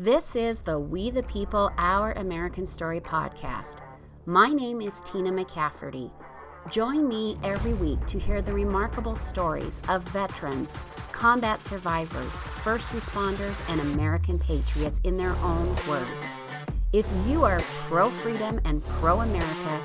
[0.00, 3.78] This is the We the People Our American Story podcast.
[4.26, 6.12] My name is Tina McCafferty.
[6.70, 12.30] Join me every week to hear the remarkable stories of veterans, combat survivors,
[12.62, 16.30] first responders, and American patriots in their own words.
[16.92, 17.58] If you are
[17.88, 19.80] pro freedom and pro America,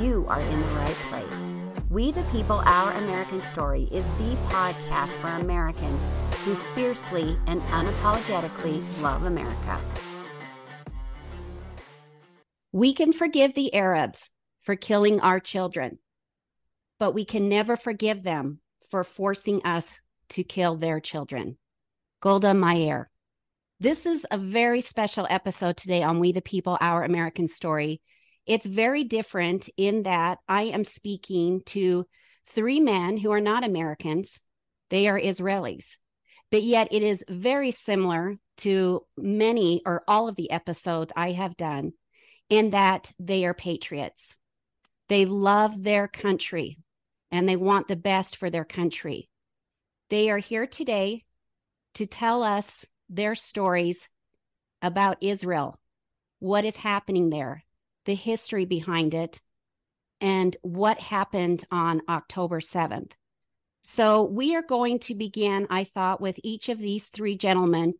[0.00, 1.52] you are in the right place.
[1.92, 6.06] We the People Our American Story is the podcast for Americans
[6.42, 9.78] who fiercely and unapologetically love America.
[12.72, 14.30] We can forgive the Arabs
[14.62, 15.98] for killing our children,
[16.98, 19.98] but we can never forgive them for forcing us
[20.30, 21.58] to kill their children.
[22.22, 23.10] Golda Meir.
[23.80, 28.00] This is a very special episode today on We the People, Our American Story.
[28.46, 32.06] It's very different in that I am speaking to
[32.46, 34.40] three men who are not Americans,
[34.90, 35.96] they are Israelis.
[36.50, 41.56] But yet it is very similar to many or all of the episodes I have
[41.56, 41.92] done
[42.50, 44.36] in that they are patriots.
[45.08, 46.78] They love their country
[47.30, 49.30] and they want the best for their country.
[50.10, 51.24] They are here today
[51.94, 54.08] to tell us their stories
[54.82, 55.80] about Israel,
[56.38, 57.64] what is happening there,
[58.04, 59.40] the history behind it,
[60.20, 63.12] and what happened on October 7th.
[63.82, 67.94] So, we are going to begin, I thought, with each of these three gentlemen,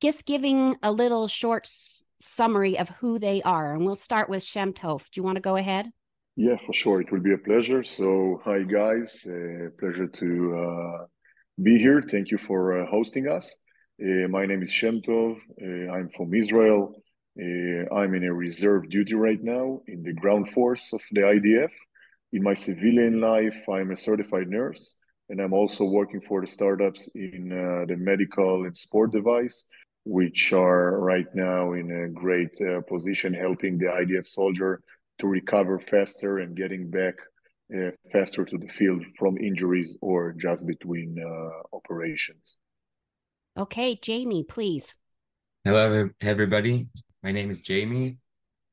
[0.00, 3.74] just giving a little short s- summary of who they are.
[3.74, 5.00] And we'll start with Shem Tov.
[5.10, 5.90] Do you want to go ahead?
[6.36, 7.00] Yeah, for sure.
[7.00, 7.82] It will be a pleasure.
[7.82, 9.26] So, hi, guys.
[9.26, 11.06] Uh, pleasure to uh,
[11.60, 12.02] be here.
[12.02, 13.56] Thank you for uh, hosting us.
[14.00, 15.38] Uh, my name is Shem Tov.
[15.60, 17.02] Uh, I'm from Israel.
[17.38, 21.70] Uh, I'm in a reserve duty right now in the ground force of the IDF.
[22.32, 24.96] In my civilian life, I'm a certified nurse,
[25.28, 29.66] and I'm also working for the startups in uh, the medical and sport device,
[30.04, 34.82] which are right now in a great uh, position helping the IDF soldier
[35.18, 37.14] to recover faster and getting back
[37.74, 42.58] uh, faster to the field from injuries or just between uh, operations.
[43.58, 44.94] Okay, Jamie, please.
[45.64, 46.88] Hello, everybody.
[47.22, 48.18] My name is Jamie.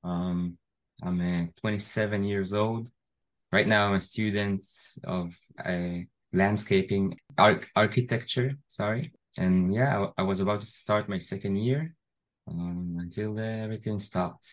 [0.03, 0.57] Um,
[1.01, 2.89] I'm uh, 27 years old.
[3.51, 4.67] Right now, I'm a student
[5.03, 5.99] of uh,
[6.33, 8.57] landscaping arch- architecture.
[8.67, 11.95] Sorry, and yeah, I, I, was about to start my second year
[12.47, 14.47] um, until uh, everything stopped.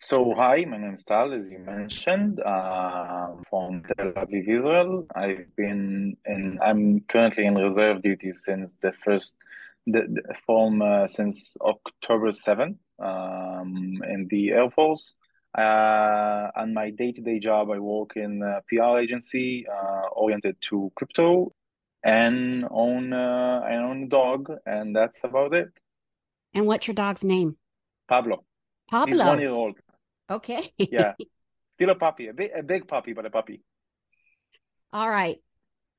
[0.00, 5.06] So hi, my name is Tal, as you mentioned, uh, from Tel Aviv, Israel.
[5.14, 6.58] I've been in.
[6.62, 9.42] I'm currently in reserve duty since the first,
[9.86, 15.16] the, the from uh, since October seventh um, in the Air Force.
[15.56, 21.52] Uh, and my day-to-day job, I work in a PR agency uh, oriented to crypto,
[22.02, 25.68] and own uh, I own a dog, and that's about it.
[26.54, 27.56] And what's your dog's name?
[28.08, 28.44] Pablo.
[28.90, 29.14] Pablo.
[29.14, 29.76] He's one year old.
[30.28, 30.72] Okay.
[30.76, 31.12] yeah,
[31.70, 33.62] still a puppy, a big, a big puppy, but a puppy.
[34.92, 35.38] All right,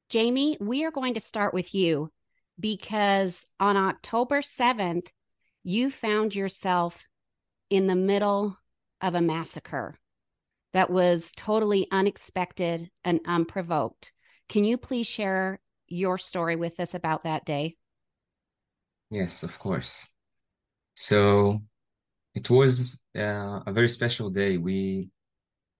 [0.09, 2.11] Jamie, we are going to start with you
[2.59, 5.09] because on October seventh,
[5.65, 7.05] you found yourself
[7.71, 8.55] in the middle
[9.01, 9.97] of a massacre
[10.73, 14.13] that was totally unexpected and unprovoked.
[14.47, 17.77] Can you please share your story with us about that day?
[19.09, 20.05] Yes, of course.
[20.93, 21.63] So
[22.35, 24.57] it was uh, a very special day.
[24.57, 25.09] We,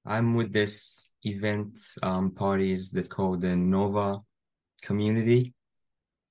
[0.04, 4.22] I'm with this event um, parties that called the Nova
[4.82, 5.54] community.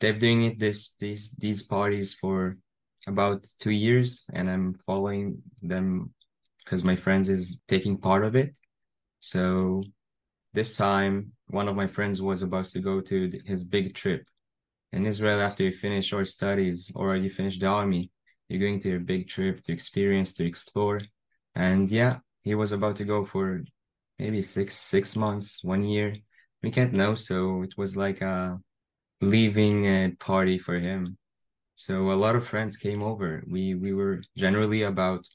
[0.00, 2.59] They've doing it this these these parties for
[3.06, 6.15] about two years and I'm following them
[6.65, 8.56] because my friends is taking part of it.
[9.20, 9.82] So
[10.53, 14.26] this time, one of my friends was about to go to his big trip
[14.93, 18.10] in Israel after you finish your studies or you finish the army.
[18.48, 21.00] You're going to your big trip to experience, to explore.
[21.54, 23.64] And yeah, he was about to go for
[24.19, 26.14] maybe six, six months, one year.
[26.62, 27.14] We can't know.
[27.14, 28.59] So it was like a
[29.20, 31.19] leaving a party for him.
[31.84, 33.44] So a lot of friends came over.
[33.46, 35.28] We we were generally about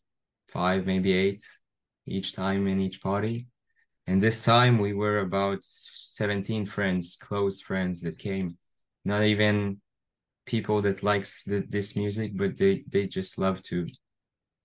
[0.48, 1.44] five, maybe eight
[2.08, 3.46] each time in each party.
[4.08, 8.58] And this time we were about 17 friends, close friends that came.
[9.06, 9.80] Not even
[10.48, 13.86] people that likes the, this music, but they they just love to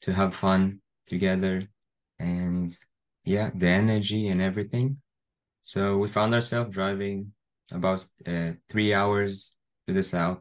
[0.05, 1.69] to have fun together
[2.19, 2.75] and
[3.25, 5.03] yeah, the energy and everything.
[5.61, 7.35] So we found ourselves driving
[7.71, 9.53] about uh, three hours
[9.87, 10.41] to the south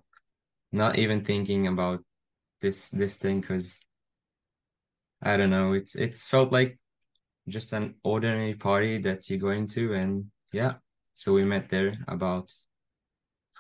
[0.74, 2.04] not even thinking about
[2.62, 3.81] this this thing because
[5.22, 5.74] I don't know.
[5.74, 6.80] It's it's felt like
[7.48, 10.74] just an ordinary party that you go into, and yeah.
[11.14, 12.52] So we met there about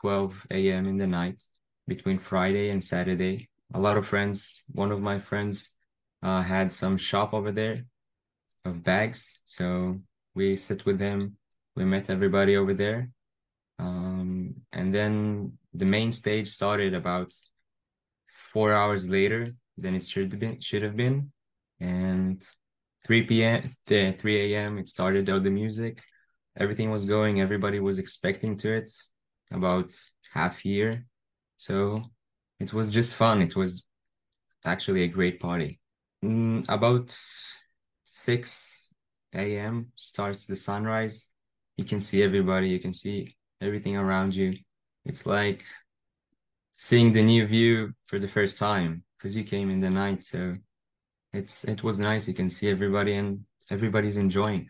[0.01, 0.87] 12 a.m.
[0.87, 1.43] in the night
[1.87, 4.63] between Friday and Saturday a lot of friends.
[4.71, 5.75] One of my friends
[6.21, 7.85] uh, had some shop over there
[8.65, 9.99] of bags, so
[10.35, 11.37] we sit with him.
[11.75, 13.09] We met everybody over there,
[13.79, 17.33] um, and then the main stage started about
[18.51, 20.59] four hours later than it should have been.
[20.61, 21.31] Should have been,
[21.79, 22.45] and
[23.05, 23.69] 3 p.m.
[23.87, 24.77] 3 a.m.
[24.77, 26.01] it started all the music.
[26.57, 27.41] Everything was going.
[27.41, 28.89] Everybody was expecting to it
[29.51, 29.91] about
[30.33, 31.05] half year.
[31.57, 32.03] So
[32.59, 33.41] it was just fun.
[33.41, 33.85] It was
[34.63, 35.79] actually a great party.
[36.23, 37.15] Mm, about
[38.03, 38.93] 6
[39.33, 39.91] a.m.
[39.95, 41.27] starts the sunrise.
[41.77, 42.69] You can see everybody.
[42.69, 44.53] You can see everything around you.
[45.05, 45.63] It's like
[46.75, 50.23] seeing the new view for the first time because you came in the night.
[50.23, 50.57] So
[51.31, 52.27] it's it was nice.
[52.27, 54.69] You can see everybody and everybody's enjoying.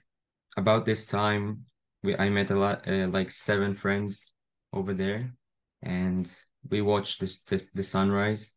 [0.57, 1.65] About this time,
[2.03, 4.31] we I met a lot, uh, like seven friends
[4.71, 5.33] over there,
[5.81, 6.31] and
[6.69, 8.55] we watched this, this the sunrise.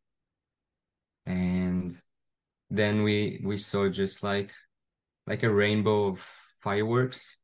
[1.26, 1.92] And
[2.70, 4.52] then we we saw just like
[5.26, 6.20] like a rainbow of
[6.60, 7.38] fireworks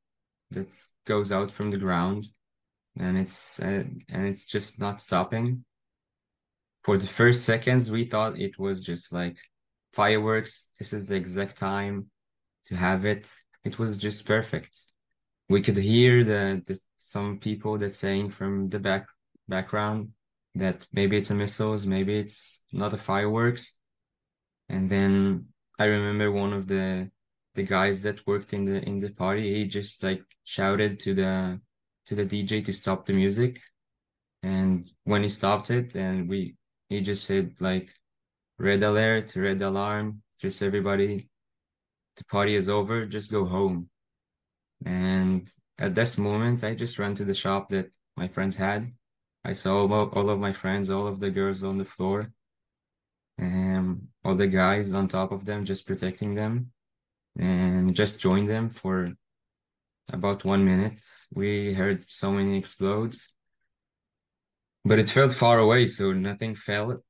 [0.50, 0.72] that
[1.06, 2.26] goes out from the ground,
[2.98, 5.64] and it's uh, and it's just not stopping.
[6.82, 9.36] For the first seconds, we thought it was just like
[9.92, 10.68] fireworks.
[10.78, 12.10] This is the exact time
[12.66, 13.32] to have it.
[13.64, 14.76] It was just perfect.
[15.48, 19.06] We could hear the, the some people that saying from the back
[19.48, 20.10] background
[20.54, 23.76] that maybe it's a missiles, maybe it's not a fireworks.
[24.68, 25.46] And then
[25.78, 27.10] I remember one of the
[27.54, 31.60] the guys that worked in the in the party, he just like shouted to the
[32.06, 33.60] to the DJ to stop the music.
[34.42, 36.56] And when he stopped it and we
[36.88, 37.90] he just said like
[38.58, 41.28] red alert, red alarm, just everybody,
[42.16, 43.88] the party is over, just go home.
[44.84, 48.92] And at this moment, I just ran to the shop that my friends had.
[49.44, 52.32] I saw all of, my friends, all of the girls on the floor,
[53.38, 56.70] and all the guys on top of them, just protecting them,
[57.38, 59.12] and just joined them for
[60.10, 61.02] about one minute.
[61.34, 63.34] We heard so many explodes,
[64.84, 67.02] but it felt far away, so nothing fell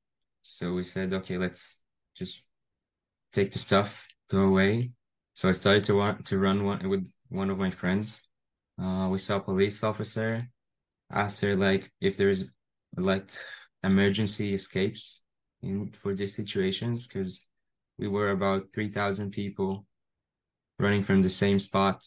[0.43, 1.81] so we said, okay, let's
[2.15, 2.49] just
[3.31, 4.91] take the stuff, go away.
[5.35, 8.27] So I started to run to run one with one of my friends.
[8.79, 10.47] Uh, we saw a police officer,
[11.09, 12.51] asked her like if there's
[12.97, 13.29] like
[13.83, 15.23] emergency escapes
[15.61, 17.47] in for these situations because
[17.97, 19.85] we were about three thousand people
[20.77, 22.03] running from the same spot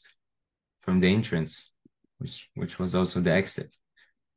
[0.87, 1.75] from the entrance,
[2.17, 3.77] which which was also the exit.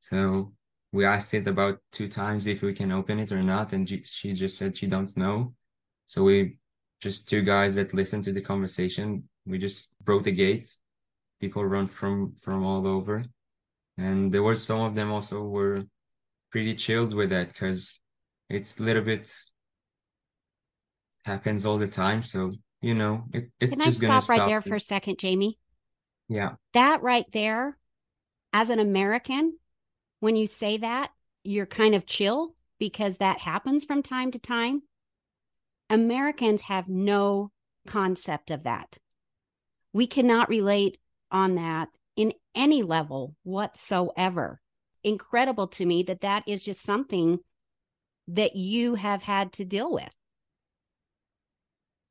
[0.02, 0.54] So
[0.92, 4.34] we asked it about two times if we can open it or not and she
[4.34, 5.54] just said she don't know
[6.08, 6.58] so we
[7.02, 10.76] just two guys that listened to the conversation we just broke the gate
[11.40, 13.24] people run from from all over
[13.98, 15.84] and there were some of them also were
[16.52, 18.00] pretty chilled with that because
[18.50, 19.32] it's a little bit
[21.26, 22.52] happens all the time so
[22.82, 24.68] you know it, it's can just i stop stop right stop there it.
[24.68, 25.60] for a second jamie
[26.30, 27.78] yeah that right there
[28.54, 29.54] as an american
[30.20, 31.12] when you say that,
[31.44, 34.84] you're kind of chill because that happens from time to time.
[35.90, 37.52] Americans have no
[37.88, 38.98] concept of that.
[39.94, 40.98] We cannot relate
[41.32, 44.60] on that in any level whatsoever.
[45.04, 47.40] Incredible to me that that is just something
[48.28, 50.14] that you have had to deal with.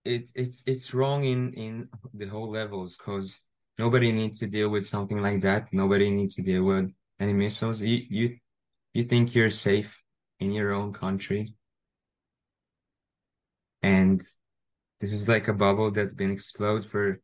[0.04, 3.42] it's it's it's wrong in in the whole levels because
[3.78, 5.72] nobody needs to deal with something like that.
[5.72, 8.36] Nobody needs to deal with any missiles you you
[8.92, 10.02] you think you're safe
[10.40, 11.54] in your own country.
[13.82, 14.20] And
[15.00, 17.20] this is like a bubble that's been explode for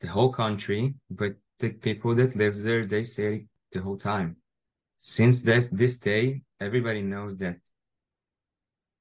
[0.00, 4.36] the whole country but the people that live there they say the whole time.
[4.98, 7.58] Since this this day everybody knows that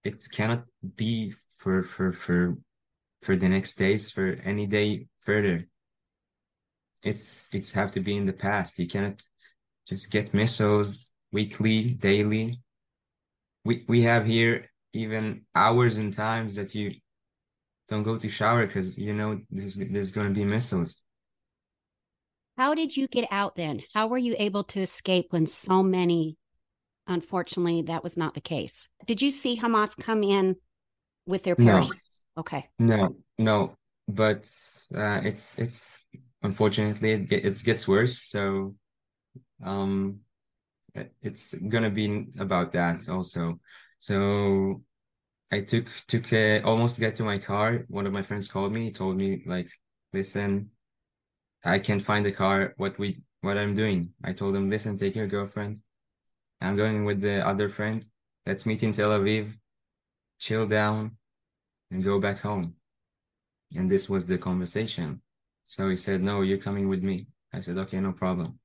[0.03, 0.63] it cannot
[0.95, 2.57] be for for for
[3.21, 5.67] for the next days for any day further
[7.05, 9.21] it's it's have to be in the past you cannot
[9.87, 12.61] just get missiles weekly, daily.
[13.63, 16.95] We we have here even hours and times that you
[17.89, 21.01] don't go to shower because you know this there's going to be missiles.
[22.57, 23.83] How did you get out then?
[23.93, 26.37] How were you able to escape when so many,
[27.05, 28.87] unfortunately, that was not the case?
[29.05, 30.55] Did you see Hamas come in
[31.25, 31.83] with their No.
[32.37, 32.69] Okay.
[32.79, 33.75] No, no,
[34.07, 34.49] but
[34.95, 36.01] uh, it's it's
[36.45, 38.17] unfortunately it, it gets worse.
[38.21, 38.75] So
[39.63, 40.19] um
[41.21, 43.59] it's gonna be about that also.
[43.99, 44.83] So
[45.51, 46.25] i took took
[46.65, 47.85] almost get to my car.
[47.89, 49.69] One of my friends called me told me like
[50.13, 50.69] listen
[51.63, 52.73] i can't find the car.
[52.77, 54.13] What we what i'm doing?
[54.23, 55.81] I told him listen take your girlfriend.
[56.61, 58.05] I'm going with the other friend.
[58.45, 59.53] Let's meet in tel aviv.
[60.39, 61.17] Chill down
[61.91, 62.75] and go back home.
[63.75, 65.21] And this was the conversation.
[65.65, 67.27] So he said, No, you're coming with me.
[67.51, 68.59] I said, Okay, no problem.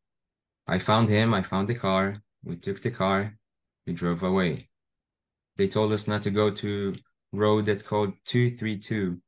[0.66, 3.36] I found him, I found the car, we took the car,
[3.86, 4.68] we drove away.
[5.56, 6.94] They told us not to go to
[7.32, 9.18] road that called 232,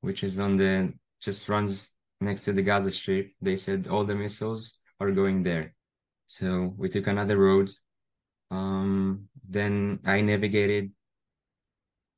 [0.00, 3.32] which is on the just runs next to the Gaza Strip.
[3.42, 5.74] They said all the missiles are going there.
[6.26, 7.70] So we took another road.
[8.50, 10.92] Um, then I navigated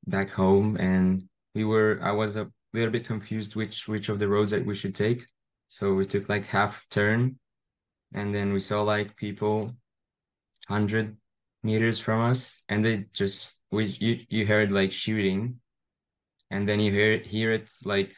[0.07, 2.39] back home and we were I was
[2.73, 5.27] a little bit confused which which of the roads that we should take.
[5.69, 7.39] So we took like half turn
[8.13, 9.71] and then we saw like people
[10.69, 11.17] 100
[11.63, 15.61] meters from us and they just we you, you heard like shooting
[16.51, 18.15] and then you hear hear it like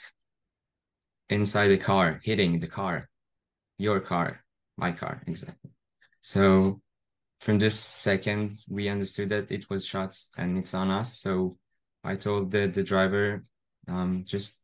[1.29, 3.09] inside the car hitting the car
[3.79, 4.45] your car
[4.77, 5.71] my car exactly
[6.21, 6.81] so
[7.41, 11.57] from this second we understood that it was shots and it's on us so
[12.05, 13.45] i told the the driver
[13.89, 14.59] um just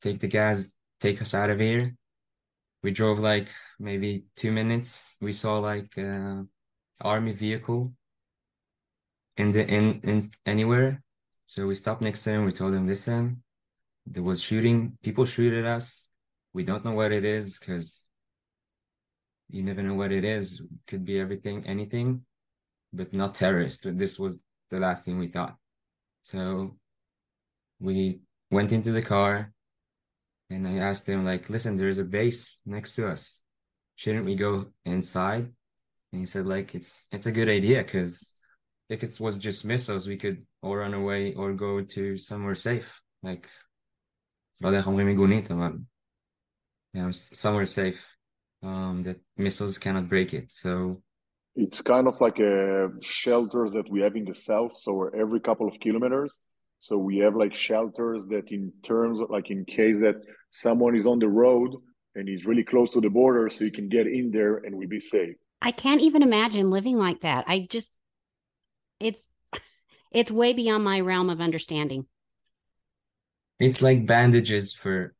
[0.00, 0.68] take the gas
[1.00, 1.94] take us out of here.
[2.82, 3.48] We drove like
[3.78, 5.16] maybe two minutes.
[5.20, 6.42] We saw like uh
[7.00, 7.92] army vehicle
[9.36, 11.02] in the in in anywhere.
[11.46, 12.44] So we stopped next to him.
[12.44, 13.42] We told him listen
[14.06, 14.96] there was shooting.
[15.02, 16.08] People shoot at us.
[16.54, 18.06] We don't know what it is because
[19.50, 20.62] you never know what it is.
[20.86, 22.24] Could be everything anything
[22.90, 25.56] but not terrorist this was the last thing we thought.
[26.22, 26.76] So
[27.80, 28.20] we
[28.50, 29.52] went into the car
[30.50, 33.40] and i asked him like listen there's a base next to us.
[33.96, 35.52] Shouldn't we go inside?
[36.12, 38.26] And he said like it's it's a good idea because
[38.88, 43.00] if it was just missiles we could or run away or go to somewhere safe.
[43.22, 43.48] Like
[46.94, 48.06] know somewhere safe
[48.62, 50.50] um that missiles cannot break it.
[50.50, 51.02] So
[51.56, 55.66] it's kind of like a shelters that we have in the south so every couple
[55.66, 56.38] of kilometers
[56.78, 60.16] so we have like shelters that in terms of like in case that
[60.50, 61.74] someone is on the road
[62.14, 64.86] and he's really close to the border so he can get in there and we
[64.86, 67.44] be safe I can't even imagine living like that.
[67.48, 67.92] I just
[69.00, 69.26] it's
[70.12, 72.06] it's way beyond my realm of understanding.
[73.58, 75.14] it's like bandages for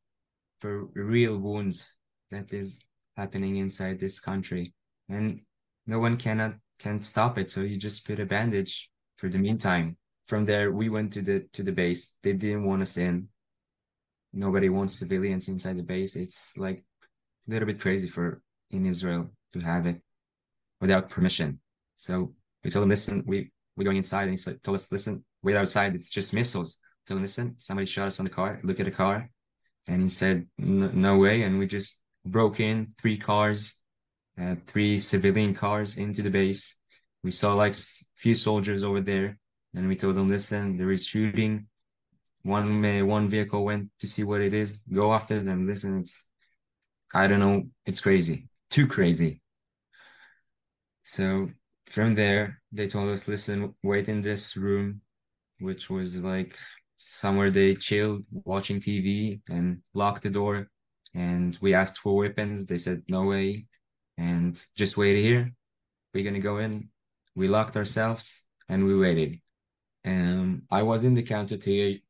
[0.60, 1.96] for real wounds
[2.30, 2.78] that is
[3.16, 4.74] happening inside this country
[5.08, 5.40] and
[5.86, 9.96] no one cannot can stop it so you just put a bandage for the meantime
[10.28, 12.14] from there we went to the to the base.
[12.22, 13.28] They didn't want us in.
[14.32, 16.14] Nobody wants civilians inside the base.
[16.14, 16.84] It's like
[17.48, 20.00] a little bit crazy for in israel to have it
[20.80, 21.60] without permission.
[21.96, 24.28] So we told them listen we we're going inside.
[24.28, 25.94] And he told us listen wait outside.
[25.94, 26.78] It's just missiles.
[27.06, 28.60] So listen somebody shot us on the car.
[28.62, 29.30] Look at the car.
[29.88, 31.42] And he said no way.
[31.42, 33.78] And we just broke in three cars
[34.40, 36.76] uh, three civilian cars into the base.
[37.24, 37.82] We saw like a
[38.16, 39.38] few soldiers over there
[39.74, 41.66] and we told them listen there is shooting.
[42.42, 44.80] One uh, one vehicle went to see what it is.
[44.92, 45.66] Go after them.
[45.66, 46.26] Listen it's
[47.14, 47.64] i don't know.
[47.86, 48.48] It's crazy.
[48.70, 49.40] Too crazy.
[51.04, 51.50] So
[51.90, 55.00] from there they told us listen wait in this room
[55.60, 56.56] which was like
[56.98, 60.68] somewhere they chilled watching tv and locked the door.
[61.14, 62.66] And we asked for weapons.
[62.66, 63.66] They said no way.
[64.18, 65.52] And just wait here.
[66.12, 66.90] We're gonna go in.
[67.34, 69.40] We locked ourselves and we waited
[70.04, 71.56] um i was in the counter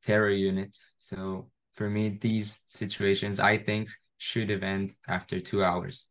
[0.03, 0.77] terror unit.
[0.99, 6.09] So for me these situations i think should have end after two hours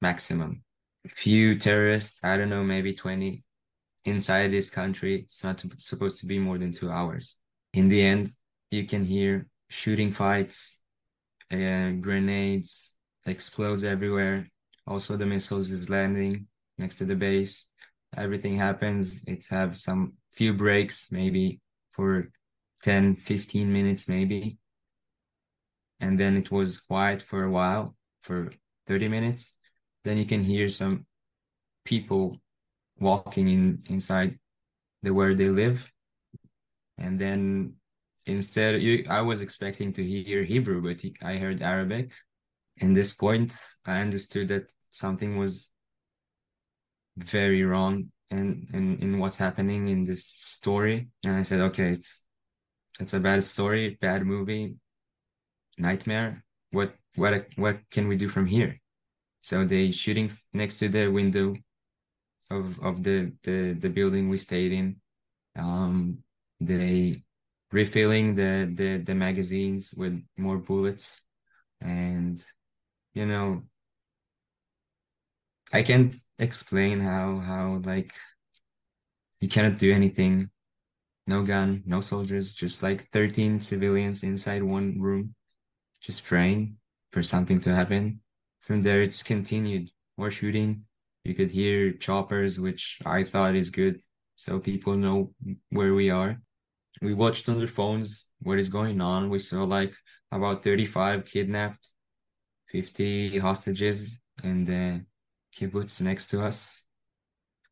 [0.00, 0.62] maximum.
[1.08, 3.42] Few terrorists i don't know maybe 20
[4.04, 5.22] inside this country.
[5.22, 7.36] It's not supposed to be more than two hours.
[7.72, 8.28] In the end
[8.70, 10.80] you can hear shooting fights
[11.52, 12.94] uh, grenades
[13.26, 14.48] explodes everywhere.
[14.86, 16.46] Also the missiles is landing
[16.78, 17.66] next to the base.
[18.16, 19.24] Everything happens.
[19.26, 21.60] It's have some few breaks maybe
[21.92, 22.30] for
[22.82, 24.58] 10 15 minutes maybe.
[26.00, 28.52] And then it was quiet for a while for
[28.86, 29.56] 30 minutes.
[30.04, 31.06] Then you can hear some
[31.84, 32.40] people
[32.98, 34.38] walking in inside
[35.02, 35.90] the where they live.
[36.98, 37.74] And then
[38.26, 42.10] instead you, i was expecting to hear hebrew but i heard arabic.
[42.78, 43.54] In this point
[43.86, 45.70] i understood that something was
[47.16, 51.08] very wrong in, in in what's happening in this story.
[51.24, 52.24] And i said okay it's
[53.00, 54.76] it's a bad story bad movie
[55.78, 56.44] nightmare.
[56.70, 58.80] What what what can we do from here?
[59.40, 61.56] So they shooting next to the window
[62.50, 64.96] of of the the, the building we stayed in.
[65.56, 66.18] Um
[66.60, 67.22] they
[67.72, 71.22] refilling the, the the magazines with more bullets.
[71.80, 72.42] And
[73.14, 73.62] you know
[75.74, 78.12] i can't explain how how like
[79.40, 80.48] you cannot do anything
[81.26, 85.34] no gun, no soldiers, just like 13 civilians inside one room,
[86.00, 86.76] just praying
[87.12, 88.20] for something to happen.
[88.60, 90.84] From there, it's continued more shooting.
[91.24, 94.00] You could hear choppers, which I thought is good,
[94.36, 95.32] so people know
[95.70, 96.40] where we are.
[97.00, 99.30] We watched on their phones what is going on.
[99.30, 99.94] We saw like
[100.30, 101.92] about 35 kidnapped,
[102.68, 105.04] 50 hostages and the
[105.54, 106.84] kibbutz next to us.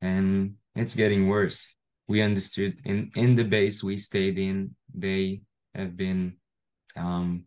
[0.01, 1.77] And it's getting worse.
[2.09, 5.43] We understood in, in the base we stayed in, they
[5.75, 6.37] have been
[6.97, 7.47] um,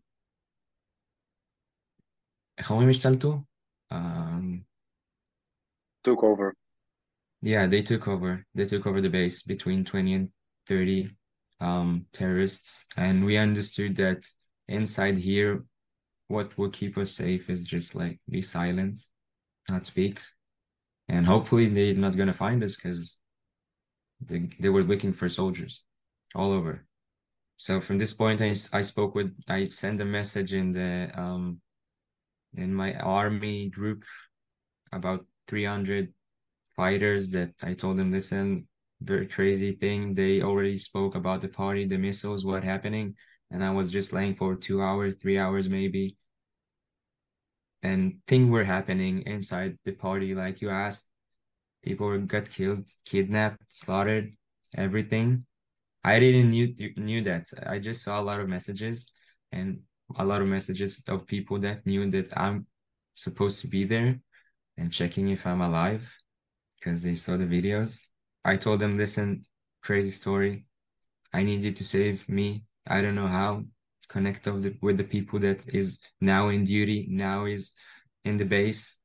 [3.90, 4.64] um
[6.02, 6.54] took over.
[7.42, 8.44] Yeah, they took over.
[8.54, 10.28] They took over the base between 20 and
[10.68, 11.10] 30
[11.60, 12.86] um, terrorists.
[12.96, 14.24] And we understood that
[14.68, 15.64] inside here,
[16.28, 19.00] what will keep us safe is just like be silent
[19.68, 20.20] not speak.
[21.08, 23.18] And hopefully they're not going to find us because
[24.20, 25.84] they, they were looking for soldiers
[26.34, 26.86] all over.
[27.56, 31.60] So from this point, I, I spoke with, I sent a message in the, um,
[32.54, 34.04] in my army group
[34.92, 36.12] about 300
[36.74, 38.66] fighters that I told them, listen,
[39.00, 40.14] very crazy thing.
[40.14, 43.14] They already spoke about the party, the missiles, what happening.
[43.50, 46.16] And I was just laying for two hours, three hours maybe.
[47.86, 50.34] And things were happening inside the party.
[50.34, 51.06] Like you asked,
[51.82, 54.26] people got killed, kidnapped, slaughtered,
[54.76, 55.46] everything.
[56.02, 56.66] I didn't knew
[57.08, 57.44] knew that.
[57.74, 59.10] I just saw a lot of messages
[59.52, 59.68] and
[60.18, 62.66] a lot of messages of people that knew that I'm
[63.14, 64.20] supposed to be there
[64.78, 66.04] and checking if I'm alive
[66.78, 68.06] because they saw the videos.
[68.44, 69.44] I told them, listen,
[69.82, 70.66] crazy story.
[71.32, 72.64] I need you to save me.
[72.86, 73.64] I don't know how.
[74.08, 77.72] Connect the, with the people that is now in duty, now is
[78.24, 78.98] in the base,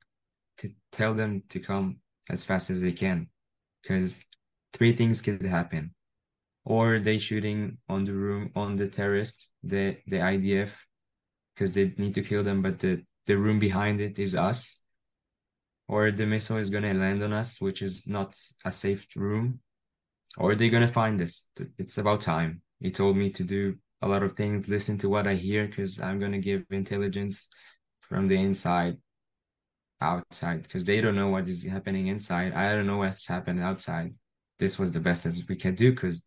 [0.57, 1.97] to tell them to come
[2.29, 3.27] as fast as they can.
[3.81, 4.23] Because
[4.73, 5.93] three things could happen.
[6.63, 10.75] Or they shooting on the room on the terrorist, the the IDF,
[11.55, 14.81] because they need to kill them, but the, the room behind it is us
[15.91, 18.33] or the missile is going to land on us, which is not
[18.63, 19.59] a safe room,
[20.37, 21.47] or they're going to find us.
[21.77, 22.61] It's about time.
[22.79, 25.99] He told me to do a lot of things, listen to what I hear, because
[25.99, 27.49] I'm going to give intelligence
[28.01, 28.97] from the inside
[30.01, 32.53] outside, because they don't know what is happening inside.
[32.53, 34.15] I don't know what's happening outside.
[34.59, 36.25] This was the best as we could do, because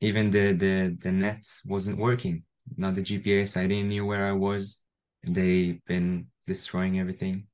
[0.00, 2.44] even the, the, the net wasn't working.
[2.76, 3.56] Not the GPS.
[3.56, 4.80] I didn't knew where I was.
[5.26, 7.48] They've been destroying everything.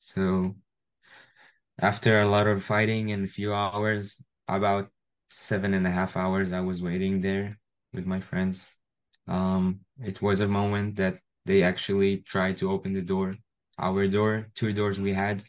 [0.00, 0.56] So
[1.80, 4.88] after a lot of fighting and a few hours, about
[5.30, 7.58] seven and a half hours, I was waiting there
[7.92, 8.76] with my friends.
[9.32, 13.36] Um, it was a moment that they actually tried to open the door,
[13.78, 15.42] our door, two doors we had.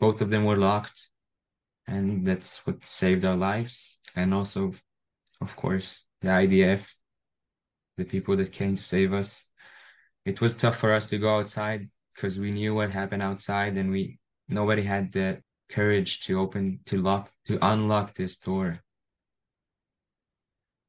[0.00, 1.10] Both of them were locked,
[1.86, 4.00] and that's what saved our lives.
[4.16, 4.74] And also,
[5.42, 6.84] of course, the IDF,
[7.98, 9.48] the people that came to save us.
[10.24, 13.90] It was tough for us to go outside because we knew what happened outside, and
[13.90, 18.78] we nobody had the courage to open to lock to unlock this door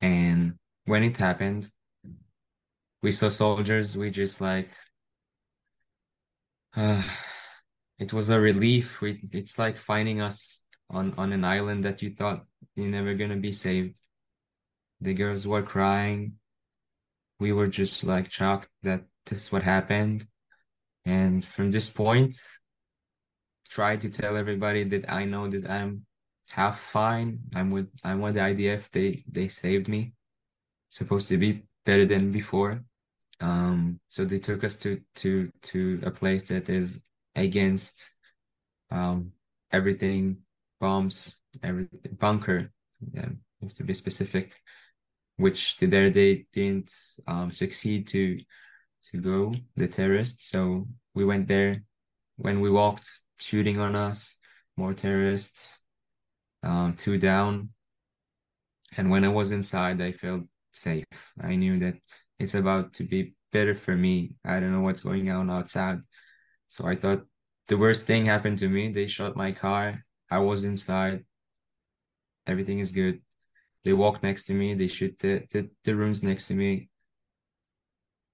[0.02, 0.54] and
[0.86, 1.72] when it happened
[3.02, 4.70] we saw soldiers we just like
[6.76, 7.04] uh,
[8.00, 12.14] it was a relief we, it's like finding us on on an island that you
[12.14, 14.00] thought you're never gonna be saved
[15.02, 16.34] the girls were crying
[17.40, 20.26] we were just like shocked that this is what happened
[21.06, 22.36] and from this point
[23.70, 26.06] try to tell everybody that I know that I'm
[26.50, 27.40] half fine.
[27.56, 28.90] I'm with I'm with the IDF.
[28.92, 30.14] They they saved me.
[30.90, 32.84] Supposed to be better than before.
[33.40, 37.02] Um, so they took us to to to a place that is
[37.36, 38.10] against
[38.90, 39.34] um
[39.72, 40.38] everything
[40.80, 42.72] bombs every bunker
[43.14, 43.30] yeah
[43.76, 44.54] to be specific
[45.36, 46.92] which there they didn't
[47.28, 48.40] um succeed to
[49.12, 51.84] to go the terrorists so we went there
[52.38, 54.38] when we walked shooting on us,
[54.76, 55.82] more terrorists,
[56.64, 57.70] um, two down.
[58.96, 61.06] And when I was inside, I felt safe.
[61.42, 61.96] I knew that
[62.40, 64.36] it's about to be better for me.
[64.46, 66.00] I don't know what's going on outside.
[66.70, 67.26] So I thought
[67.68, 68.92] the worst thing happened to me.
[68.92, 70.06] They shot my car.
[70.30, 71.26] I was inside.
[72.46, 73.22] Everything is good.
[73.84, 74.74] They walk next to me.
[74.74, 76.90] They shoot the, the, the rooms next to me.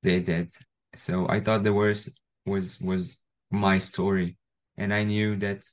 [0.02, 0.50] They're dead.
[0.96, 2.10] So I thought the worst
[2.46, 4.38] was was my story
[4.78, 5.64] and I knew that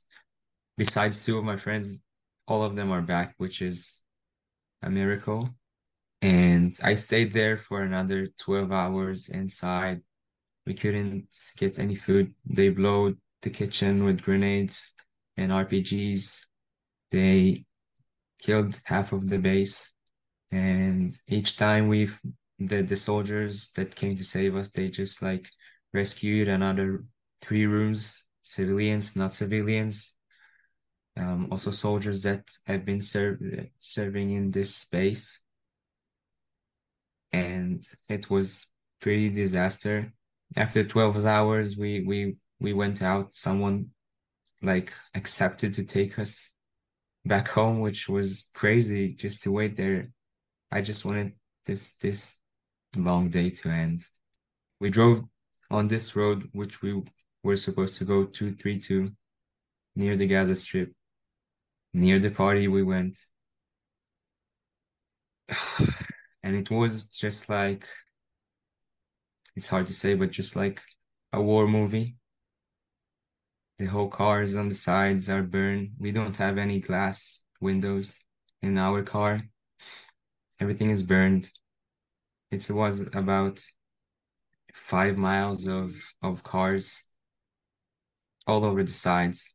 [0.77, 1.99] besides two of my friends,
[2.47, 3.99] all of them are back, which is
[4.81, 5.49] a miracle.
[6.21, 10.01] And I stayed there for another 12 hours inside.
[10.65, 12.33] We couldn't get any food.
[12.45, 14.93] They blew the kitchen with grenades
[15.37, 16.39] and RPGs.
[17.11, 17.65] They
[18.39, 19.91] killed half of the base.
[20.51, 22.19] and each time we've
[22.59, 25.49] the the soldiers that came to save us, they just like
[25.93, 27.05] rescued another
[27.41, 30.15] three rooms, civilians, not civilians.
[31.17, 33.43] Um, also soldiers that have been served
[33.79, 35.41] serving in this space.
[37.33, 38.67] And it was
[39.01, 40.13] pretty disaster.
[40.55, 43.35] After 12 hours, we we we went out.
[43.35, 43.91] Someone
[44.61, 46.53] like accepted to take us
[47.25, 50.11] back home, which was crazy just to wait there.
[50.71, 51.33] I just wanted
[51.65, 52.35] this this
[52.95, 54.03] long day to end.
[54.79, 55.23] We drove
[55.69, 57.01] on this road, which we
[57.43, 59.11] were supposed to go 232
[59.95, 60.93] near the Gaza Strip.
[61.93, 63.19] Near the party we went.
[66.43, 67.85] And it was just like,
[69.55, 70.81] it's hard to say, but just like
[71.33, 72.15] a war movie.
[73.77, 75.91] The whole cars on the sides are burned.
[75.99, 78.23] We don't have any glass windows
[78.61, 79.41] in our car.
[80.59, 81.51] Everything is burned.
[82.51, 83.63] It was about
[84.73, 87.03] five miles of, of cars
[88.45, 89.53] all over the sides.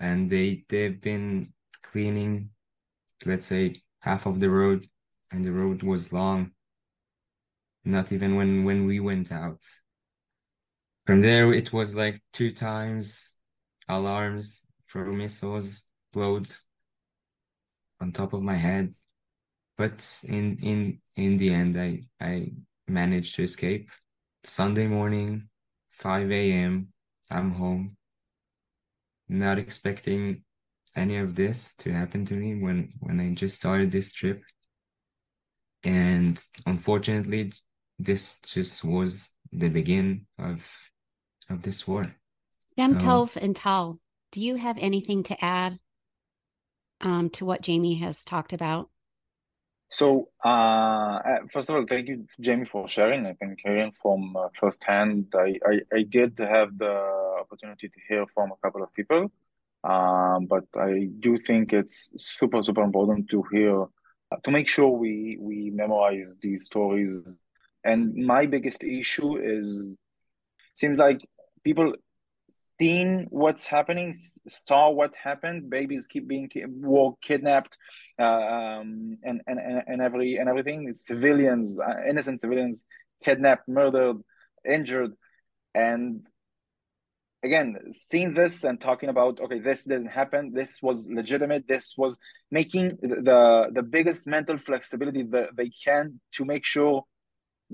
[0.00, 2.50] And they they've been cleaning,
[3.24, 4.86] let's say, half of the road,
[5.32, 6.52] and the road was long.
[7.84, 9.60] Not even when when we went out.
[11.04, 13.36] From there, it was like two times
[13.88, 16.50] alarms for missiles blowed
[18.00, 18.94] on top of my head.
[19.76, 22.52] But in in in the end, I I
[22.88, 23.90] managed to escape.
[24.44, 25.48] Sunday morning,
[25.90, 26.92] 5 a.m.
[27.30, 27.96] I'm home.
[29.28, 30.45] Not expecting
[30.96, 34.42] any of this to happen to me when when I just started this trip.
[35.84, 37.52] And unfortunately,
[37.98, 40.68] this just was the begin of
[41.48, 42.14] of this war.
[42.76, 43.98] Yom so, Tov and Tal,
[44.32, 45.78] do you have anything to add
[47.00, 48.90] um, to what Jamie has talked about?
[49.88, 53.24] So, uh, uh, first of all, thank you, Jamie, for sharing.
[53.24, 58.26] I think hearing from uh, firsthand, I, I, I did have the opportunity to hear
[58.34, 59.30] from a couple of people,
[59.84, 64.88] um, but I do think it's super, super important to hear, uh, to make sure
[64.88, 67.38] we we memorize these stories.
[67.84, 69.96] And my biggest issue is,
[70.74, 71.20] seems like
[71.62, 71.94] people
[72.78, 74.14] seen what's happening,
[74.48, 75.70] saw what happened.
[75.70, 77.76] Babies keep being were kidnapped,
[78.18, 80.92] um, and, and and every and everything.
[80.92, 82.84] Civilians, uh, innocent civilians,
[83.22, 84.16] kidnapped, murdered,
[84.68, 85.12] injured,
[85.74, 86.26] and
[87.48, 90.52] again, seeing this and talking about okay, this didn't happen.
[90.60, 91.64] This was legitimate.
[91.66, 92.12] This was
[92.50, 93.40] making the
[93.76, 96.94] the biggest mental flexibility that they can to make sure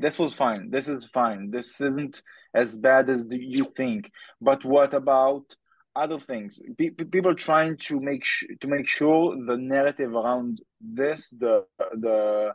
[0.04, 0.70] this was fine.
[0.70, 1.50] This is fine.
[1.50, 2.22] This isn't
[2.62, 4.10] as bad as you think.
[4.40, 5.44] But what about
[5.94, 6.60] other things?
[6.78, 11.54] people trying to make sh- to make sure the narrative around this, the
[12.06, 12.54] the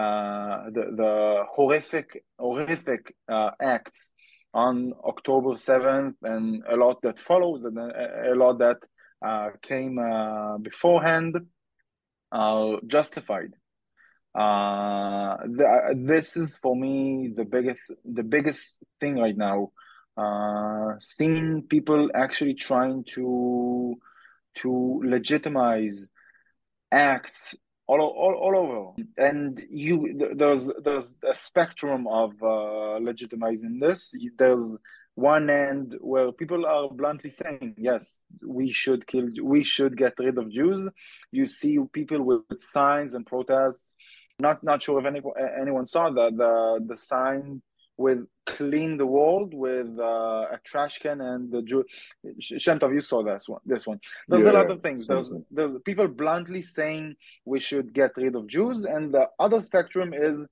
[0.00, 4.10] uh, the, the horrific horrific uh, acts
[4.54, 8.78] on October seventh and a lot that follows and a, a lot that
[9.24, 11.36] uh, came uh, beforehand
[12.30, 13.52] are justified.
[14.34, 19.70] Uh, the, this is for me the biggest the biggest thing right now.
[20.16, 23.94] Uh, seeing people actually trying to
[24.54, 26.10] to legitimize
[26.90, 27.54] acts
[28.00, 29.04] all, all, all over.
[29.16, 34.14] And you there's there's a spectrum of uh, legitimizing this.
[34.38, 34.78] There's
[35.14, 40.38] one end where people are bluntly saying yes we should kill we should get rid
[40.38, 40.88] of jews.
[41.30, 43.94] You see people with signs and protests.
[44.38, 45.20] Not not sure if any,
[45.60, 47.62] anyone saw the the the sign
[48.02, 51.84] with clean the world with uh, a trash can and the Jew.
[52.40, 53.60] Shemtov, you saw this one.
[53.64, 54.00] This one.
[54.28, 55.06] There's yeah, a lot of things.
[55.06, 60.12] There's there's people bluntly saying we should get rid of Jews, and the other spectrum
[60.12, 60.48] is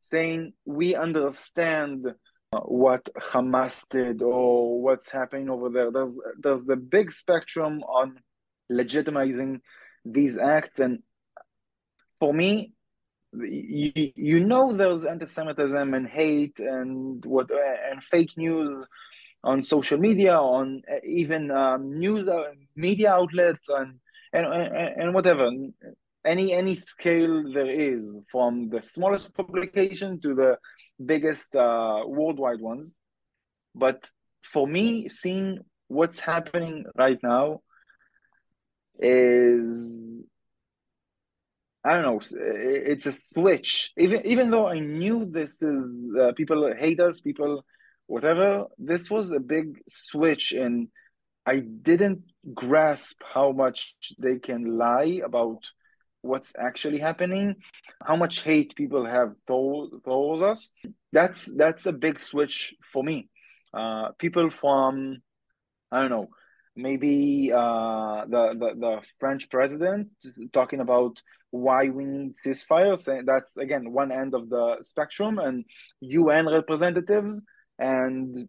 [0.00, 2.06] saying we understand
[2.50, 5.90] what Hamas did or what's happening over there.
[5.90, 8.18] There's there's the big spectrum on
[8.70, 9.60] legitimizing
[10.04, 11.02] these acts, and
[12.20, 12.72] for me,
[13.42, 17.50] you, you know there's anti-Semitism and hate and what
[17.90, 18.86] and fake news
[19.42, 22.44] on social media, on uh, even um, news uh,
[22.76, 24.00] media outlets, and,
[24.32, 25.50] and and and whatever
[26.24, 30.58] any any scale there is, from the smallest publication to the
[31.04, 32.94] biggest uh, worldwide ones.
[33.74, 34.08] But
[34.42, 37.60] for me, seeing what's happening right now
[38.98, 40.06] is
[41.84, 42.20] I don't know.
[42.32, 43.92] It's a switch.
[43.98, 45.84] Even even though I knew this is
[46.18, 47.64] uh, people hate us, people
[48.06, 48.66] whatever.
[48.78, 50.88] This was a big switch, and
[51.44, 52.22] I didn't
[52.54, 55.70] grasp how much they can lie about
[56.22, 57.56] what's actually happening,
[58.02, 60.70] how much hate people have towards us.
[61.12, 63.28] That's that's a big switch for me.
[63.74, 65.18] Uh, people from
[65.92, 66.28] I don't know,
[66.76, 70.08] maybe uh, the, the the French president
[70.52, 73.00] talking about why we need ceasefires.
[73.00, 75.64] Saying that's again one end of the spectrum, and
[76.00, 77.40] UN representatives
[77.78, 78.48] and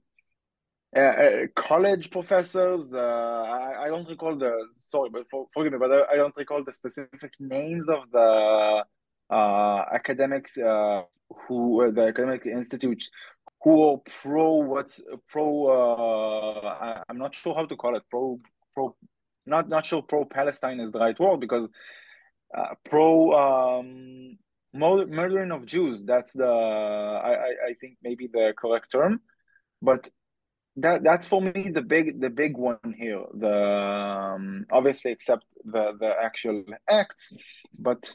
[0.96, 2.94] uh, uh, college professors.
[2.94, 6.36] Uh, I, I, don't recall the sorry, but for, forgive me, but I, I, don't
[6.38, 8.86] recall the specific names of the
[9.30, 13.10] uh, academics who the academic institutes
[13.66, 15.70] who are pro what's pro.
[15.70, 18.04] I, am not sure how to call it.
[18.10, 18.40] Pro
[18.74, 18.96] pro.
[19.48, 21.68] Not not sure pro Palestine is the right word because
[22.86, 24.38] pro um,
[24.72, 26.06] murdering of Jews.
[26.06, 29.20] That's the I, I, I think maybe the correct term,
[29.82, 30.10] but
[30.78, 35.94] that that's for me the big the big one here the um, obviously except the
[36.00, 37.32] the actual acts
[37.80, 38.14] but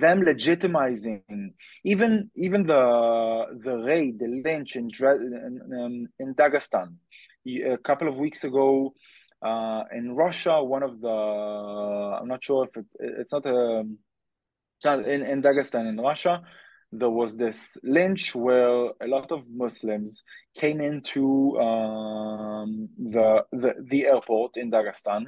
[0.00, 1.52] them legitimizing
[1.84, 6.94] even even the the raid the lynch in in, um, in Dagestan
[7.46, 8.94] a couple of weeks ago
[9.42, 13.84] uh, in Russia one of the I'm not sure if it's it's not a
[14.84, 16.42] in, in Dagestan in Russia
[16.92, 20.22] there was this lynch where a lot of Muslims
[20.54, 25.26] came into um, the, the the airport in Dagestan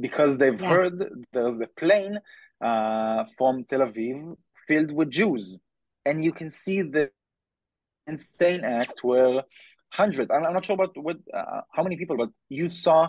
[0.00, 0.68] because they've yeah.
[0.68, 2.18] heard there's a plane
[2.60, 5.58] uh, from Tel Aviv filled with Jews,
[6.04, 7.10] and you can see the
[8.06, 9.42] insane act where
[9.90, 10.30] hundreds.
[10.30, 13.08] I'm not sure about what uh, how many people, but you saw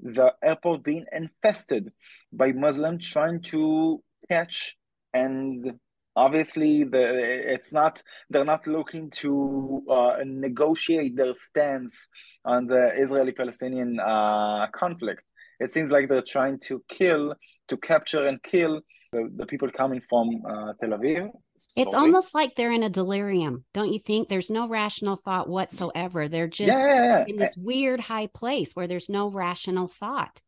[0.00, 1.90] the airport being infested
[2.32, 4.76] by Muslims trying to catch
[5.14, 5.78] and
[6.16, 12.08] obviously the, it's not they're not looking to uh, negotiate their stance
[12.44, 15.22] on the israeli-palestinian uh, conflict
[15.60, 17.34] it seems like they're trying to kill
[17.68, 18.80] to capture and kill
[19.12, 21.30] the, the people coming from uh, tel aviv
[21.74, 26.28] it's almost like they're in a delirium don't you think there's no rational thought whatsoever
[26.28, 27.24] they're just yeah, yeah, yeah.
[27.26, 30.42] in this weird high place where there's no rational thought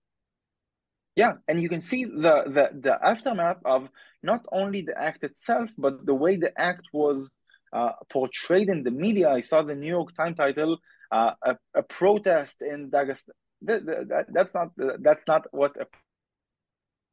[1.16, 3.88] yeah and you can see the the, the aftermath of
[4.22, 7.31] not only the act itself, but the way the act was
[7.72, 9.31] uh, portrayed in the media.
[9.31, 10.78] I saw the New York Times title,
[11.12, 13.31] uh, a, a, protest in Dagestan.
[13.62, 14.68] That, that's not
[15.00, 15.88] that's not what it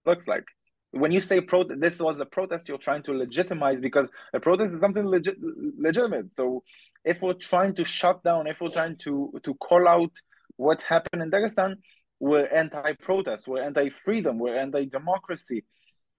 [0.06, 0.46] looks like.
[0.92, 4.74] When you say pro, this was a protest you're trying to legitimize because a protest
[4.74, 5.36] is something legit,
[5.78, 6.32] legitimate.
[6.32, 6.64] So
[7.04, 10.12] if we're trying to shut down, if we're trying to to call out
[10.56, 11.76] what happened in Dagestan,
[12.20, 15.66] we're anti-protest, we're anti-freedom, we're anti-democracy.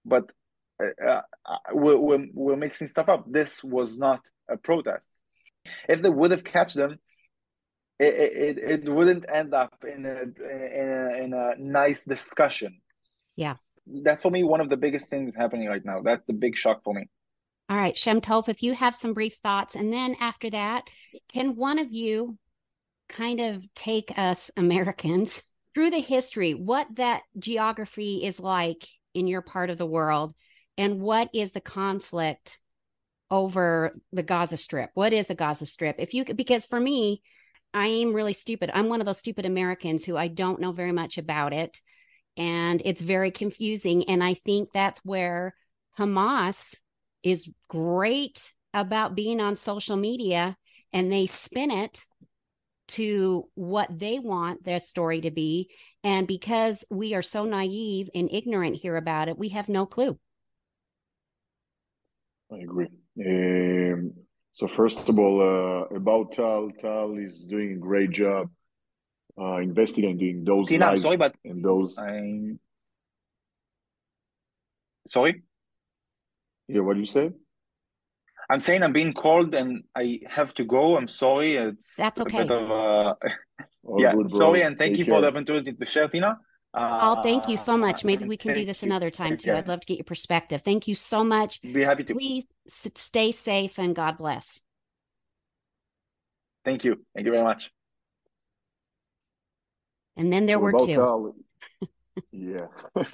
[0.05, 0.31] But
[0.81, 3.25] uh, uh, we're, we're, we're mixing stuff up.
[3.31, 5.09] This was not a protest.
[5.89, 6.99] If they would have catch them,
[7.99, 12.79] it, it, it wouldn't end up in a, in a in a nice discussion.
[13.35, 13.55] Yeah,
[14.03, 16.01] that's for me one of the biggest things happening right now.
[16.01, 17.07] That's the big shock for me.
[17.69, 20.85] All right, Shem Tov, if you have some brief thoughts, and then after that,
[21.27, 22.37] can one of you
[23.09, 29.41] kind of take us Americans through the history, what that geography is like in your
[29.41, 30.33] part of the world,
[30.77, 32.59] and what is the conflict
[33.29, 34.91] over the Gaza Strip?
[34.93, 35.97] What is the Gaza Strip?
[35.99, 37.21] If you because for me,
[37.73, 38.71] I am really stupid.
[38.73, 41.81] I'm one of those stupid Americans who I don't know very much about it.
[42.37, 44.05] And it's very confusing.
[44.05, 45.55] And I think that's where
[45.97, 46.75] Hamas
[47.23, 50.55] is great about being on social media
[50.93, 52.05] and they spin it
[52.89, 55.69] to what they want their story to be.
[56.03, 60.17] And because we are so naive and ignorant here about it, we have no clue.
[62.51, 62.87] I agree.
[63.25, 64.13] Um,
[64.53, 68.49] so first of all, uh, about Tal, Tal is doing a great job
[69.39, 70.67] uh, investigating doing those.
[70.67, 71.97] Tina, I'm sorry, but and those.
[71.97, 72.59] I'm
[75.07, 75.43] sorry.
[76.67, 77.31] Yeah, what did you say?
[78.49, 80.97] I'm saying I'm being called and I have to go.
[80.97, 81.55] I'm sorry.
[81.55, 82.39] It's that's okay.
[82.39, 83.15] A bit of a...
[83.97, 85.15] yeah, good, sorry, and thank Take you care.
[85.15, 86.39] for the opportunity to share, Tina.
[86.73, 88.03] Uh, oh, thank you so much.
[88.03, 88.87] Maybe we can do this you.
[88.87, 89.53] another time too.
[89.53, 90.61] I'd love to get your perspective.
[90.63, 91.61] Thank you so much.
[91.61, 92.13] Be happy to.
[92.13, 94.59] Please stay safe and God bless.
[96.63, 97.03] Thank you.
[97.15, 97.71] Thank you very much.
[100.17, 101.35] And then there so were two.
[102.31, 102.67] yeah.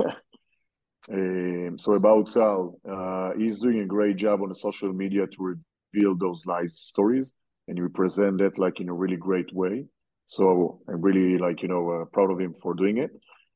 [1.11, 5.55] um, so about Tal, uh, he's doing a great job on the social media to
[5.93, 7.33] reveal those nice stories,
[7.67, 9.85] and he present it like in a really great way.
[10.27, 13.11] So I'm really like you know uh, proud of him for doing it.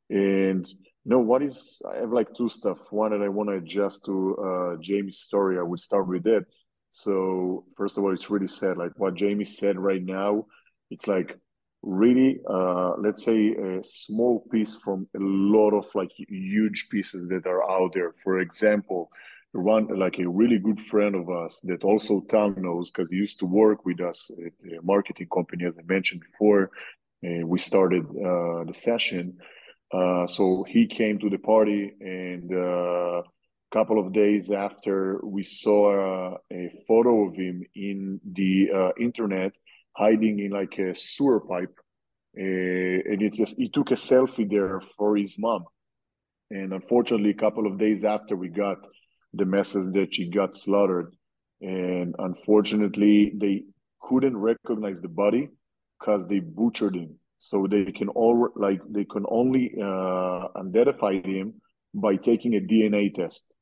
[0.09, 2.77] And you know what is I have like two stuff.
[2.91, 5.57] One that I want to adjust to uh, Jamie's story.
[5.57, 6.43] I would start with it.
[6.91, 8.77] So first of all, it's really sad.
[8.77, 10.47] Like what Jamie said right now,
[10.89, 11.37] it's like
[11.87, 17.47] really, uh, let's say, a small piece from a lot of like huge pieces that
[17.47, 18.13] are out there.
[18.23, 19.09] For example,
[19.53, 23.39] one like a really good friend of us that also Tom knows because he used
[23.39, 26.71] to work with us at a marketing company, as I mentioned before.
[27.25, 29.37] Uh, we started uh, the session.
[29.91, 33.21] Uh, so he came to the party, and a uh,
[33.71, 38.69] couple of days after, we saw uh, a photo of him in the
[38.99, 39.57] internet
[39.97, 41.75] hiding in like a sewer pipe.
[42.35, 45.65] and it's just, he took a selfie there for his mom.
[46.51, 48.77] And unfortunately, a couple of days after, we got
[49.33, 51.13] the message that she got slaughtered.
[51.61, 53.63] And unfortunately, they
[54.01, 55.49] couldn't recognize the body
[55.99, 57.19] because they butchered him.
[57.39, 61.55] So they can all like they can only uh, identify him
[61.93, 63.55] by taking a DNA test.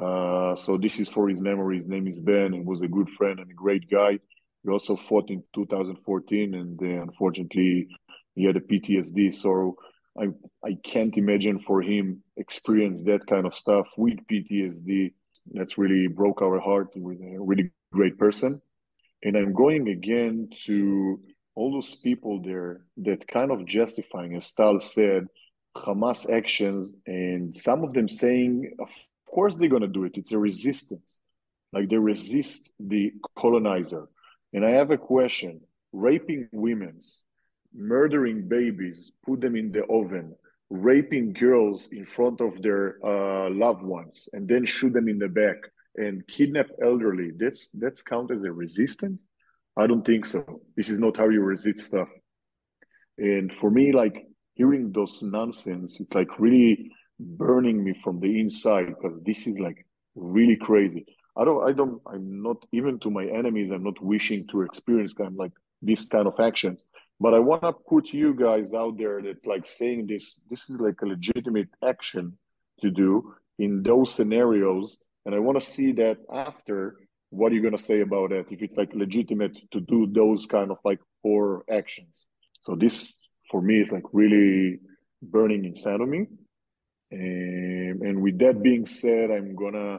[0.00, 1.76] Uh, so this is for his memory.
[1.76, 2.52] His name is Ben.
[2.52, 4.18] He was a good friend and a great guy.
[4.62, 7.88] He also fought in 2014, and uh, unfortunately,
[8.34, 9.34] he had a PTSD.
[9.34, 9.76] So
[10.18, 10.28] I
[10.64, 15.12] I can't imagine for him experience that kind of stuff with PTSD.
[15.52, 16.88] That's really broke our heart.
[16.94, 18.60] He was a really great person.
[19.22, 21.20] And I'm going again to
[21.54, 25.26] all those people there that kind of justifying, as Tal said,
[25.76, 28.90] Hamas actions, and some of them saying, of
[29.26, 30.16] course they're going to do it.
[30.16, 31.20] It's a resistance.
[31.72, 34.08] Like they resist the colonizer.
[34.52, 35.60] And I have a question
[35.92, 37.24] raping women's,
[37.74, 40.34] murdering babies, put them in the oven,
[40.70, 45.28] raping girls in front of their uh, loved ones, and then shoot them in the
[45.28, 45.56] back
[45.96, 47.32] and kidnap elderly.
[47.36, 49.26] That's that's count as a resistance.
[49.76, 50.60] I don't think so.
[50.76, 52.08] This is not how you resist stuff.
[53.18, 58.86] And for me, like hearing those nonsense, it's like really burning me from the inside
[58.86, 61.06] because this is like really crazy.
[61.36, 63.70] I don't, I don't, I'm not even to my enemies.
[63.70, 66.84] I'm not wishing to experience kind of like this kind of actions.
[67.20, 70.80] But I want to put you guys out there that like saying this, this is
[70.80, 72.36] like a legitimate action
[72.80, 74.98] to do in those scenarios.
[75.26, 76.96] And I want to see that after
[77.28, 80.46] what are you going to say about it if it's like legitimate to do those
[80.46, 82.26] kind of like poor actions?
[82.62, 83.14] So this
[83.50, 84.80] for me is like really
[85.22, 86.26] burning inside of me.
[87.10, 89.98] And, and with that being said, I'm gonna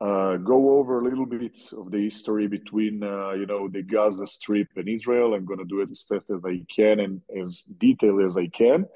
[0.00, 4.26] uh, go over a little bit of the history between uh, you know the Gaza
[4.26, 5.34] Strip and Israel.
[5.34, 8.46] I'm going to do it as fast as I can and as detailed as I
[8.46, 8.86] can.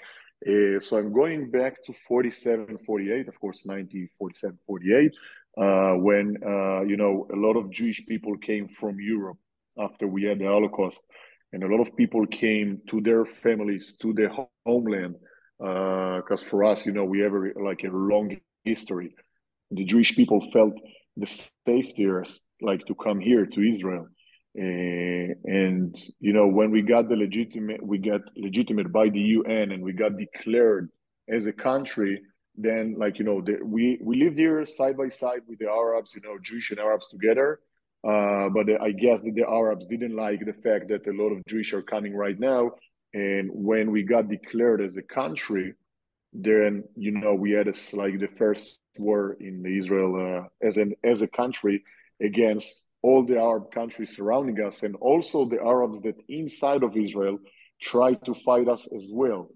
[0.47, 5.13] Uh, so I'm going back to 47, 48, of course, 1947, 48,
[5.57, 9.39] uh, when uh, you know a lot of Jewish people came from Europe
[9.79, 11.03] after we had the Holocaust,
[11.53, 14.33] and a lot of people came to their families, to their
[14.65, 15.17] homeland,
[15.59, 19.15] because uh, for us, you know, we have a, like a long history
[19.73, 20.75] the Jewish people felt
[21.17, 21.27] the
[21.67, 22.07] safety
[22.61, 24.07] like to come here to Israel.
[24.59, 29.73] Uh, and you know when we got the legitimate we got legitimate by the UN
[29.73, 30.91] and we got declared
[31.27, 32.21] as a country
[32.57, 36.15] then like you know the, we we lived here side by side with the Arabs
[36.15, 37.61] you know Jewish and Arabs together
[38.07, 41.43] uh, but I guess that the Arabs didn't like the fact that a lot of
[41.47, 42.73] Jewish are coming right now
[43.15, 45.73] and when we got declared as a country
[46.35, 50.95] then you know we had a, like the first war in Israel uh, as an
[51.05, 51.85] as a country
[52.21, 57.39] against all the Arab countries surrounding us, and also the Arabs that inside of Israel
[57.81, 59.49] tried to fight us as well.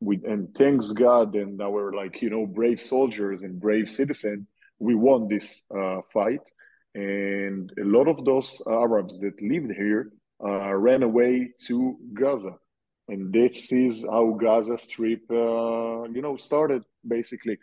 [0.00, 4.46] We, and thanks God and our like you know brave soldiers and brave citizens,
[4.78, 6.46] we won this uh, fight.
[6.94, 10.12] And a lot of those Arabs that lived here
[10.44, 12.56] uh, ran away to Gaza
[13.08, 17.58] and this is how Gaza Strip, uh, you know, started basically.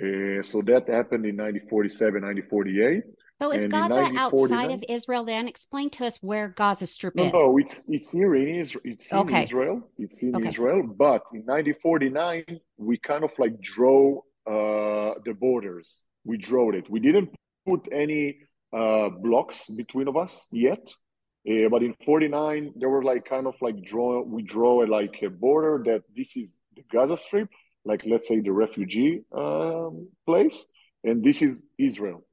[0.00, 3.02] Uh, so that happened in 1947, 1948.
[3.40, 5.24] So is Gaza outside of Israel?
[5.24, 7.32] Then explain to us where Gaza Strip no, is.
[7.32, 8.82] No, it's it's here in Israel.
[8.84, 9.42] It's in okay.
[9.42, 9.90] Israel.
[9.98, 10.48] It's in okay.
[10.48, 10.82] Israel.
[10.82, 12.44] But in 1949,
[12.78, 16.02] we kind of like draw uh, the borders.
[16.24, 16.88] We drew it.
[16.88, 17.30] We didn't
[17.66, 18.38] put any
[18.72, 20.92] uh, blocks between of us yet.
[21.48, 25.16] Uh, but in 49, there were like kind of like draw, we draw a, like
[25.22, 27.50] a border that this is the Gaza Strip,
[27.84, 30.66] like let's say the refugee um, place,
[31.02, 32.24] and this is Israel.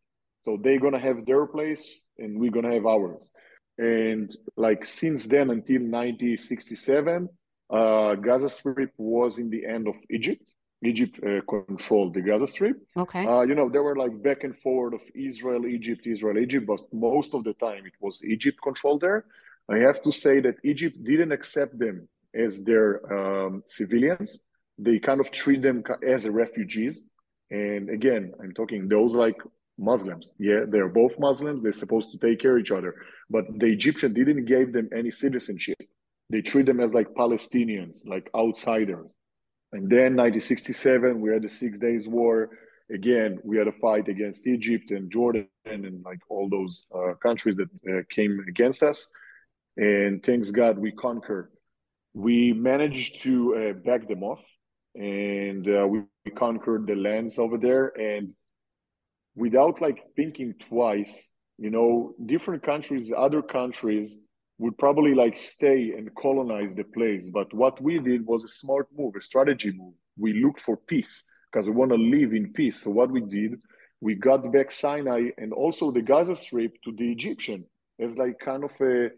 [0.46, 1.84] So they're gonna have their place,
[2.18, 3.32] and we're gonna have ours.
[3.78, 7.30] And like since then until 1967,
[7.70, 10.52] uh, Gaza Strip was in the end of Egypt,
[10.84, 12.78] Egypt uh, controlled the Gaza Strip.
[12.98, 13.26] Okay.
[13.26, 16.80] Uh, you know, there were like back and forth of Israel, Egypt, Israel, Egypt, but
[16.92, 19.26] most of the time it was Egypt controlled there.
[19.70, 24.44] I have to say that Egypt didn't accept them as their um, civilians.
[24.78, 27.10] They kind of treat them as refugees.
[27.50, 29.38] And again, I'm talking those like
[29.78, 30.34] Muslims.
[30.38, 31.62] Yeah, they're both Muslims.
[31.62, 32.96] They're supposed to take care of each other.
[33.30, 35.78] But the Egyptian didn't give them any citizenship.
[36.30, 39.18] they treat them as like Palestinians, like outsiders.
[39.74, 42.50] And then 1967, we had the Six Days War.
[42.94, 47.56] Again, we had a fight against Egypt and Jordan and like all those uh, countries
[47.56, 49.12] that uh, came against us.
[49.78, 51.50] And thanks God, we conquered.
[52.14, 54.44] We managed to uh, back them off,
[54.96, 57.88] and uh, we, we conquered the lands over there.
[58.00, 58.34] And
[59.36, 64.20] without like thinking twice, you know, different countries, other countries
[64.58, 67.30] would probably like stay and colonize the place.
[67.30, 69.94] But what we did was a smart move, a strategy move.
[70.18, 72.82] We looked for peace because we want to live in peace.
[72.82, 73.60] So what we did,
[74.02, 77.66] we got back Sinai and also the Gaza Strip to the Egyptian
[78.00, 79.10] as like kind of a,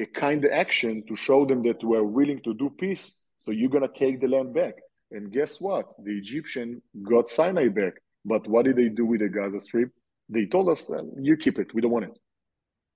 [0.00, 3.20] a kind action to show them that we're willing to do peace.
[3.38, 4.74] So you're gonna take the land back.
[5.10, 5.94] And guess what?
[6.02, 7.94] The Egyptian got Sinai back.
[8.24, 9.90] But what did they do with the Gaza Strip?
[10.28, 10.90] They told us,
[11.20, 12.18] you keep it, we don't want it.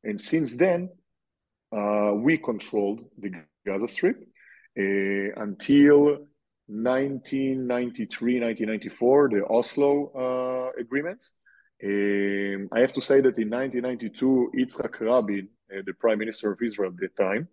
[0.04, 0.90] And since then,
[1.74, 3.30] uh, we controlled the
[3.66, 4.18] Gaza Strip
[4.78, 6.26] uh, until
[6.66, 11.34] 1993, 1994, the Oslo uh, agreements.
[11.82, 16.60] Um, I have to say that in 1992, Yitzhak Rabin, uh, the prime minister of
[16.62, 17.48] Israel at the time,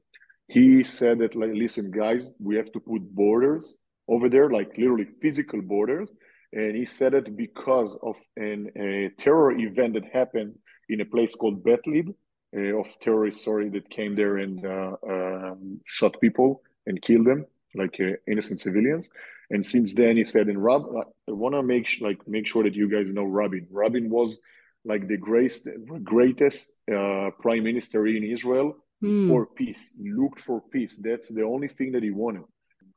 [0.47, 3.77] he said that, listen, guys, we have to put borders
[4.09, 6.11] over there, like literally physical borders.
[6.51, 10.55] And he said it because of an, a terror event that happened
[10.89, 12.13] in a place called Bet Lid,
[12.57, 17.45] uh, of terrorists, sorry, that came there and uh, um, shot people and killed them,
[17.75, 19.09] like uh, innocent civilians.
[19.51, 22.75] And since then, he said, "And Rob, I want to make like make sure that
[22.75, 23.67] you guys know Rabin.
[23.69, 24.41] Rabin was
[24.85, 25.67] like the greatest,
[26.03, 29.27] greatest uh, prime minister in Israel mm.
[29.27, 29.91] for peace.
[30.01, 30.95] He looked for peace.
[30.97, 32.43] That's the only thing that he wanted.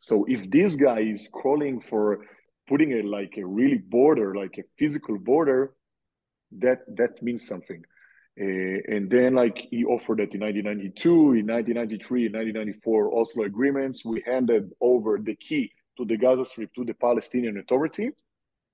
[0.03, 2.27] So if this guy is calling for
[2.69, 5.75] putting a like a really border, like a physical border,
[6.59, 7.81] that that means something.
[8.37, 14.05] Uh, and then like he offered that in 1992, in 1993, in 1994 Oslo agreements,
[14.05, 18.09] we handed over the key to the Gaza Strip to the Palestinian Authority.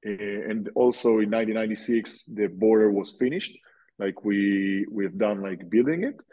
[0.06, 3.54] Uh, and also in 1996, the border was finished,
[3.98, 6.24] like we we've done like building it.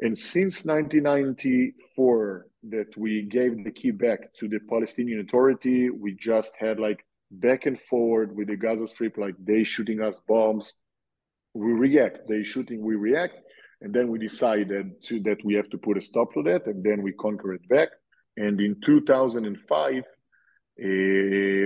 [0.00, 6.56] And since 1994, that we gave the key back to the Palestinian Authority, we just
[6.58, 10.74] had like back and forward with the Gaza Strip, like they shooting us bombs,
[11.54, 12.28] we react.
[12.28, 13.36] They shooting, we react,
[13.80, 16.82] and then we decided to, that we have to put a stop to that, and
[16.82, 17.88] then we conquer it back.
[18.36, 20.02] And in 2005, uh,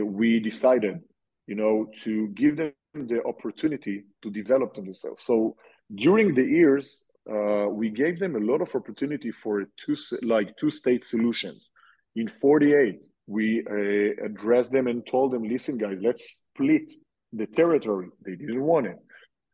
[0.04, 1.00] we decided,
[1.46, 5.24] you know, to give them the opportunity to develop themselves.
[5.24, 5.56] So
[5.94, 10.70] during the years, uh, we gave them a lot of opportunity for two like two
[10.70, 11.70] state solutions.
[12.16, 16.24] In 48, we uh, addressed them and told them, listen, guys, let's
[16.54, 16.90] split
[17.32, 18.08] the territory.
[18.24, 18.96] They didn't want it.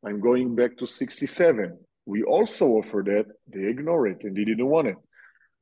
[0.07, 1.77] I'm going back to 67.
[2.07, 3.27] We also offered that.
[3.53, 4.97] They ignored it and they didn't want it.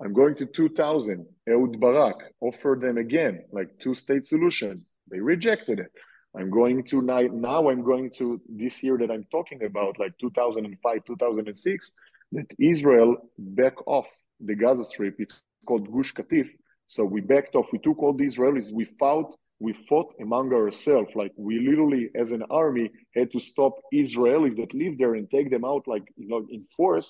[0.05, 1.27] I'm going to 2000.
[1.49, 4.85] Ehud Barak offered them again, like two state solution.
[5.11, 5.93] They rejected it.
[6.37, 11.05] I'm going to now, I'm going to this year that I'm talking about, like 2005,
[11.05, 11.93] 2006,
[12.33, 14.07] that Israel back off
[14.41, 15.17] the Gaza Strip.
[15.19, 16.49] It's called Gush Katif.
[16.87, 17.73] So we backed off.
[17.73, 18.73] We took all the Israelis.
[18.73, 21.15] We fought we fought among ourselves.
[21.15, 25.51] Like we literally, as an army, had to stop Israelis that live there and take
[25.51, 27.09] them out, like you know, in force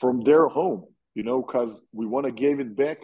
[0.00, 0.84] from their home.
[1.14, 2.98] You know, because we want to give it back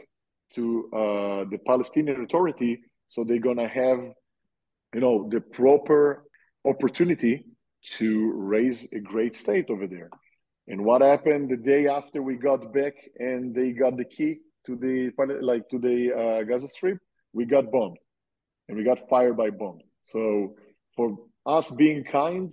[0.55, 4.01] to uh, the Palestinian Authority, so they're gonna have,
[4.95, 6.25] you know, the proper
[6.65, 7.45] opportunity
[7.97, 10.11] to raise a great state over there.
[10.69, 14.77] And what happened the day after we got back and they got the key to
[14.77, 16.99] the like to the uh, Gaza Strip?
[17.33, 17.99] We got bombed
[18.69, 19.79] and we got fired by bomb.
[20.03, 20.55] So
[20.95, 21.17] for
[21.47, 22.53] us being kind,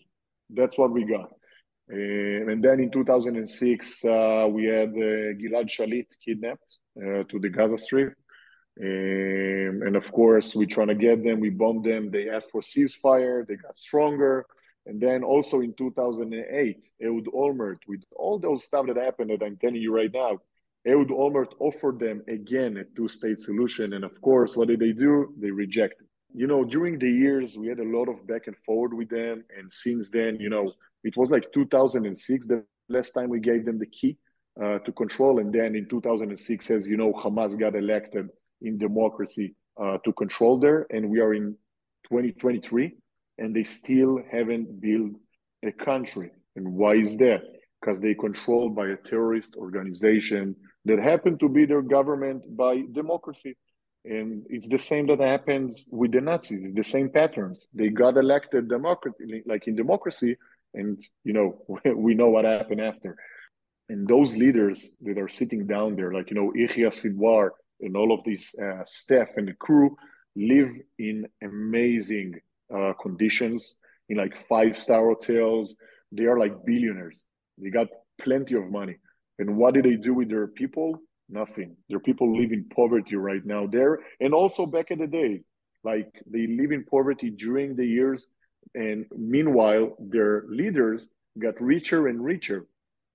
[0.49, 1.29] that's what we got.
[1.91, 7.49] Uh, and then in 2006, uh, we had uh, Gilad Shalit kidnapped uh, to the
[7.49, 8.13] Gaza Strip.
[8.80, 12.09] And of course, we trying to get them, we bombed them.
[12.09, 14.45] They asked for ceasefire, they got stronger.
[14.86, 19.57] And then also in 2008, Ehud Olmert, with all those stuff that happened that I'm
[19.57, 20.39] telling you right now,
[20.88, 25.34] Ehud Olmert offered them again a two-state solution, and of course, what did they do?
[25.38, 26.07] They rejected.
[26.34, 29.43] You know, during the years, we had a lot of back and forward with them,
[29.57, 30.71] and since then, you know,
[31.03, 34.17] it was like 2006 the last time we gave them the key
[34.63, 38.30] uh, to control, and then in 2006, as you know, Hamas got elected
[38.62, 41.55] in democracy uh, to control there, and we are in
[42.10, 42.95] 2023,
[43.38, 45.14] and they still haven't built
[45.64, 46.32] a country.
[46.55, 47.41] And why is that?
[47.80, 50.55] Because they controlled by a terrorist organization
[50.86, 53.55] that happened to be their government by democracy.
[54.05, 57.70] And it's the same that happens with the Nazis, the same patterns.
[57.74, 60.38] They got elected democracy, like in democracy,
[60.74, 63.16] and you know we know what happened after.
[63.89, 67.49] and those leaders that are sitting down there, like you know Yahya Sinwar
[67.82, 69.95] and all of these uh, staff and the crew,
[70.36, 72.39] live in amazing
[72.73, 75.75] uh, conditions in like five star hotels.
[76.11, 77.25] They are like billionaires.
[77.57, 77.88] They got
[78.21, 78.97] plenty of money.
[79.38, 80.99] And what do they do with their people?
[81.30, 81.75] Nothing.
[81.89, 83.99] Their people live in poverty right now there.
[84.19, 85.45] And also back in the days,
[85.84, 88.27] like they live in poverty during the years.
[88.75, 92.65] And meanwhile, their leaders got richer and richer.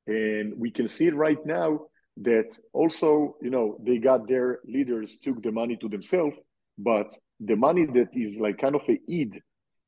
[0.07, 1.87] And we can see it right now
[2.19, 6.37] that also, you know, they got their leaders took the money to themselves,
[6.79, 9.41] but the money that is like kind of a aid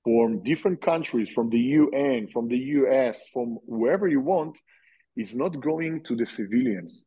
[0.05, 4.57] from different countries, from the UN, from the US, from wherever you want,
[5.17, 7.07] is not going to the civilians.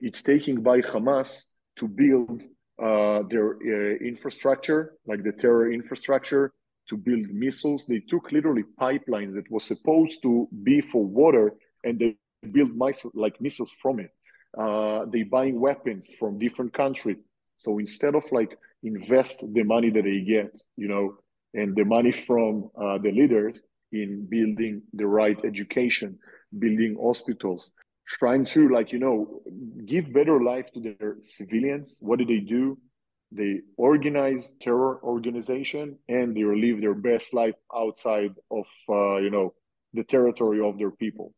[0.00, 1.42] It's taken by Hamas
[1.76, 2.42] to build
[2.82, 6.52] uh, their uh, infrastructure, like the terror infrastructure,
[6.88, 7.86] to build missiles.
[7.86, 12.16] They took literally pipelines that was supposed to be for water, and they
[12.50, 12.70] built
[13.14, 14.10] like missiles from it.
[14.58, 17.18] Uh, they buying weapons from different countries.
[17.56, 21.16] So instead of like invest the money that they get, you know,
[21.54, 26.18] and the money from uh, the leaders in building the right education,
[26.58, 27.72] building hospitals,
[28.06, 29.40] trying to like you know
[29.86, 31.98] give better life to their civilians.
[32.00, 32.78] What do they do?
[33.30, 39.54] They organize terror organization and they live their best life outside of uh, you know
[39.94, 41.34] the territory of their people.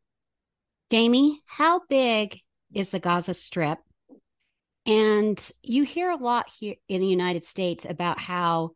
[0.91, 2.39] Jamie, how big
[2.75, 3.79] is the Gaza Strip?
[4.87, 8.72] And you hear a lot here in the United States about how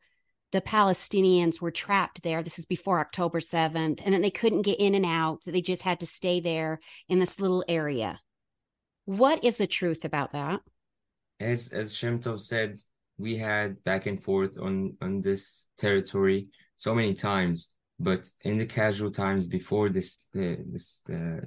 [0.53, 2.43] the Palestinians were trapped there.
[2.43, 5.45] This is before October 7th, and then they couldn't get in and out.
[5.45, 8.21] that They just had to stay there in this little area.
[9.05, 10.61] What is the truth about that?
[11.41, 12.79] As as Shemtov said,
[13.19, 18.67] we had back and forth on on this territory so many times, but in the
[18.67, 21.43] casual times before this the this the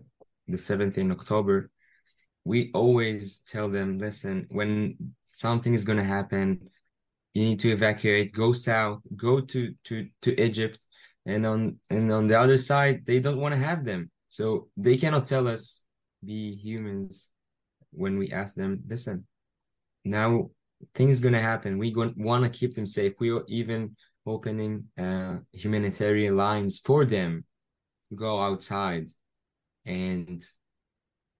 [0.47, 1.69] the 7th in October,
[2.43, 6.69] we always tell them, listen, when something is gonna happen,
[7.33, 10.85] you need to evacuate go south go to to to egypt
[11.25, 14.11] and on and on the other side they don't want to have them.
[14.27, 15.83] So they cannot tell us
[16.23, 17.31] be humans
[17.91, 19.25] when we ask them listen
[20.03, 20.49] now
[20.95, 21.77] things gonna happen.
[21.77, 23.13] We want to keep them safe.
[23.19, 27.45] We are even opening uh, humanitarian lines for them
[28.09, 29.07] to go outside
[29.85, 30.43] and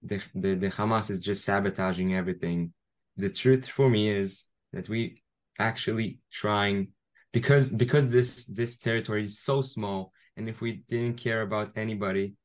[0.04, 2.74] the, the the hamas is just sabotaging everything.
[3.18, 5.22] The truth for me is that we
[5.60, 6.90] actually trying
[7.34, 12.36] because because this this territory is so small and if we didn't care about anybody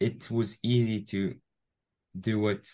[0.00, 1.34] it was easy to
[2.18, 2.64] do what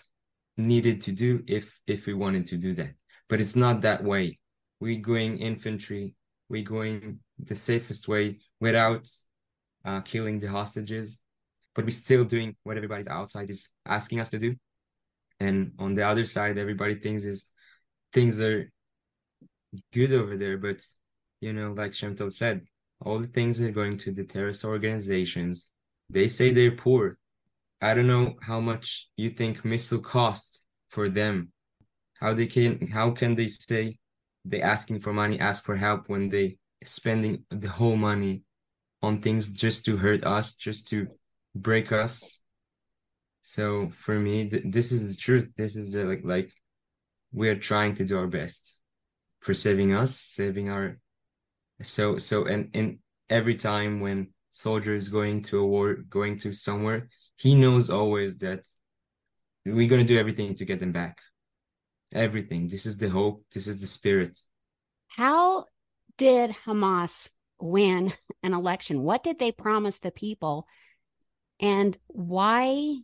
[0.57, 2.95] needed to do if if we wanted to do that.
[3.29, 4.39] But it's not that way.
[4.81, 6.15] We're going infantry
[6.49, 9.09] we're going the safest way without
[9.85, 11.19] uh, killing the hostages
[11.75, 14.55] but we're still doing what everybody's outside is asking us to do
[15.41, 17.49] and on the other side everybody thinks is
[18.13, 18.71] things are
[19.93, 20.81] good over there, but
[21.41, 22.63] you know, like Shemtov said,
[23.05, 25.71] all the things are going to the terrorist organizations.
[26.09, 27.17] They say they're poor.
[27.81, 31.53] I don't know how much you think missile cost for them.
[32.21, 33.97] How they can how can they say
[34.45, 38.43] they asking for money, ask for help when they spending the whole money
[39.03, 41.09] on things just to hurt us, just to
[41.55, 42.39] break us.
[43.43, 45.53] So for me, th- this is the truth.
[45.57, 46.53] This is the like like
[47.33, 48.81] we are trying to do our best
[49.41, 50.99] for saving us, saving our
[51.83, 52.99] so so and and
[53.29, 58.39] every time when soldier is going to a war, going to somewhere, he knows always
[58.39, 58.61] that
[59.65, 61.19] we're gonna do everything to get them back.
[62.15, 62.69] Everything.
[62.69, 63.45] This is the hope.
[63.53, 64.39] This is the spirit.
[65.09, 65.67] How
[66.19, 67.29] did Hamas
[67.61, 69.03] win an election?
[69.03, 70.67] What did they promise the people?
[71.63, 72.97] And why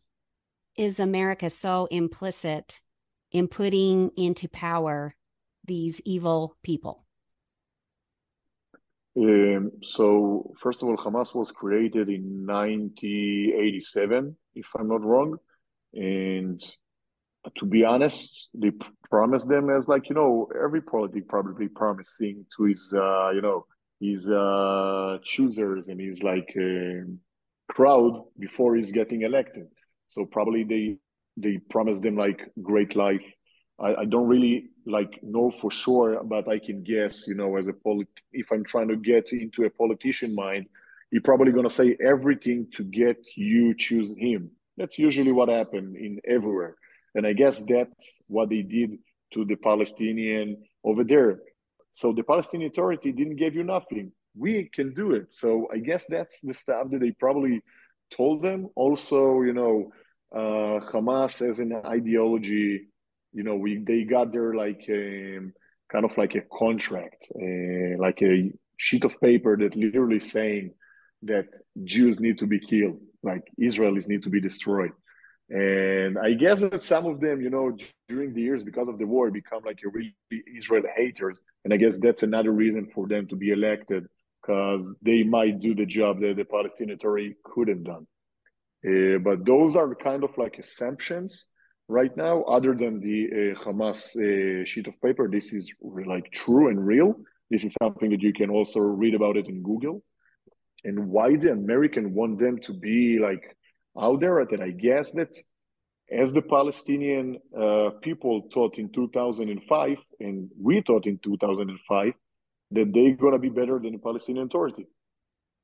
[0.77, 2.81] is America so implicit
[3.31, 5.15] in putting into power
[5.65, 7.05] these evil people?
[9.17, 15.37] Um, so, first of all, Hamas was created in 1987, if I'm not wrong.
[15.95, 16.61] And
[17.57, 18.73] to be honest, they
[19.09, 23.67] promised them as like, you know, every politic probably promising to his, uh, you know,
[24.01, 27.07] his uh, choosers and his like uh,
[27.69, 29.69] crowd before he's getting elected.
[30.09, 30.99] So probably they
[31.37, 33.25] they promised them like great life,
[33.79, 37.69] I, I don't really like know for sure, but I can guess, you know, as
[37.69, 40.67] a polit if I'm trying to get into a politician mind,
[41.11, 44.51] you're probably gonna say everything to get you choose him.
[44.77, 46.77] That's usually what happened in everywhere.
[47.15, 48.99] And I guess that's what they did
[49.35, 51.41] to the Palestinian over there.
[51.93, 54.13] So the Palestinian Authority didn't give you nothing.
[54.39, 55.33] We can do it.
[55.33, 57.63] So I guess that's the stuff that they probably
[58.17, 58.69] told them.
[58.75, 59.91] Also, you know,
[60.35, 62.89] uh, Hamas as an ideology,
[63.33, 65.53] you know, we they got their like um,
[65.91, 70.73] kind of like a contract, uh, like a sheet of paper that literally saying
[71.23, 71.49] that
[71.85, 74.93] Jews need to be killed, like Israelis need to be destroyed.
[75.51, 77.77] And I guess that some of them, you know,
[78.09, 80.15] during the years because of the war, become like a really
[80.57, 81.41] Israel haters.
[81.65, 84.07] And I guess that's another reason for them to be elected
[84.49, 88.07] because they might do the job that the Palestinian Authority could have done.
[88.87, 91.49] Uh, but those are kind of like assumptions
[91.89, 95.29] right now, other than the uh, Hamas uh, sheet of paper.
[95.29, 97.15] This is like true and real.
[97.51, 100.03] This is something that you can also read about it in Google.
[100.85, 103.57] And why the American want them to be like
[104.01, 105.37] out there, I guess that
[106.11, 112.15] as the Palestinian uh, people thought in 2005, and we thought in 2005,
[112.71, 114.87] that they're going to be better than the Palestinian Authority.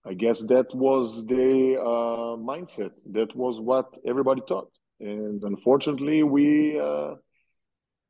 [0.07, 2.93] I guess that was the uh, mindset.
[3.13, 7.15] That was what everybody thought, and unfortunately, we uh,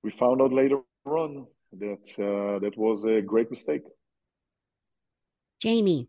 [0.03, 1.47] we found out later on
[1.78, 3.82] that uh, that was a great mistake.
[5.61, 6.09] Jamie,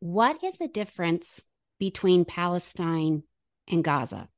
[0.00, 1.42] what is the difference
[1.78, 3.22] between Palestine
[3.68, 4.28] and Gaza?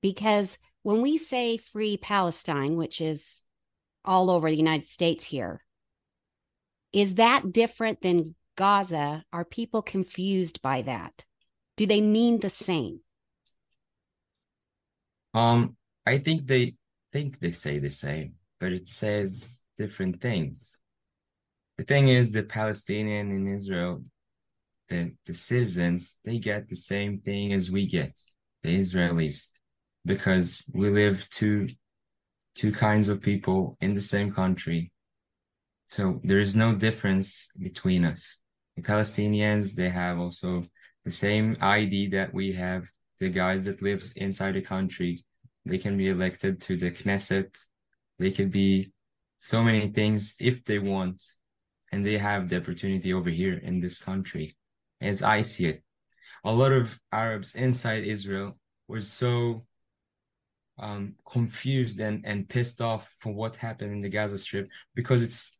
[0.00, 3.42] Because when we say free Palestine, which is
[4.04, 5.62] all over the United States here,
[6.92, 9.24] is that different than Gaza?
[9.32, 11.24] Are people confused by that?
[11.76, 13.00] Do they mean the same?
[15.32, 16.74] Um, I think they
[17.12, 20.80] think they say the same, but it says different things.
[21.78, 24.04] The thing is, the Palestinian in Israel,
[24.88, 28.20] the, the citizens, they get the same thing as we get,
[28.62, 29.50] the Israelis,
[30.04, 31.68] because we live two
[32.56, 34.90] two kinds of people in the same country
[35.90, 38.40] so there is no difference between us.
[38.76, 40.62] The Palestinians, they have also
[41.04, 42.88] the same ID that we have.
[43.18, 45.24] The guys that lives inside the country,
[45.66, 47.54] they can be elected to the Knesset.
[48.18, 48.92] They could be
[49.38, 51.22] so many things if they want,
[51.92, 54.56] and they have the opportunity over here in this country,
[55.00, 55.82] as I see it.
[56.44, 59.66] A lot of Arabs inside Israel were so
[60.78, 65.58] um, confused and, and pissed off for what happened in the Gaza Strip because it's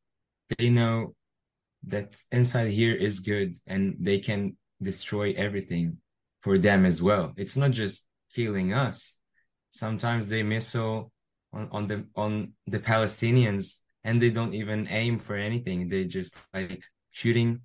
[0.58, 1.14] they know
[1.86, 5.98] that inside here is good and they can destroy everything
[6.40, 7.32] for them as well.
[7.36, 9.18] It's not just killing us.
[9.70, 11.12] Sometimes they missile
[11.52, 15.88] on, on the on the Palestinians and they don't even aim for anything.
[15.88, 16.82] They just like
[17.12, 17.60] shooting.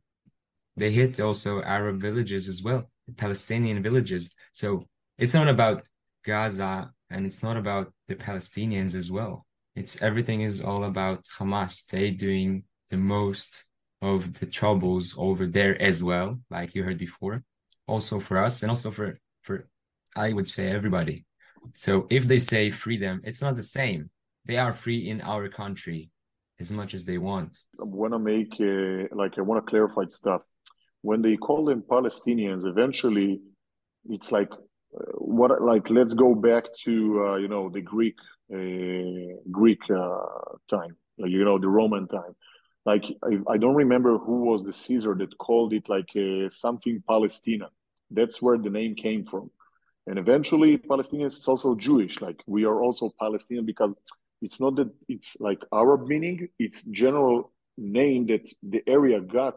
[0.78, 4.36] They hit also Arab villages as well, Palestinian villages.
[4.54, 5.88] So it's not about
[6.26, 9.46] Gaza and it's not about the Palestinians as well.
[9.76, 11.86] It's everything is all about Hamas.
[11.88, 13.66] They doing the most
[14.02, 17.44] of the troubles over there as well, like you heard before,
[17.88, 19.68] also for us and also for for
[20.16, 21.26] I would say everybody.
[21.74, 24.10] So if they say freedom, it's not the same.
[24.46, 26.12] They are free in our country
[26.60, 27.58] as much as they want.
[27.80, 28.54] I want to make
[29.12, 30.42] like I want to clarify stuff.
[31.02, 33.42] When they call them Palestinians, eventually,
[34.10, 38.16] it's like uh, what like let's go back to uh, you know the Greek
[38.54, 42.36] uh, Greek uh, time, like you know the Roman time
[42.86, 47.04] like I, I, don't remember who was the Caesar that called it like uh, something
[47.08, 47.70] Palestina.
[48.12, 49.50] That's where the name came from.
[50.08, 52.22] And eventually, Palestinians is also Jewish.
[52.22, 53.96] Like we are also Palestinian because
[54.42, 56.48] it's not that it's like Arab meaning.
[56.60, 59.56] It's general name that the area got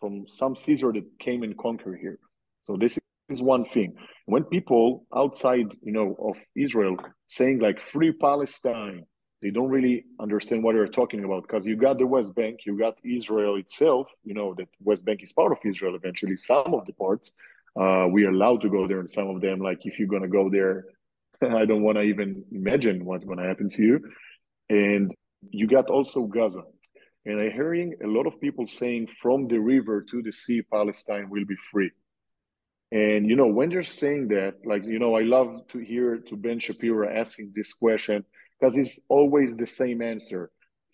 [0.00, 2.20] from some Caesar that came and conquered here.
[2.62, 2.96] So this
[3.28, 3.94] is one thing.
[4.26, 9.04] When people outside, you know, of Israel saying like free Palestine,
[9.40, 12.76] they don't really understand what they're talking about because you got the West Bank, you
[12.76, 14.10] got Israel itself.
[14.24, 16.36] You know that West Bank is part of Israel eventually.
[16.36, 17.32] Some of the parts
[17.78, 20.28] uh, we are allowed to go there, and some of them, like if you're gonna
[20.28, 20.86] go there,
[21.42, 24.00] I don't want to even imagine what's gonna happen to you.
[24.68, 25.14] And
[25.50, 26.62] you got also Gaza,
[27.24, 31.30] and I'm hearing a lot of people saying from the river to the sea, Palestine
[31.30, 31.92] will be free.
[32.90, 36.36] And you know when they're saying that, like you know, I love to hear to
[36.36, 38.24] Ben Shapiro asking this question
[38.58, 40.50] because it's always the same answer.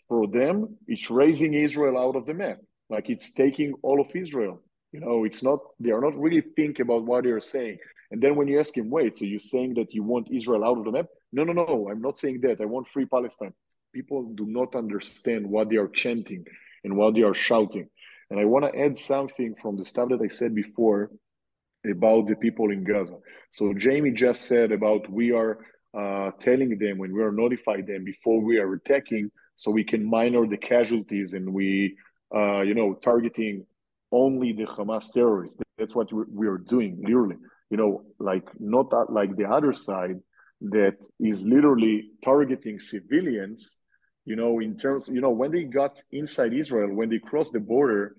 [0.08, 2.58] For them, it's raising Israel out of the map.
[2.90, 4.62] Like it's taking all of Israel.
[4.92, 7.78] You know, it's not, they are not really thinking about what they're saying.
[8.10, 10.78] And then when you ask him, wait, so you're saying that you want Israel out
[10.78, 11.06] of the map?
[11.32, 12.60] No, no, no, I'm not saying that.
[12.60, 13.54] I want free Palestine.
[13.92, 16.44] People do not understand what they are chanting
[16.84, 17.88] and what they are shouting.
[18.30, 21.10] And I want to add something from the stuff that I said before
[21.84, 23.16] about the people in Gaza.
[23.50, 25.58] So Jamie just said about we are
[25.96, 30.04] uh, telling them when we are notifying them before we are attacking, so we can
[30.04, 31.96] minor the casualties and we,
[32.34, 33.64] uh, you know, targeting
[34.10, 35.58] only the Hamas terrorists.
[35.78, 37.36] That's what we are doing, literally.
[37.70, 40.20] You know, like not like the other side
[40.60, 43.78] that is literally targeting civilians,
[44.24, 47.60] you know, in terms, you know, when they got inside Israel, when they crossed the
[47.60, 48.16] border,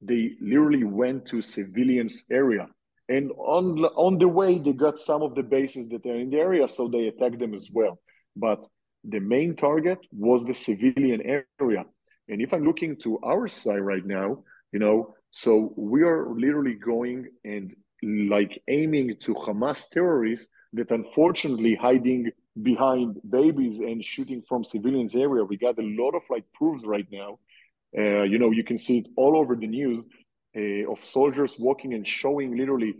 [0.00, 2.66] they literally went to civilians area.
[3.08, 6.38] And on, on the way, they got some of the bases that are in the
[6.38, 8.00] area, so they attacked them as well.
[8.34, 8.66] But
[9.04, 11.20] the main target was the civilian
[11.60, 11.84] area.
[12.28, 16.74] And if I'm looking to our side right now, you know, so we are literally
[16.74, 22.30] going and like aiming to Hamas terrorists that unfortunately hiding
[22.62, 25.44] behind babies and shooting from civilians area.
[25.44, 27.38] We got a lot of like proofs right now.
[27.96, 30.04] Uh, you know, you can see it all over the news
[30.56, 32.94] uh, of soldiers walking and showing literally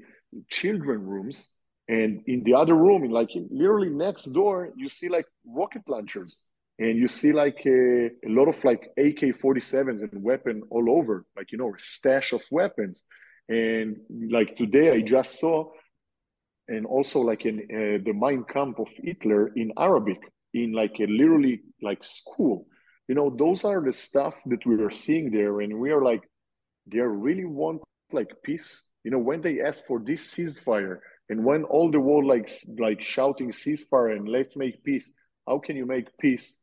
[0.51, 1.55] children rooms
[1.89, 6.43] and in the other room, in like literally next door, you see like rocket launchers
[6.79, 11.53] and you see like a, a lot of like AK-47s and weapon all over, like
[11.53, 13.05] you know, stash of weapons.
[13.49, 13.99] And
[14.31, 15.71] like today, I just saw,
[16.69, 20.19] and also like in uh, the Mein Kampf of Hitler in Arabic,
[20.55, 22.67] in like a literally like school.
[23.09, 26.23] You know, those are the stuff that we are seeing there, and we are like,
[26.87, 27.83] they really want
[28.13, 28.89] like peace.
[29.05, 33.03] You know, when they ask for this ceasefire, and when all the world like like
[33.03, 35.11] shouting ceasefire and let's make peace,
[35.47, 36.61] how can you make peace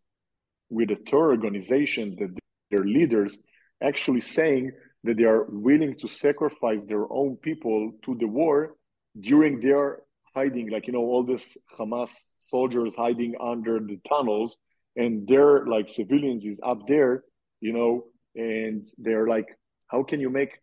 [0.69, 3.37] with a terror organization that their leaders
[3.83, 4.71] actually saying
[5.03, 8.75] that they are willing to sacrifice their own people to the war
[9.19, 9.99] during their
[10.35, 14.57] hiding, like you know, all this Hamas soldiers hiding under the tunnels,
[14.95, 17.23] and their like civilians is up there,
[17.59, 18.05] you know,
[18.35, 19.47] and they're like,
[19.91, 20.59] how can you make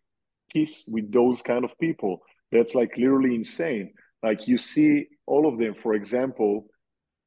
[0.51, 2.21] peace with those kind of people?
[2.51, 3.93] That's like literally insane.
[4.23, 5.75] Like you see all of them.
[5.75, 6.65] For example,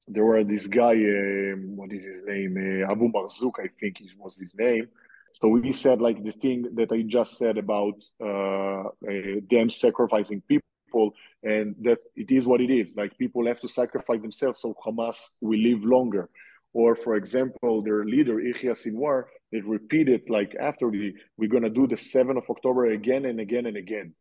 [0.09, 0.95] there were this guy.
[0.95, 2.57] Um, what is his name?
[2.57, 4.89] Uh, Abu Marzouk, I think was his name.
[5.33, 10.43] So he said like the thing that I just said about uh, uh, them sacrificing
[10.47, 12.95] people, and that it is what it is.
[12.97, 16.29] Like people have to sacrifice themselves so Hamas will live longer.
[16.75, 21.87] Or for example, their leader Yahya Sinwar, they repeated like after the we're gonna do
[21.87, 24.15] the 7th of October again and again and again.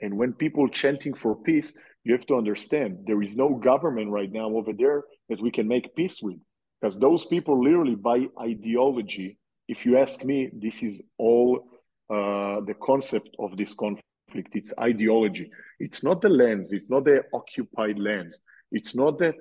[0.00, 4.30] And when people chanting for peace, you have to understand there is no government right
[4.30, 6.38] now over there that we can make peace with.
[6.80, 11.66] Because those people literally by ideology, if you ask me, this is all
[12.10, 14.02] uh, the concept of this conflict.
[14.52, 15.50] It's ideology.
[15.80, 16.72] It's not the lands.
[16.72, 18.40] It's not the occupied lands.
[18.70, 19.36] It's not that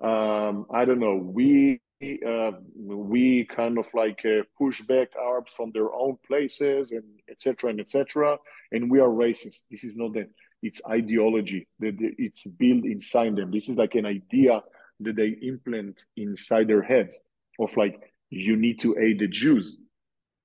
[0.00, 1.16] um, I don't know.
[1.16, 7.04] We uh, we kind of like uh, push back Arabs from their own places and
[7.28, 7.70] etc.
[7.70, 8.38] and etc.
[8.72, 9.62] And we are racist.
[9.70, 10.30] This is not that.
[10.62, 13.50] It's ideology that it's built inside them.
[13.50, 14.62] This is like an idea
[15.00, 17.18] that they implant inside their heads
[17.58, 19.78] of like you need to aid the Jews.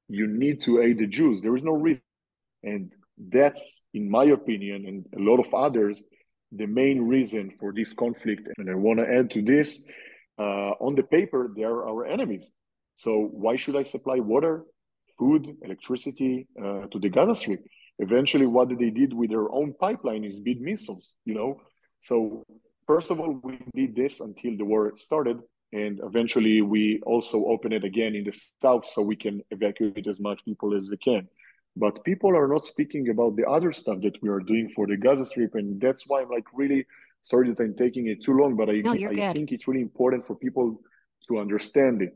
[0.08, 1.42] You need to aid the Jews.
[1.42, 2.02] There is no reason,
[2.64, 6.04] and that's, in my opinion, and a lot of others,
[6.52, 8.50] the main reason for this conflict.
[8.58, 9.86] And I want to add to this
[10.44, 12.52] on the paper, they are our enemies.
[12.96, 14.64] So why should I supply water,
[15.18, 17.64] food, electricity uh, to the Gaza Strip?
[18.00, 21.16] Eventually, what they did with their own pipeline is build missiles.
[21.26, 21.62] You know,
[22.02, 22.44] so
[22.88, 25.40] first of all, we did this until the war started,
[25.72, 30.20] and eventually we also open it again in the south so we can evacuate as
[30.20, 31.28] much people as they can.
[31.78, 34.96] But people are not speaking about the other stuff that we are doing for the
[34.96, 36.86] Gaza Strip, and that's why I'm like really
[37.26, 40.24] sorry that I'm taking it too long, but I, no, I think it's really important
[40.24, 40.80] for people
[41.28, 42.14] to understand it.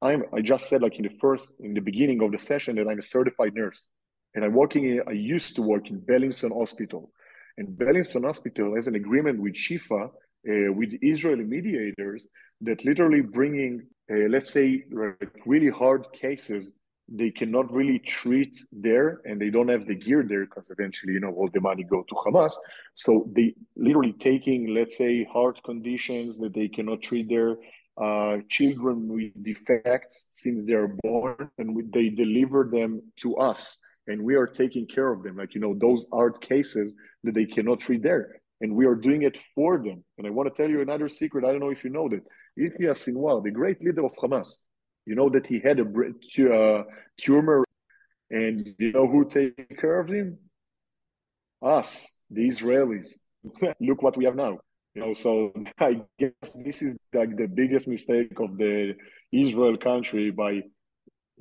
[0.00, 2.88] I'm I just said like in the first in the beginning of the session that
[2.88, 3.88] I'm a certified nurse,
[4.34, 4.84] and I'm working.
[4.84, 7.10] In, I used to work in Beilinson Hospital,
[7.58, 12.28] and Beilinson Hospital has an agreement with Shifa, uh, with Israeli mediators
[12.60, 14.84] that literally bringing, uh, let's say,
[15.46, 16.72] really hard cases
[17.08, 21.20] they cannot really treat there and they don't have the gear there because eventually you
[21.20, 22.52] know all the money go to hamas.
[22.94, 27.56] So they literally taking let's say heart conditions that they cannot treat there
[28.00, 33.78] uh, children with defects since they are born and we, they deliver them to us
[34.08, 35.36] and we are taking care of them.
[35.36, 39.22] Like you know those hard cases that they cannot treat there and we are doing
[39.22, 40.02] it for them.
[40.16, 42.22] And i want to tell you another secret i don't know if you know that.
[42.56, 44.63] Yahya Sinwar, the great leader of hamas
[45.06, 46.84] you know that he had a uh,
[47.18, 47.64] tumor,
[48.30, 50.38] and you know who take care of him?
[51.62, 53.08] Us, the Israelis.
[53.80, 54.58] Look what we have now.
[54.94, 56.32] You know, so I guess
[56.64, 58.94] this is like the biggest mistake of the
[59.32, 60.62] Israel country by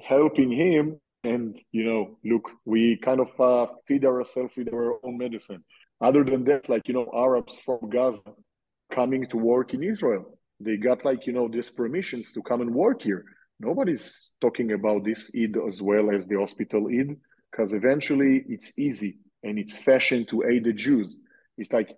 [0.01, 0.99] helping him.
[1.23, 5.63] And you know, look, we kind of uh, feed ourselves with our own medicine.
[6.01, 8.19] Other than that, like you know, Arabs from Gaza
[8.93, 12.73] coming to work in Israel, they got like you know these permissions to come and
[12.73, 13.23] work here
[13.63, 17.15] nobody's talking about this id as well as the hospital id
[17.51, 21.19] because eventually it's easy and it's fashion to aid the Jews.
[21.57, 21.89] It's like,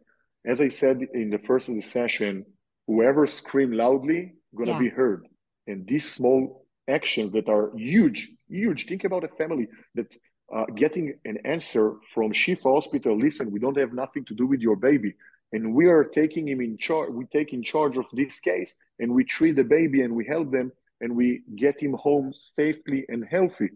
[0.46, 2.46] as I said in the first of the session,
[2.88, 4.80] whoever scream loudly gonna Yeah.
[4.80, 5.22] be heard.
[5.68, 8.86] And these small actions that are huge, huge.
[8.88, 10.10] Think about a family that
[10.56, 13.18] uh, getting an answer from Shifa Hospital.
[13.18, 15.12] Listen, we don't have nothing to do with your baby,
[15.54, 17.10] and we are taking him in charge.
[17.12, 20.52] We take in charge of this case, and we treat the baby, and we help
[20.52, 20.72] them,
[21.02, 23.70] and we get him home safely and healthy.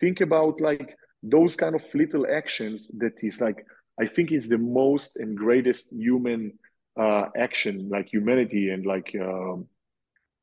[0.00, 2.88] Think about like those kind of little actions.
[2.98, 3.64] That is like
[4.00, 6.58] I think is the most and greatest human
[6.98, 9.14] uh, action, like humanity and like.
[9.20, 9.68] Um,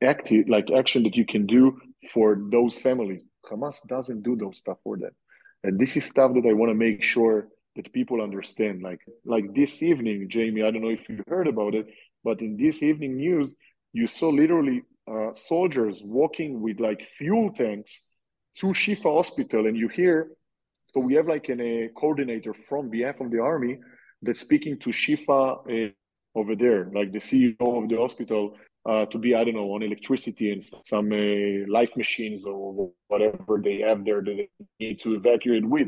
[0.03, 1.80] active like action that you can do
[2.11, 5.11] for those families hamas doesn't do those stuff for them
[5.63, 9.53] and this is stuff that i want to make sure that people understand like like
[9.53, 11.88] this evening jamie i don't know if you heard about it
[12.24, 13.55] but in this evening news
[13.93, 18.09] you saw literally uh, soldiers walking with like fuel tanks
[18.55, 20.29] to shifa hospital and you hear
[20.87, 23.79] so we have like an, a coordinator from behalf of the army
[24.21, 25.91] that's speaking to shifa uh,
[26.35, 29.81] over there like the ceo of the hospital uh, to be, I don't know, on
[29.81, 34.49] electricity and some uh, life machines or whatever they have there that they
[34.79, 35.87] need to evacuate with.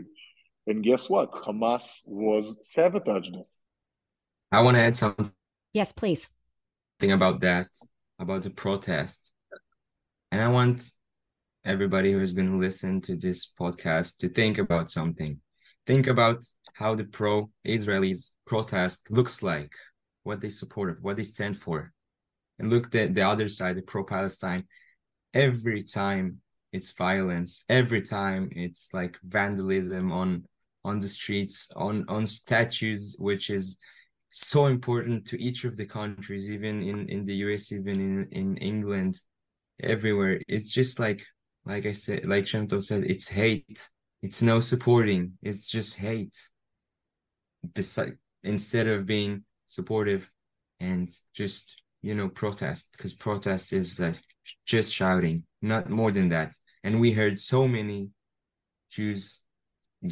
[0.67, 1.31] And guess what?
[1.31, 3.61] Hamas was sabotaging us.
[4.51, 5.31] I want to add something
[5.73, 6.29] Yes, please.
[6.99, 7.67] Thing about that,
[8.19, 9.33] about the protest.
[10.31, 10.89] And I want
[11.63, 15.39] everybody who is going to listen to this podcast to think about something.
[15.87, 16.43] Think about
[16.73, 19.71] how the pro Israelis protest looks like,
[20.23, 21.93] what they support, what they stand for
[22.59, 24.65] and look at the other side, the pro-Palestine.
[25.33, 26.41] Every time
[26.71, 30.45] it's violence, every time it's like vandalism on
[30.83, 33.77] on the streets, on on statues, which is
[34.35, 38.57] so important to each of the countries, even in in the US, even in in
[38.57, 39.17] England,
[39.81, 40.41] everywhere.
[40.47, 41.25] It's just like
[41.65, 43.89] like I said, like Shemtov said, it's hate.
[44.21, 45.33] It's no supporting.
[45.41, 46.37] It's just hate.
[47.73, 50.29] Besides, instead of being supportive
[50.79, 54.19] and just you know protest because protest is like
[54.65, 58.09] just shouting not more than that and we heard so many
[58.91, 59.43] jews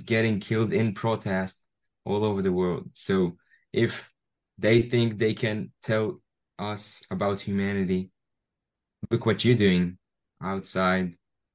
[0.06, 1.60] getting killed in protest
[2.06, 3.38] all over the world so
[3.72, 4.13] if
[4.58, 6.22] they think they can tell
[6.60, 8.10] us about humanity
[9.10, 9.98] look what you're doing
[10.42, 11.14] outside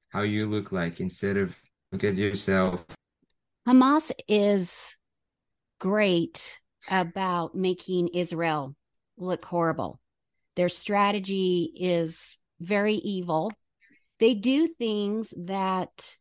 [0.09, 1.55] how you look like instead of
[1.91, 2.85] look at yourself
[3.67, 4.95] Hamas is
[5.79, 8.75] great about making Israel
[9.17, 9.99] look horrible.
[10.55, 13.51] Their strategy is very evil.
[14.19, 16.17] They do things that,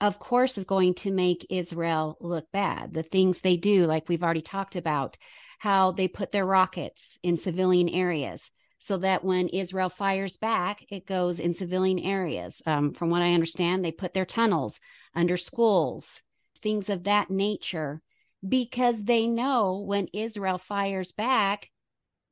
[0.00, 2.94] of course, is going to make Israel look bad.
[2.94, 5.16] The things they do, like we've already talked about,
[5.58, 11.04] how they put their rockets in civilian areas so that when Israel fires back, it
[11.06, 12.62] goes in civilian areas.
[12.64, 14.78] Um, from what I understand, they put their tunnels
[15.14, 16.22] under schools,
[16.58, 18.00] things of that nature,
[18.48, 21.70] because they know when Israel fires back,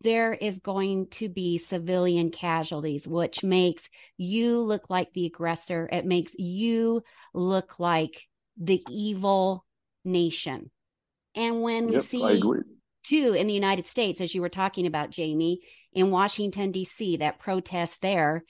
[0.03, 5.89] there is going to be civilian casualties, which makes you look like the aggressor.
[5.91, 7.03] It makes you
[7.35, 9.65] look like the evil
[10.05, 10.71] nation.
[11.35, 12.57] And when we Yep, see
[13.07, 15.61] too in the United States, as you were talking about, Jamie,
[15.93, 18.45] in Washington, D.C., that protest there.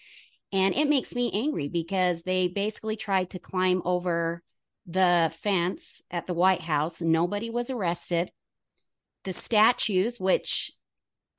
[0.52, 4.42] And it makes me angry because they basically tried to climb over
[4.86, 7.00] the fence at the White House.
[7.00, 8.30] Nobody was arrested.
[9.24, 10.70] The statues, which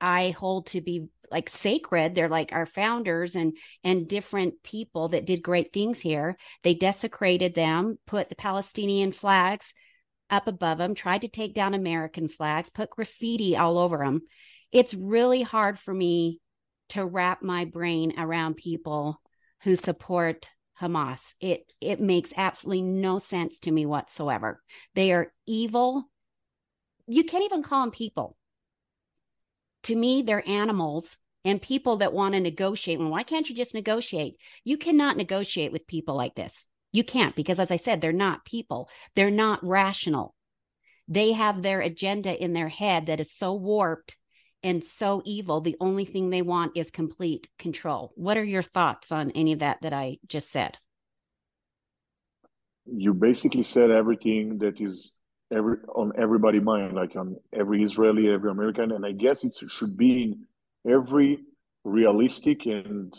[0.00, 5.26] I hold to be like sacred, they're like our founders and and different people that
[5.26, 6.36] did great things here.
[6.62, 9.74] They desecrated them, put the Palestinian flags
[10.30, 14.22] up above them, tried to take down American flags, put graffiti all over them.
[14.72, 16.40] It's really hard for me
[16.90, 19.20] to wrap my brain around people
[19.62, 20.50] who support
[20.80, 21.34] Hamas.
[21.40, 24.62] It it makes absolutely no sense to me whatsoever.
[24.94, 26.04] They are evil.
[27.06, 28.36] You can't even call them people.
[29.84, 32.98] To me, they're animals and people that want to negotiate.
[32.98, 34.36] Well, why can't you just negotiate?
[34.64, 36.64] You cannot negotiate with people like this.
[36.98, 38.88] You can't because, as I said, they're not people.
[39.14, 40.34] They're not rational.
[41.06, 44.16] They have their agenda in their head that is so warped
[44.64, 45.60] and so evil.
[45.60, 48.10] The only thing they want is complete control.
[48.16, 50.76] What are your thoughts on any of that that I just said?
[52.84, 55.12] You basically said everything that is
[55.52, 59.96] every on everybody mind, like on every Israeli, every American, and I guess it should
[59.96, 61.44] be in every
[61.84, 63.14] realistic and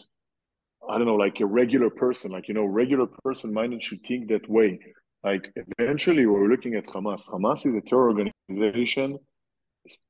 [0.90, 4.30] I don't know, like a regular person, like you know, regular person minded should think
[4.30, 4.80] that way.
[5.24, 7.28] Like eventually, we're looking at Hamas.
[7.28, 8.10] Hamas is a terror
[8.50, 9.20] organization,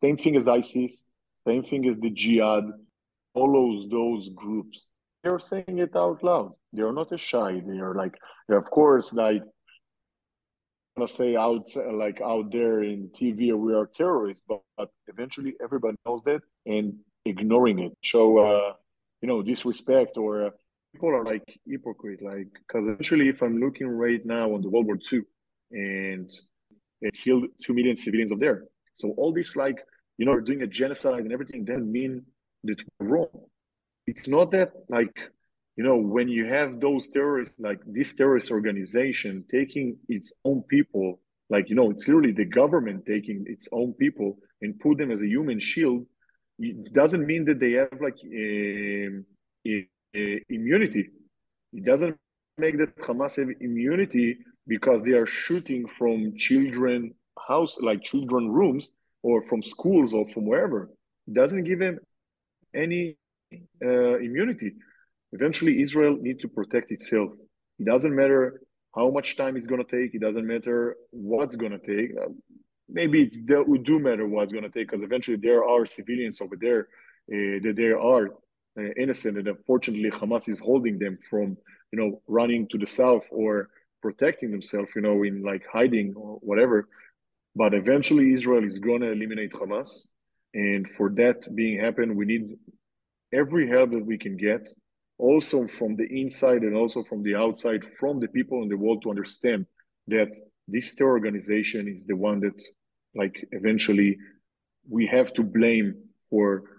[0.04, 1.06] same thing as ISIS,
[1.48, 2.66] same thing as the Jihad,
[3.34, 4.92] follows those those groups.
[5.24, 6.54] They're saying it out loud.
[6.74, 7.62] They're not as shy.
[7.66, 8.16] They are like,
[8.50, 14.44] of course, like I'm gonna say out like out there in TV we are terrorists,
[14.48, 16.42] but, but eventually everybody knows that.
[16.66, 18.74] And ignoring it, show uh,
[19.22, 20.50] you know disrespect, or uh,
[21.00, 22.22] people are like hypocrite.
[22.22, 25.22] Like because actually, if I'm looking right now on the World War II,
[25.72, 26.30] and
[27.02, 29.80] it killed two million civilians of there, so all this like
[30.18, 32.26] you know doing a genocide and everything doesn't mean
[32.66, 33.45] that we're wrong.
[34.08, 35.16] It's not that like
[35.78, 41.22] you know when you have those terrorists like this terrorist organization taking its own people
[41.50, 45.22] like you know it's literally the government taking its own people and put them as
[45.22, 46.06] a human shield
[46.60, 49.24] it doesn't mean that they have like um,
[50.14, 51.10] immunity
[51.74, 52.16] it doesn't
[52.57, 54.38] make that hamas have immunity
[54.68, 57.14] because they are shooting from children
[57.47, 58.91] house like children rooms
[59.24, 60.89] or from schools or from wherever
[61.28, 61.99] it doesn't give them
[62.74, 63.16] any
[63.84, 64.74] uh, immunity
[65.32, 67.32] eventually Israel needs to protect itself.
[67.80, 68.62] It doesn't matter
[68.95, 70.16] how much time it's going to take.
[70.16, 72.12] It doesn't matter what's going to take.
[72.18, 72.30] Uh,
[72.89, 76.55] maybe it's it do matter what's going to take because eventually there are civilians over
[76.60, 76.88] there
[77.32, 78.30] uh, that there are uh,
[78.80, 81.58] Uh, innocent, and unfortunately Hamas is holding them from
[81.92, 83.70] you know running to the south or
[84.02, 86.88] protecting themselves, you know, in like hiding or whatever.
[87.56, 90.08] But eventually Israel is going to eliminate Hamas,
[90.54, 92.46] and for that being happen, we need
[93.34, 94.64] every help that we can get
[95.18, 99.02] also from the inside and also from the outside, from the people in the world
[99.04, 99.66] to understand
[100.08, 100.32] that
[100.68, 102.64] this terror organization is the one that,
[103.16, 104.18] like, eventually
[104.90, 105.96] we have to blame
[106.30, 106.79] for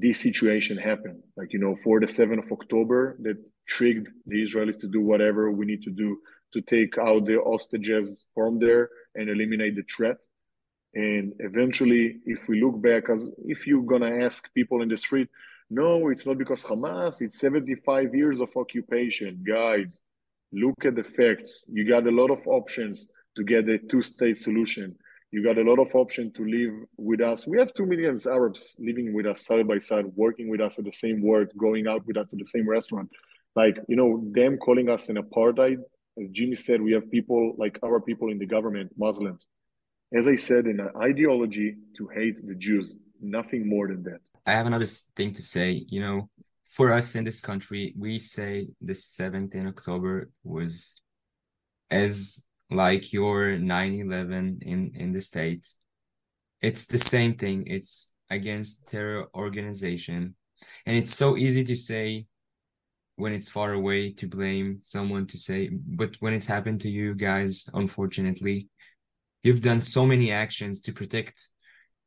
[0.00, 1.22] this situation happened.
[1.36, 3.36] Like, you know, for the 7th of October that
[3.66, 6.18] triggered the Israelis to do whatever we need to do
[6.52, 10.20] to take out the hostages from there and eliminate the threat.
[10.94, 15.28] And eventually, if we look back, as if you're gonna ask people in the street,
[15.70, 19.42] no, it's not because Hamas, it's 75 years of occupation.
[19.46, 20.02] Guys,
[20.52, 21.64] look at the facts.
[21.68, 24.96] You got a lot of options to get a two state solution.
[25.34, 27.44] You got a lot of option to live with us.
[27.44, 30.84] We have 2 million Arabs living with us side by side, working with us at
[30.84, 33.10] the same work, going out with us to the same restaurant.
[33.56, 35.78] Like, you know, them calling us an apartheid.
[36.22, 39.48] As Jimmy said, we have people like our people in the government, Muslims.
[40.14, 44.20] As I said, in an ideology to hate the Jews nothing more than that.
[44.46, 45.84] I have another thing to say.
[45.88, 46.30] You know,
[46.68, 51.00] for us in this country, we say the 7th in October was
[51.90, 52.44] as
[52.74, 55.78] like your 9-11 in, in the States.
[56.60, 57.64] It's the same thing.
[57.66, 60.34] It's against terror organization.
[60.86, 62.26] And it's so easy to say
[63.16, 67.14] when it's far away to blame someone to say, but when it happened to you
[67.14, 68.68] guys, unfortunately,
[69.42, 71.50] you've done so many actions to protect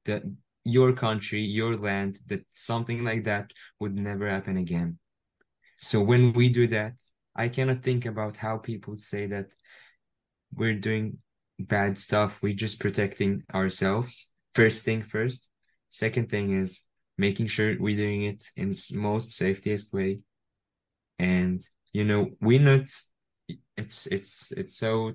[0.06, 0.36] the
[0.68, 5.00] your country, your land, that something like that would never happen again.
[5.78, 6.96] So when we do that,
[7.38, 9.46] I cannot think about how people say that
[10.54, 11.18] we're doing
[11.60, 12.42] bad stuff.
[12.42, 14.32] We're just protecting ourselves.
[14.54, 15.50] First thing first.
[15.90, 16.84] Second thing is
[17.18, 20.20] making sure we're doing it in most safest way.
[21.20, 21.62] And
[21.94, 22.90] you know, we're not.
[23.76, 25.14] It's it's it's so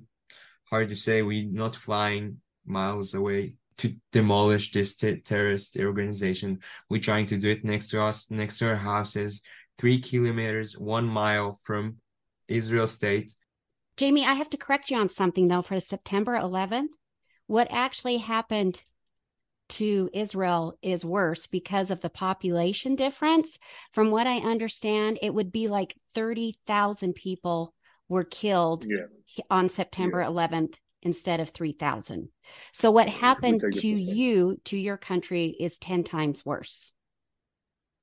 [0.70, 1.22] hard to say.
[1.22, 6.60] We're not flying miles away to demolish this terrorist organization.
[6.88, 9.42] We're trying to do it next to us, next to our houses,
[9.78, 11.96] three kilometers, one mile from
[12.48, 13.34] Israel state.
[14.02, 15.62] Jamie, I have to correct you on something though.
[15.62, 16.88] For September 11th,
[17.46, 18.82] what actually happened
[19.68, 23.60] to Israel is worse because of the population difference.
[23.92, 27.74] From what I understand, it would be like 30,000 people
[28.08, 29.06] were killed yeah.
[29.48, 30.26] on September yeah.
[30.26, 30.74] 11th
[31.04, 32.28] instead of 3000
[32.72, 36.92] so what happened to you to your country is 10 times worse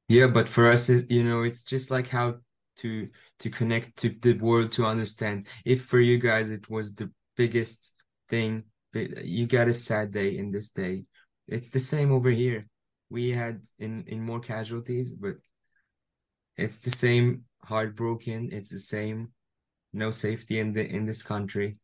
[0.09, 2.35] yeah but for us you know it's just like how
[2.79, 3.09] to
[3.39, 5.47] to connect to the world to understand.
[5.65, 7.93] If for you guys it was the biggest
[8.29, 8.63] thing
[8.93, 11.05] but you got a sad day in this day
[11.47, 12.67] it's the same over here.
[13.09, 15.35] We had in in more casualties but
[16.57, 19.31] it's the same heartbroken it's the same
[19.93, 21.77] no safety in the in this country.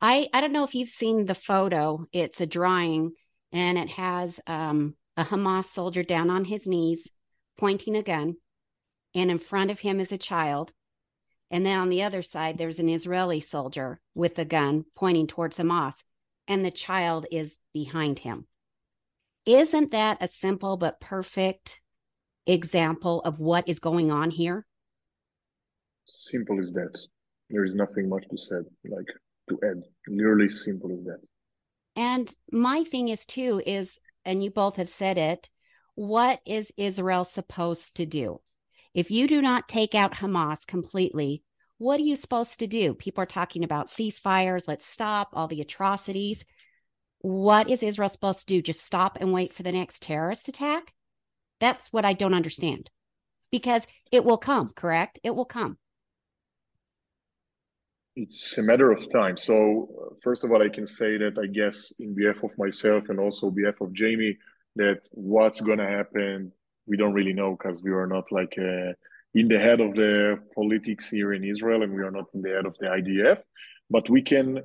[0.00, 2.06] I I don't know if you've seen the photo.
[2.12, 3.12] It's a drawing
[3.52, 7.08] and it has um, a Hamas soldier down on his knees
[7.58, 8.36] pointing a gun
[9.14, 10.72] and in front of him is a child.
[11.50, 15.58] And then on the other side there's an Israeli soldier with a gun pointing towards
[15.58, 16.02] Hamas
[16.46, 18.46] and the child is behind him.
[19.44, 21.80] Isn't that a simple but perfect
[22.46, 24.66] example of what is going on here?
[26.06, 26.98] Simple as that.
[27.50, 28.56] There is nothing much to say.
[28.88, 29.06] Like
[29.48, 29.82] to add.
[30.06, 31.20] Nearly simple as that.
[31.96, 35.50] And my thing is too is, and you both have said it,
[35.94, 38.40] what is Israel supposed to do?
[38.98, 41.44] If you do not take out Hamas completely,
[41.76, 42.94] what are you supposed to do?
[42.94, 46.44] People are talking about ceasefires, let's stop all the atrocities.
[47.20, 48.60] What is Israel supposed to do?
[48.60, 50.94] Just stop and wait for the next terrorist attack?
[51.60, 52.90] That's what I don't understand.
[53.52, 55.20] Because it will come, correct?
[55.22, 55.78] It will come.
[58.16, 59.36] It's a matter of time.
[59.36, 63.20] So, first of all, I can say that I guess, in behalf of myself and
[63.20, 64.36] also behalf of Jamie,
[64.74, 66.50] that what's going to happen,
[66.88, 68.92] we don't really know because we are not like uh,
[69.34, 72.50] in the head of the politics here in Israel and we are not in the
[72.50, 73.40] head of the IDF.
[73.90, 74.62] But we can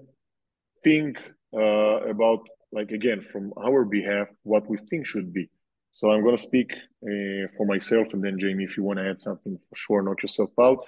[0.84, 1.18] think
[1.56, 5.50] uh, about, like, again, from our behalf, what we think should be.
[5.92, 9.08] So I'm going to speak uh, for myself, and then Jamie, if you want to
[9.08, 10.80] add something, for sure, knock yourself out.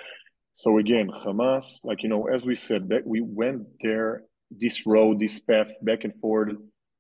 [0.54, 5.20] So again, Hamas, like you know, as we said, that we went there this road,
[5.20, 6.54] this path back and forth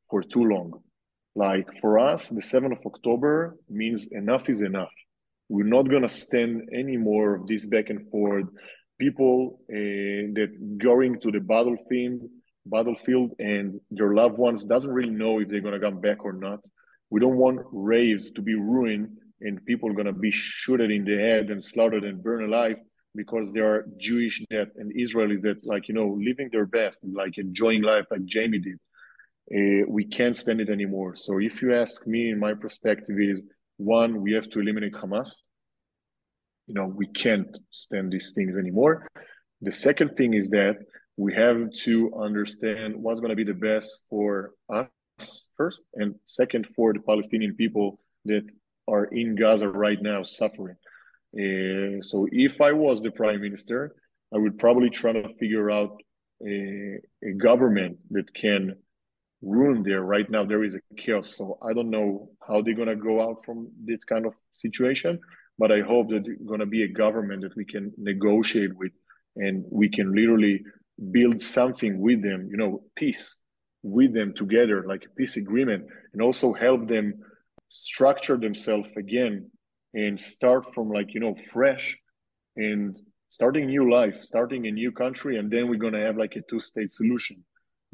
[0.09, 0.83] for too long.
[1.36, 4.93] Like for us, the 7th of October means enough is enough.
[5.49, 8.45] We're not gonna stand any more of this back and forth.
[8.99, 12.21] People uh, that going to the battlefield,
[12.65, 16.65] battlefield, and their loved ones doesn't really know if they're gonna come back or not
[17.09, 21.17] we don't want raves to be ruined and people going to be shot in the
[21.17, 22.77] head and slaughtered and burned alive
[23.15, 27.13] because they are Jewish that and Israelis that like you know living their best and
[27.13, 28.79] like enjoying life like Jamie did.
[29.54, 31.16] Uh, we can't stand it anymore.
[31.16, 33.43] So if you ask me, my perspective is
[33.78, 35.43] one, we have to eliminate Hamas.
[36.68, 39.08] You know, we can't stand these things anymore.
[39.62, 40.78] The second thing is that
[41.18, 46.66] we have to understand what's going to be the best for us first, and second
[46.68, 48.50] for the Palestinian people that
[48.88, 50.76] are in Gaza right now suffering.
[51.38, 53.96] Uh, so if I was the prime minister,
[54.34, 56.02] I would probably try to figure out
[56.46, 58.76] a, a government that can
[59.41, 60.01] rule there.
[60.01, 61.36] Right now, there is a chaos.
[61.36, 65.19] So I don't know how they're going to go out from this kind of situation,
[65.57, 68.91] but I hope that going to be a government that we can negotiate with
[69.36, 70.63] and we can literally
[71.11, 73.38] build something with them, you know, peace
[73.83, 77.13] with them together, like a peace agreement, and also help them
[77.69, 79.49] structure themselves again
[79.93, 81.97] and start from like you know fresh
[82.55, 86.41] and starting new life, starting a new country, and then we're gonna have like a
[86.49, 87.43] two-state solution.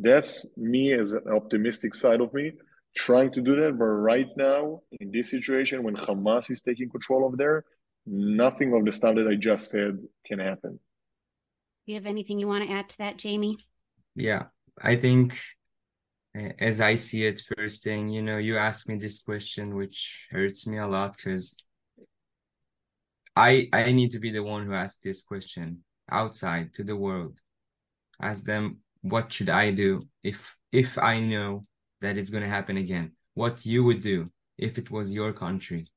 [0.01, 2.53] That's me as an optimistic side of me
[2.95, 3.77] trying to do that.
[3.77, 7.63] But right now, in this situation, when Hamas is taking control of there,
[8.05, 10.79] nothing of the stuff that I just said can happen.
[11.85, 13.57] Do you have anything you want to add to that, Jamie?
[14.15, 14.45] Yeah,
[14.81, 15.39] I think
[16.59, 20.65] as I see it first thing, you know, you asked me this question, which hurts
[20.67, 21.55] me a lot because
[23.35, 27.39] I I need to be the one who asks this question outside to the world.
[28.21, 31.65] Ask them what should I do if if I know
[32.01, 33.13] that it's gonna happen again?
[33.33, 35.87] What you would do if it was your country?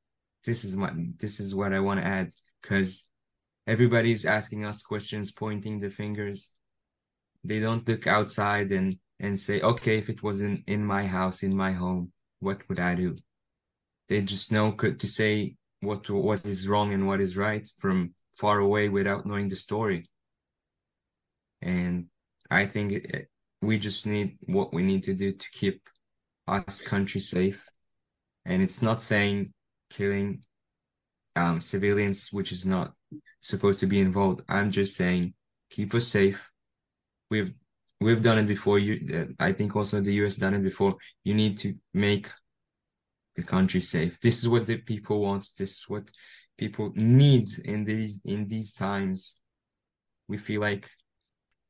[0.45, 2.31] This is what this is what I want to add
[2.63, 3.09] because
[3.67, 6.55] everybody's asking us questions, pointing the fingers.
[7.43, 11.43] They don't look outside and and say, okay, if it was in, in my house,
[11.43, 13.17] in my home, what would I do?
[14.09, 18.59] They just know to say what what is wrong and what is right from far
[18.59, 20.09] away without knowing the story.
[21.63, 22.07] And
[22.55, 23.05] I think
[23.61, 25.89] we just need what we need to do to keep
[26.47, 27.69] us country safe.
[28.45, 29.53] And it's not saying
[29.91, 30.45] killing
[31.35, 32.93] um, civilians, which is not
[33.41, 34.43] supposed to be involved.
[34.49, 35.35] I'm just saying
[35.69, 36.51] keep us safe.
[37.29, 37.53] We've
[38.01, 38.79] we've done it before.
[38.79, 40.95] You, I think also the US done it before.
[41.25, 42.31] You need to make
[43.35, 44.21] the country safe.
[44.21, 45.55] This is what the people wants.
[45.55, 46.09] This is what
[46.57, 49.41] people need in these in these times.
[50.29, 50.89] We feel like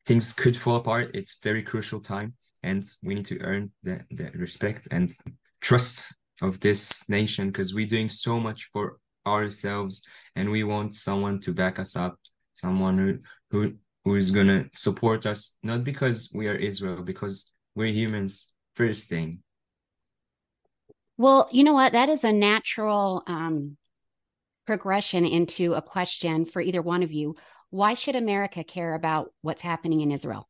[0.06, 1.10] things could fall apart.
[1.14, 5.12] It's very crucial time, and we need to earn the, the respect and
[5.60, 6.12] trust
[6.42, 10.02] of this nation because we're doing so much for ourselves,
[10.36, 12.18] and we want someone to back us up,
[12.54, 13.18] someone who
[13.50, 13.74] who
[14.04, 19.08] who is going to support us, not because we are Israel, because we're humans first
[19.08, 19.42] thing.
[21.16, 21.92] Well, you know what?
[21.92, 23.76] That is a natural um,
[24.66, 27.36] progression into a question for either one of you.
[27.74, 30.48] Why should America care about what's happening in Israel?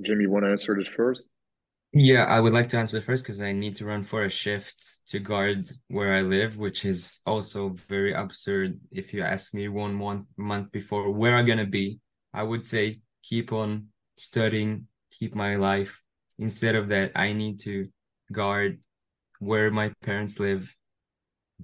[0.00, 1.26] Jim, you want to answer this first?
[1.92, 5.00] Yeah, I would like to answer first because I need to run for a shift
[5.08, 8.78] to guard where I live, which is also very absurd.
[8.92, 11.98] If you ask me one month month before where I'm gonna be,
[12.32, 16.04] I would say keep on studying, keep my life.
[16.38, 17.88] Instead of that, I need to
[18.30, 18.78] guard
[19.40, 20.72] where my parents live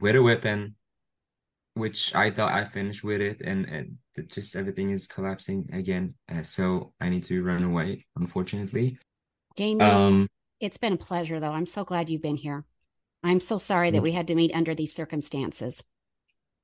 [0.00, 0.74] with a weapon,
[1.78, 3.96] which I thought I finished with it, and, and
[4.30, 6.14] just everything is collapsing again.
[6.30, 8.98] Uh, so I need to run away, unfortunately.
[9.56, 10.26] Jamie, um,
[10.60, 11.52] it's been a pleasure, though.
[11.52, 12.64] I'm so glad you've been here.
[13.24, 15.82] I'm so sorry that we had to meet under these circumstances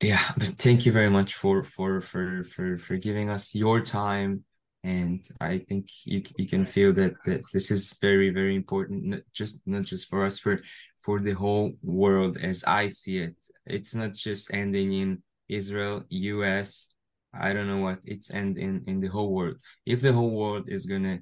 [0.01, 4.45] yeah but thank you very much for for for for for giving us your time
[4.85, 9.23] and I think you you can feel that that this is very very important, not
[9.33, 10.61] just not just for us, for
[10.99, 13.37] for the whole world as I see it.
[13.67, 16.91] It's not just ending in Israel, U.S.
[17.33, 19.57] I don't know what it's ending in the whole world.
[19.87, 21.21] If the whole world is gonna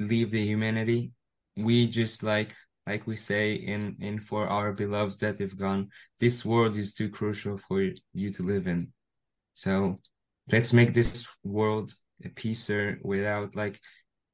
[0.00, 1.12] leave the humanity,
[1.56, 2.54] we just like
[2.86, 5.90] like we say in in for our beloveds that have gone.
[6.20, 7.82] This world is too crucial for
[8.14, 8.92] you to live in.
[9.52, 10.00] So
[10.50, 11.92] let's make this world
[12.24, 13.80] a piecer without like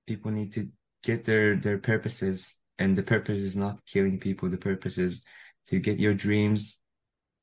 [0.06, 0.68] people need to
[1.02, 2.58] get their their purposes.
[2.78, 4.48] And the purpose is not killing people.
[4.48, 5.22] The purpose is
[5.66, 6.80] to get your dreams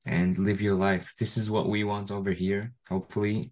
[0.05, 1.14] and live your life.
[1.19, 2.73] This is what we want over here.
[2.89, 3.51] Hopefully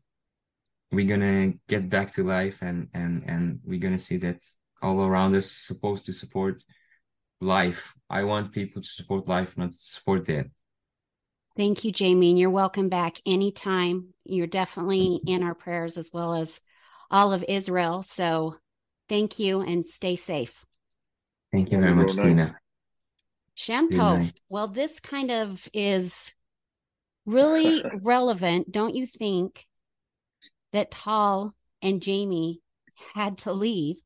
[0.91, 4.39] we're gonna get back to life and and and we're gonna see that
[4.81, 6.63] all around us supposed to support
[7.41, 7.93] life.
[8.09, 10.47] I want people to support life not support death.
[11.57, 14.13] Thank you jamie and you're welcome back anytime.
[14.23, 16.59] You're definitely in our prayers as well as
[17.09, 18.03] all of Israel.
[18.03, 18.55] So
[19.09, 20.65] thank you and stay safe.
[21.51, 22.57] Thank you very much, Tina.
[23.57, 24.33] Shemtov.
[24.49, 26.33] Well, this kind of is
[27.25, 29.65] really relevant, don't you think,
[30.73, 32.61] that Tal and Jamie
[33.13, 33.97] had to leave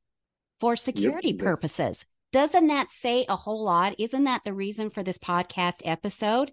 [0.59, 2.05] for security yep, purposes?
[2.31, 3.95] Doesn't that say a whole lot?
[3.97, 6.51] Isn't that the reason for this podcast episode?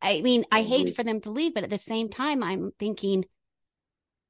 [0.00, 3.26] I mean, I hate for them to leave, but at the same time, I'm thinking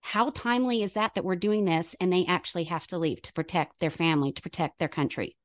[0.01, 3.32] how timely is that that we're doing this and they actually have to leave to
[3.32, 5.36] protect their family to protect their country?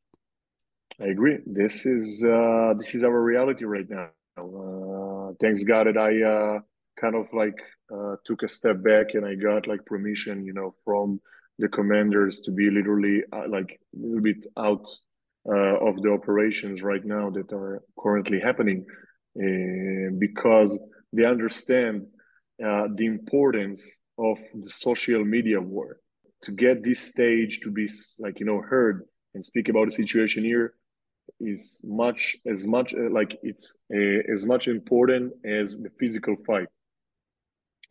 [1.02, 1.40] I agree.
[1.46, 4.10] This is uh this is our reality right now.
[4.38, 6.60] Uh thanks god that i uh
[7.00, 7.58] kind of like
[7.94, 11.20] uh took a step back and i got like permission you know from
[11.60, 14.86] the commanders to be literally uh, like a little bit out
[15.48, 18.86] uh, of the operations right now that are currently happening.
[19.38, 20.80] Uh, because
[21.12, 22.08] they understand
[22.66, 25.98] uh, the importance of the social media war
[26.42, 27.90] to get this stage to be
[28.20, 30.74] like you know heard and speak about the situation here
[31.40, 36.68] is much as much uh, like it's uh, as much important as the physical fight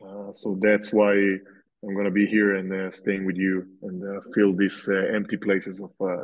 [0.03, 4.03] uh, so that's why i'm going to be here and uh, staying with you and
[4.03, 6.23] uh, fill these empty places of uh.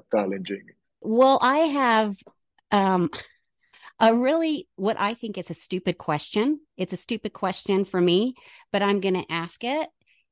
[1.03, 2.15] Well, I have
[2.71, 3.09] um,
[4.01, 6.59] a really what I think is a stupid question.
[6.75, 8.33] It's a stupid question for me,
[8.73, 9.89] but I'm going to ask it.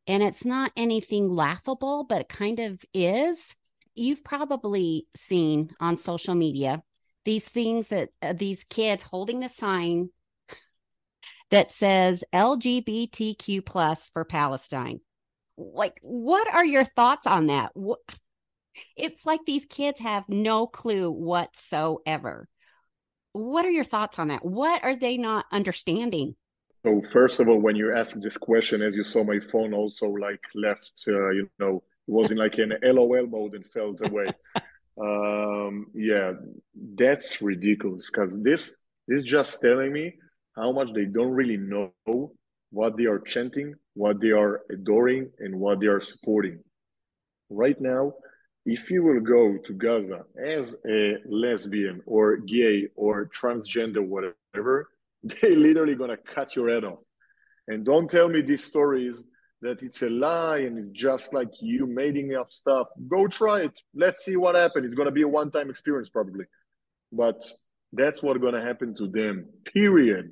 [0.08, 3.56] And it's not anything laughable, but it kind of is.
[3.94, 6.82] You've probably seen on social media
[7.26, 10.10] these things that uh, these kids holding the sign
[11.52, 15.00] that says LGBTQ plus for Palestine.
[15.58, 17.74] Like, what are your thoughts on that?
[18.98, 22.48] It's like these kids have no clue whatsoever
[23.34, 24.44] what are your thoughts on that?
[24.46, 26.36] What are they not understanding?
[26.86, 30.08] So first of all, when you ask this question, as you saw, my phone also
[30.08, 34.28] like left, uh, you know, it was in like an LOL mode and fell away.
[35.02, 36.34] um, yeah,
[36.96, 40.16] that's ridiculous because this is just telling me
[40.56, 41.92] how much they don't really know
[42.72, 46.60] what they are chanting, what they are adoring, and what they are supporting.
[47.50, 48.14] Right now,
[48.72, 54.90] if you will go to Gaza as a lesbian or gay or transgender, whatever,
[55.24, 57.00] they literally gonna cut your head off.
[57.68, 59.28] And don't tell me these stories
[59.62, 62.88] that it's a lie and it's just like you making up stuff.
[63.08, 63.80] Go try it.
[63.96, 64.86] Let's see what happens.
[64.86, 66.46] It's gonna be a one-time experience probably,
[67.12, 67.44] but
[67.94, 69.48] that's what's gonna happen to them.
[69.66, 70.30] Period.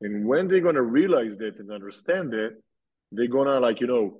[0.00, 2.56] And when they're gonna realize that and understand that,
[3.12, 4.18] they're gonna like you know.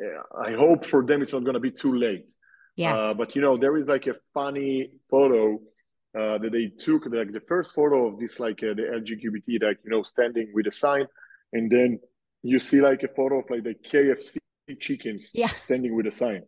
[0.00, 2.32] Eh, I hope for them it's not gonna be too late
[2.78, 2.94] yeah.
[2.94, 5.54] Uh, but you know, there is like a funny photo
[6.16, 9.78] uh, that they took, like the first photo of this, like uh, the LGBT, like
[9.84, 11.04] you know, standing with a sign,
[11.52, 11.98] and then
[12.44, 14.38] you see like a photo of like the KFC
[14.78, 15.48] chickens yeah.
[15.48, 16.42] standing with a sign.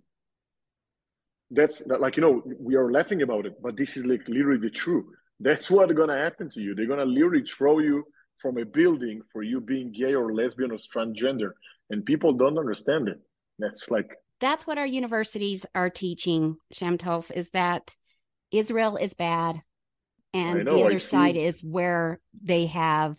[1.50, 4.70] That's like you know, we are laughing about it, but this is like literally the
[4.70, 5.06] truth.
[5.40, 6.76] That's what's gonna happen to you.
[6.76, 8.04] They're gonna literally throw you
[8.36, 11.50] from a building for you being gay or lesbian or transgender,
[11.90, 13.18] and people don't understand it.
[13.58, 17.94] That's like that's what our universities are teaching, Shemtov, is that
[18.50, 19.60] Israel is bad
[20.32, 23.16] and know, the other side is where they have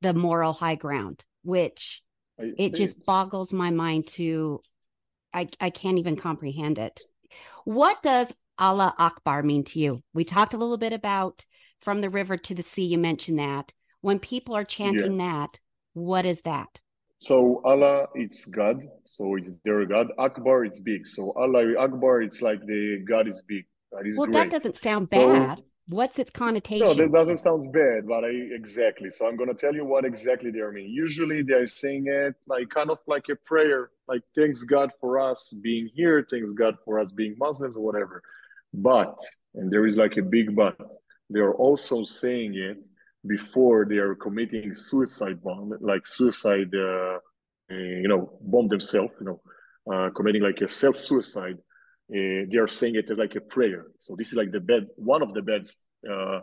[0.00, 2.02] the moral high ground, which
[2.38, 3.06] I it just it.
[3.06, 4.60] boggles my mind to
[5.32, 7.00] I, I can't even comprehend it.
[7.64, 10.02] What does Allah Akbar mean to you?
[10.12, 11.44] We talked a little bit about
[11.80, 12.86] from the river to the sea.
[12.86, 13.72] You mentioned that.
[14.00, 15.46] When people are chanting yeah.
[15.46, 15.60] that,
[15.92, 16.80] what is that?
[17.20, 18.82] So Allah, it's God.
[19.04, 20.08] So it's their God.
[20.18, 21.06] Akbar, it's big.
[21.06, 23.66] So Allah Akbar, it's like the God is big.
[23.92, 24.34] God is well, great.
[24.34, 25.60] that doesn't sound bad.
[25.88, 26.86] what's its connotation?
[26.86, 29.10] No, that doesn't sound bad, but I exactly.
[29.10, 30.88] So I'm gonna tell you what exactly they are mean.
[30.88, 35.52] Usually they're saying it like kind of like a prayer, like thanks God for us
[35.62, 38.22] being here, thanks God for us being Muslims or whatever.
[38.72, 39.18] But
[39.54, 40.80] and there is like a big but.
[41.28, 42.86] They are also saying it
[43.26, 47.18] before they are committing suicide bomb, like suicide, uh,
[47.68, 49.40] you know, bomb themselves, you know,
[49.92, 51.58] uh, committing like a self suicide
[52.10, 53.86] uh, they are saying it as like a prayer.
[54.00, 55.76] So this is like the bad one of the best
[56.08, 56.40] uh,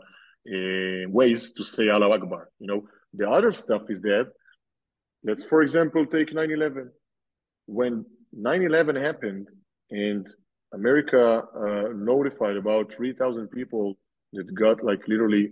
[0.48, 2.50] uh, ways to say Allah Akbar.
[2.60, 4.32] You know, the other stuff is that
[5.26, 6.90] let's, for example, take 9/11.
[7.66, 9.48] When 9/11 happened
[9.92, 10.26] and
[10.74, 13.98] America uh, notified about 3,000 people
[14.34, 15.52] that got like literally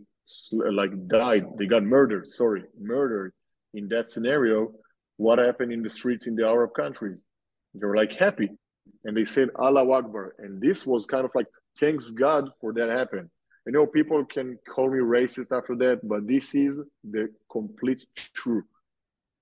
[0.52, 1.46] like died.
[1.58, 2.30] They got murdered.
[2.30, 3.34] Sorry, murdered
[3.74, 4.72] in that scenario.
[5.18, 7.24] What happened in the streets in the Arab countries?
[7.74, 8.50] They were like happy
[9.04, 10.36] and they said Allah Akbar.
[10.40, 11.48] And this was kind of like,
[11.80, 13.30] thanks God for that happened.
[13.68, 18.66] I know people can call me racist after that, but this is the complete truth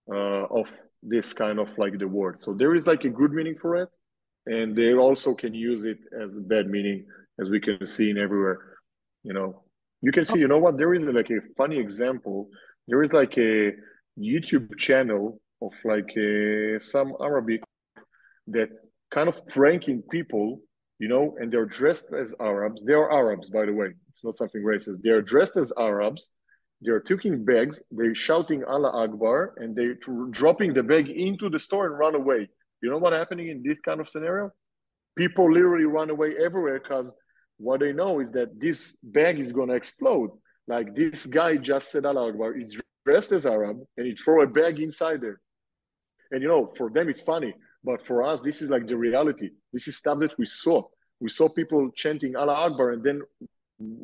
[0.09, 2.39] uh, of this kind of like the word.
[2.39, 3.89] So there is like a good meaning for it,
[4.45, 7.05] and they also can use it as a bad meaning,
[7.39, 8.77] as we can see in everywhere.
[9.23, 9.62] You know,
[10.03, 10.39] you can see.
[10.39, 10.77] You know what?
[10.77, 12.49] There is like a funny example.
[12.87, 13.71] There is like a
[14.19, 16.11] YouTube channel of like
[16.79, 17.61] some Arabic
[18.47, 18.69] that
[19.09, 20.59] kind of pranking people,
[20.99, 22.83] you know, and they're dressed as Arabs.
[22.83, 23.89] They are Arabs, by the way.
[24.09, 24.97] It's not something racist.
[25.01, 26.31] They're dressed as Arabs.
[26.81, 27.81] They're taking bags.
[27.91, 29.97] They're shouting Allah Akbar, and they're
[30.31, 32.49] dropping the bag into the store and run away.
[32.81, 34.51] You know what happening in this kind of scenario?
[35.17, 37.13] People literally run away everywhere because
[37.63, 40.31] what they know is that this bag is going to explode.
[40.67, 42.53] Like this guy just said Allah Akbar.
[42.53, 45.39] He's dressed as Arab, and he throw a bag inside there.
[46.31, 47.53] And you know, for them it's funny
[47.83, 49.49] but for us, this is like the reality.
[49.73, 50.83] This is stuff that we saw.
[51.19, 53.21] We saw people chanting Allah Akbar and then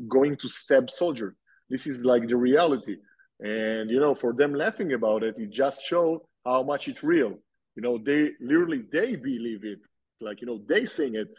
[0.07, 1.35] going to stab soldiers.
[1.69, 2.97] This is like the reality.
[3.39, 7.37] And you know, for them laughing about it, it just show how much it's real.
[7.75, 9.79] You know, they literally they believe it.
[10.19, 11.29] Like you know, they sing it.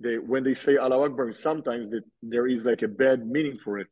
[0.00, 3.78] They when they say Allah Akbar, sometimes that there is like a bad meaning for
[3.78, 3.88] it.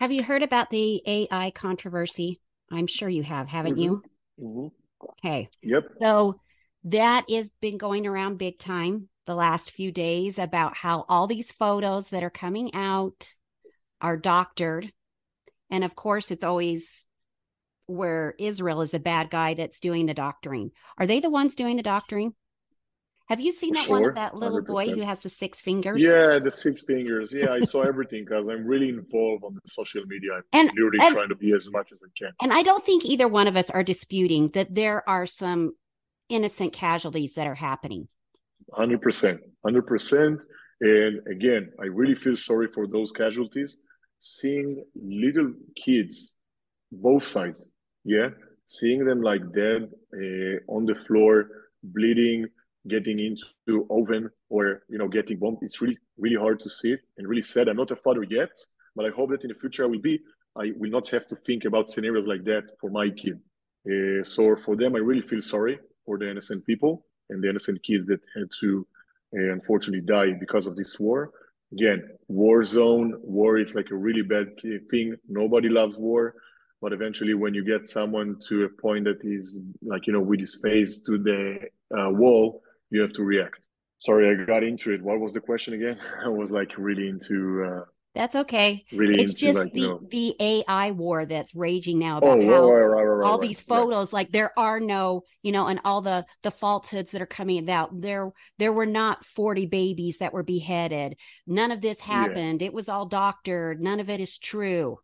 [0.00, 2.40] Have you heard about the AI controversy?
[2.70, 3.82] I'm sure you have, haven't mm-hmm.
[3.82, 4.02] you?
[4.40, 5.06] Mm-hmm.
[5.24, 5.48] Okay.
[5.62, 5.88] Yep.
[6.00, 6.40] So
[6.84, 11.50] that has been going around big time the last few days about how all these
[11.50, 13.34] photos that are coming out
[14.00, 14.92] are doctored.
[15.70, 17.06] And of course, it's always
[17.86, 20.70] where Israel is the bad guy that's doing the doctoring.
[20.98, 22.34] Are they the ones doing the doctoring?
[23.28, 24.66] Have you seen that sure, one of that little 100%.
[24.66, 26.00] boy who has the six fingers?
[26.00, 27.32] Yeah, the six fingers.
[27.32, 30.30] Yeah, I saw everything because I'm really involved on the social media.
[30.34, 32.32] I'm and, literally and, trying to be as much as I can.
[32.40, 35.74] And I don't think either one of us are disputing that there are some
[36.28, 38.06] innocent casualties that are happening.
[38.72, 39.38] 100%.
[39.66, 40.44] 100%.
[40.80, 43.78] And again, I really feel sorry for those casualties.
[44.20, 45.52] Seeing little
[45.84, 46.36] kids,
[46.92, 47.70] both sides,
[48.04, 48.28] yeah,
[48.66, 51.48] seeing them like dead uh, on the floor,
[51.82, 52.46] bleeding,
[52.88, 55.58] getting into oven or you know getting bombed.
[55.62, 57.68] It's really really hard to see it and really sad.
[57.68, 58.50] I'm not a father yet,
[58.94, 60.20] but I hope that in the future I will be.
[60.56, 63.38] I will not have to think about scenarios like that for my kid.
[63.86, 67.82] Uh, so for them, I really feel sorry for the innocent people and the innocent
[67.82, 68.86] kids that had to
[69.36, 71.30] uh, unfortunately die because of this war.
[71.72, 74.48] Again, war zone, war is like a really bad
[74.90, 75.16] thing.
[75.28, 76.34] Nobody loves war,
[76.80, 80.40] but eventually, when you get someone to a point that is like you know with
[80.40, 81.58] his face to the
[81.98, 83.68] uh, wall, you have to react.
[83.98, 85.02] Sorry, I got into it.
[85.02, 86.00] What was the question again?
[86.24, 87.84] I was like really into uh,
[88.16, 88.82] that's okay.
[88.92, 92.46] Really it's just like, the, you know, the AI war that's raging now about oh,
[92.46, 96.00] how right, right, right, all these photos, like there are no, you know, and all
[96.00, 97.90] the the falsehoods that are coming out.
[98.00, 101.16] There there were not 40 babies that were beheaded.
[101.46, 102.62] None of this happened.
[102.62, 102.68] Yeah.
[102.68, 103.82] It was all doctored.
[103.82, 104.98] None of it is true.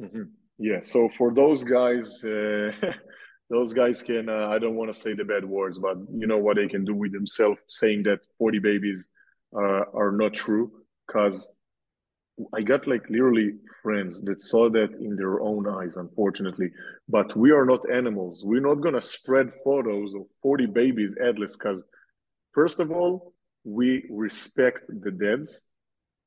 [0.00, 0.22] Mm-hmm.
[0.58, 0.78] Yeah.
[0.80, 2.70] So for those guys, uh,
[3.50, 6.38] those guys can uh, I don't want to say the bad words, but you know
[6.38, 9.08] what they can do with themselves saying that 40 babies
[9.54, 10.70] uh, are not true
[11.06, 11.52] because
[12.54, 16.70] I got like literally friends that saw that in their own eyes, unfortunately.
[17.08, 18.44] But we are not animals.
[18.44, 21.84] We're not gonna spread photos of 40 babies headless because
[22.54, 25.62] first of all, we respect the deads.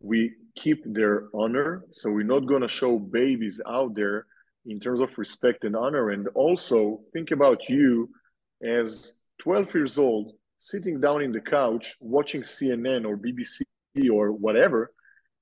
[0.01, 1.85] We keep their honor.
[1.91, 4.27] So we're not gonna show babies out there
[4.65, 6.11] in terms of respect and honor.
[6.11, 8.09] And also think about you
[8.63, 13.63] as 12 years old, sitting down in the couch, watching CNN or BBC
[14.11, 14.91] or whatever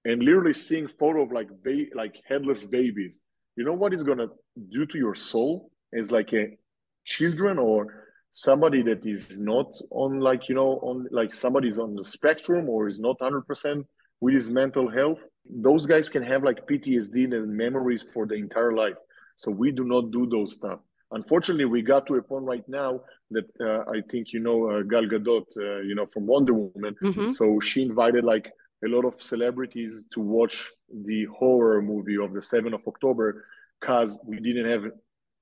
[0.06, 3.22] and literally seeing photo of like ba- like headless babies
[3.56, 4.30] you know what is to
[4.70, 6.58] do to your soul as like a
[7.06, 12.04] children or somebody that is not on like you know on like somebody's on the
[12.04, 13.86] spectrum or is not 100%
[14.22, 15.20] with his mental health
[15.50, 18.96] those guys can have like PTSD and memories for the entire life.
[19.38, 20.80] So we do not do those stuff.
[21.12, 23.02] Unfortunately, we got to a point right now
[23.32, 26.96] that uh, I think you know uh, Gal Gadot, uh, you know from Wonder Woman.
[27.04, 27.32] Mm-hmm.
[27.32, 28.52] So she invited like
[28.86, 30.68] a lot of celebrities to watch
[31.06, 33.46] the horror movie of the 7th of October
[33.80, 34.92] because we didn't have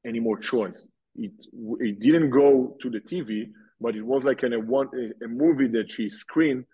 [0.06, 0.90] any more choice.
[1.16, 1.32] It
[1.80, 5.28] it didn't go to the TV, but it was like an, a one a, a
[5.28, 6.66] movie that she screened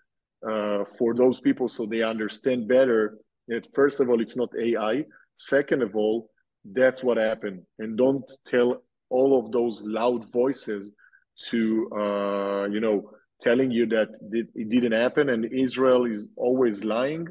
[0.48, 3.18] uh, for those people so they understand better
[3.48, 5.04] that first of all it's not AI.
[5.36, 6.30] Second of all,
[6.72, 10.92] that's what happened, and don't tell all of those loud voices
[11.48, 13.10] to uh, you know
[13.40, 17.26] telling you that it didn't happen and Israel is always lying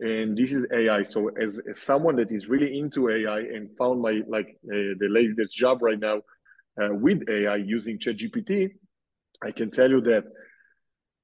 [0.00, 1.02] and this is AI.
[1.02, 5.08] So as, as someone that is really into AI and found my like uh, the
[5.10, 6.18] latest job right now
[6.80, 8.70] uh, with AI using ChatGPT,
[9.44, 10.24] I can tell you that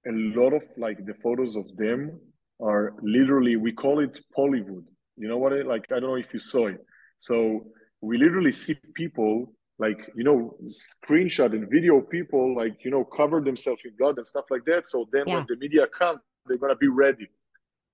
[0.07, 2.21] a lot of like the photos of them
[2.61, 4.85] are literally we call it Pallywood.
[5.17, 5.55] You know what?
[5.55, 6.85] I, like I don't know if you saw it.
[7.27, 7.37] So
[8.01, 13.39] we literally see people like you know screenshot and video people like you know cover
[13.41, 14.87] themselves in blood and stuff like that.
[14.87, 15.35] So then yeah.
[15.35, 17.29] when the media come, they're gonna be ready.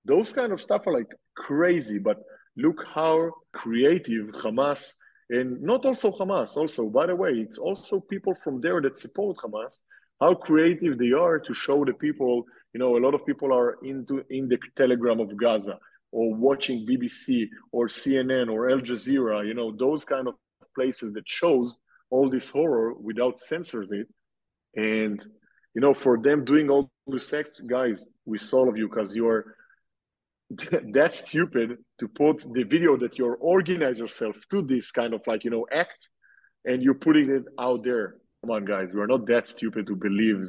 [0.05, 2.17] Those kind of stuff are like crazy, but
[2.57, 4.93] look how creative Hamas
[5.29, 6.55] and not also Hamas.
[6.57, 9.81] Also, by the way, it's also people from there that support Hamas
[10.23, 13.77] how creative they are to show the people you know a lot of people are
[13.83, 15.77] into in the telegram of gaza
[16.13, 20.35] or watching bbc or cnn or al jazeera you know those kind of
[20.75, 21.79] places that shows
[22.13, 24.07] all this horror without censors it.
[24.75, 25.19] And
[25.73, 29.55] you know for them doing all the sex guys we saw of you because you're
[30.97, 35.43] that stupid to put the video that you're organize yourself to this kind of like
[35.43, 36.09] you know act
[36.65, 38.15] and you're putting it out there.
[38.41, 40.41] Come on, guys, we're not that stupid to believe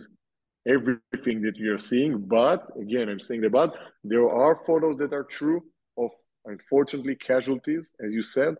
[0.66, 2.18] everything that we are seeing.
[2.18, 5.62] But again, I'm saying about there are photos that are true
[5.98, 6.10] of
[6.46, 8.54] unfortunately casualties, as you said.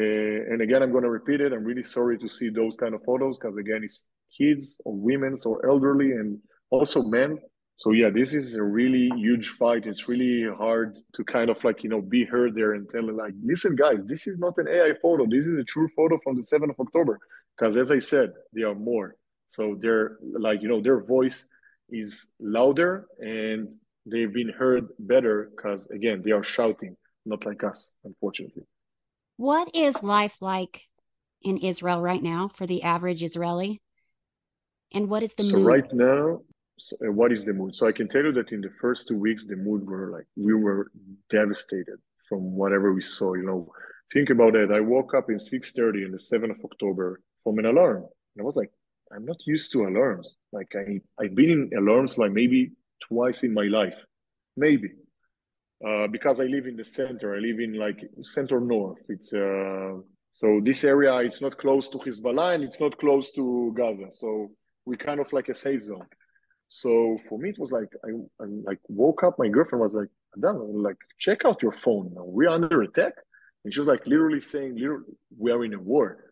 [0.00, 0.04] Uh,
[0.50, 1.52] and again, I'm going to repeat it.
[1.52, 4.06] I'm really sorry to see those kind of photos because again, it's
[4.36, 6.38] kids or women or elderly and
[6.70, 7.36] also men.
[7.76, 9.86] So yeah, this is a really huge fight.
[9.86, 13.34] It's really hard to kind of like you know be heard there and tell like,
[13.42, 15.26] listen, guys, this is not an AI photo.
[15.26, 17.20] This is a true photo from the 7th of October
[17.58, 19.16] because as i said there are more
[19.48, 21.48] so they're like you know their voice
[21.90, 23.72] is louder and
[24.06, 26.94] they've been heard better because again they are shouting
[27.26, 28.62] not like us unfortunately.
[29.36, 30.84] What is life like
[31.42, 33.80] in israel right now for the average israeli?
[34.92, 35.66] And what is the so mood?
[35.66, 36.40] right now
[36.78, 37.74] so, uh, what is the mood?
[37.74, 40.26] So i can tell you that in the first two weeks the mood were like
[40.36, 40.90] we were
[41.28, 41.98] devastated
[42.28, 43.70] from whatever we saw you know.
[44.10, 44.70] Think about it.
[44.72, 48.04] I woke up in 6.30 on the 7th of october from an alarm.
[48.04, 48.70] And I was like,
[49.12, 50.36] I'm not used to alarms.
[50.52, 53.98] Like I, I've been in alarms like maybe twice in my life,
[54.56, 54.90] maybe.
[55.86, 57.36] Uh, because I live in the center.
[57.36, 59.04] I live in like center north.
[59.08, 59.94] It's uh,
[60.32, 64.10] so this area it's not close to Hezbollah and it's not close to Gaza.
[64.10, 64.50] So
[64.84, 66.06] we kind of like a safe zone.
[66.68, 68.10] So for me, it was like I,
[68.42, 69.38] I like woke up.
[69.38, 72.10] My girlfriend was like, "Adam, like check out your phone.
[72.14, 73.14] We're under attack."
[73.64, 75.04] And she was like, literally saying, literally,
[75.38, 76.28] "We are in a war."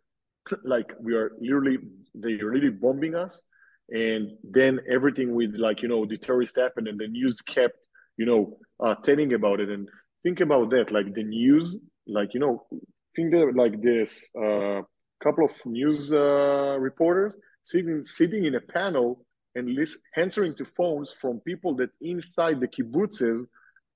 [0.65, 1.79] like we are literally
[2.17, 3.45] they're really bombing us.
[3.89, 7.87] And then everything with like you know the terrorist happened and the news kept
[8.17, 9.69] you know uh, telling about it.
[9.69, 9.89] And
[10.23, 11.79] think about that like the news
[12.09, 12.67] like you know
[13.15, 14.83] think that like this uh,
[15.23, 19.25] couple of news uh, reporters sitting sitting in a panel
[19.57, 23.47] and list, answering to phones from people that inside the kibbutzes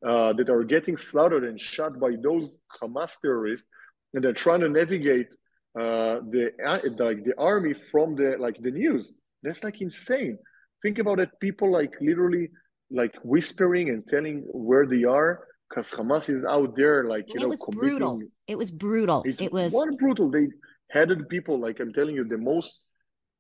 [0.07, 3.69] uh, that are getting slaughtered and shot by those Hamas terrorists,
[4.15, 5.37] and they're trying to navigate
[5.79, 9.13] uh, the uh, like the army from the like the news.
[9.43, 10.39] That's like insane.
[10.83, 11.31] Think about it.
[11.41, 12.49] People like literally
[12.91, 17.43] like whispering and telling where they are because Hamas is out there like you it
[17.43, 18.21] know was brutal.
[18.49, 19.23] It was brutal.
[19.25, 20.31] It's it was what brutal.
[20.31, 20.49] They
[20.91, 22.85] headed people like I'm telling you the most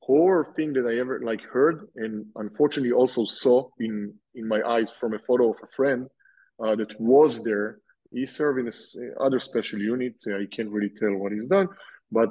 [0.02, 4.90] horror thing that I ever like heard and unfortunately also saw in in my eyes
[4.90, 6.06] from a photo of a friend
[6.64, 7.78] uh, that was there.
[8.12, 10.14] He's serving this other special unit.
[10.26, 11.68] I can't really tell what he's done,
[12.10, 12.30] but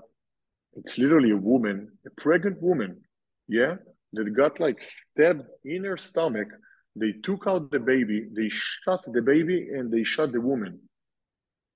[0.74, 3.02] it's literally a woman, a pregnant woman,
[3.48, 3.76] yeah,
[4.14, 6.48] that got like stabbed in her stomach.
[6.96, 10.80] They took out the baby, they shot the baby, and they shot the woman.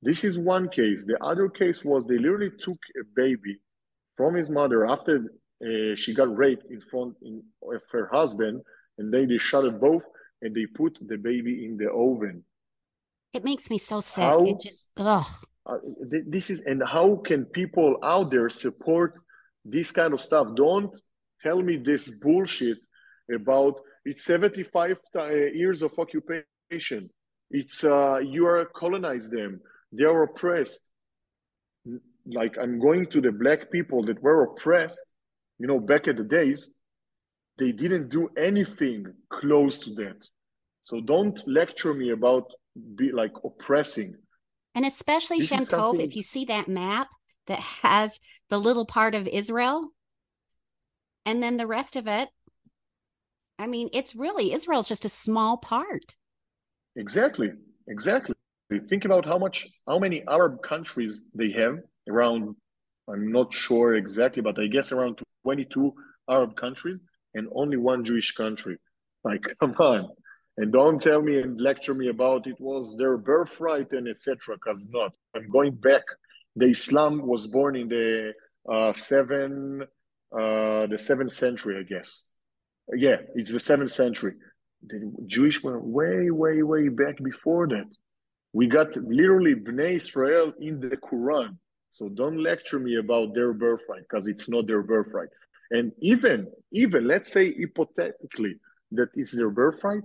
[0.02, 1.06] This is one case.
[1.06, 3.60] The other case was they literally took a baby
[4.18, 5.18] from his mother after
[5.64, 8.62] uh, she got raped in front in, of her husband,
[8.98, 10.04] and then they shot it both,
[10.42, 12.44] and they put the baby in the oven.
[13.34, 14.24] It makes me so sick.
[14.24, 15.26] How, it just ugh
[15.66, 15.78] uh,
[16.28, 19.20] this is and how can people out there support
[19.66, 20.96] this kind of stuff don't
[21.42, 22.78] tell me this bullshit
[23.34, 27.10] about it's 75 uh, years of occupation
[27.54, 29.62] It's uh, you are colonize them.
[29.92, 30.90] They are oppressed.
[32.26, 35.04] Like I'm going to the black people that were oppressed,
[35.60, 36.74] you know, back at the days,
[37.60, 40.26] they didn't do anything close to that.
[40.82, 42.52] So don't lecture me about
[42.96, 44.16] be like oppressing.
[44.76, 47.10] And especially This Shemtov, if you see that map
[47.48, 48.20] that has
[48.50, 49.90] the little part of Israel
[51.26, 52.30] and then the rest of it,
[53.60, 56.16] I mean, it's really Israel's just a small part.
[56.96, 57.52] Exactly,
[57.88, 58.36] exactly.
[58.90, 61.78] Think about how much, how many Arab countries they have
[62.10, 62.56] around.
[63.08, 65.94] I'm not sure exactly, but I guess around 22
[66.30, 67.00] Arab countries
[67.36, 68.78] and only one Jewish country.
[69.24, 70.10] Like, come on,
[70.58, 74.56] and don't tell me and lecture me about it was their birthright and etc.
[74.56, 75.16] Because not.
[75.36, 76.04] I'm going back.
[76.56, 78.34] The Islam was born in the
[78.72, 79.84] uh, seven,
[80.32, 82.28] uh, the seventh century, I guess.
[82.96, 84.34] Yeah, it's the seventh century
[84.88, 87.90] the Jewish were way, way, way back before that.
[88.54, 91.58] We got literally Bnei Israel in the Quran.
[91.90, 95.30] So don't lecture me about their birthright because it's not their birthright.
[95.72, 98.56] And even, even let's say hypothetically
[98.92, 100.04] that is their birthright,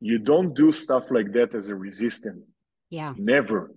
[0.00, 2.44] you don't do stuff like that as a resistance.
[2.90, 3.14] Yeah.
[3.16, 3.72] Never.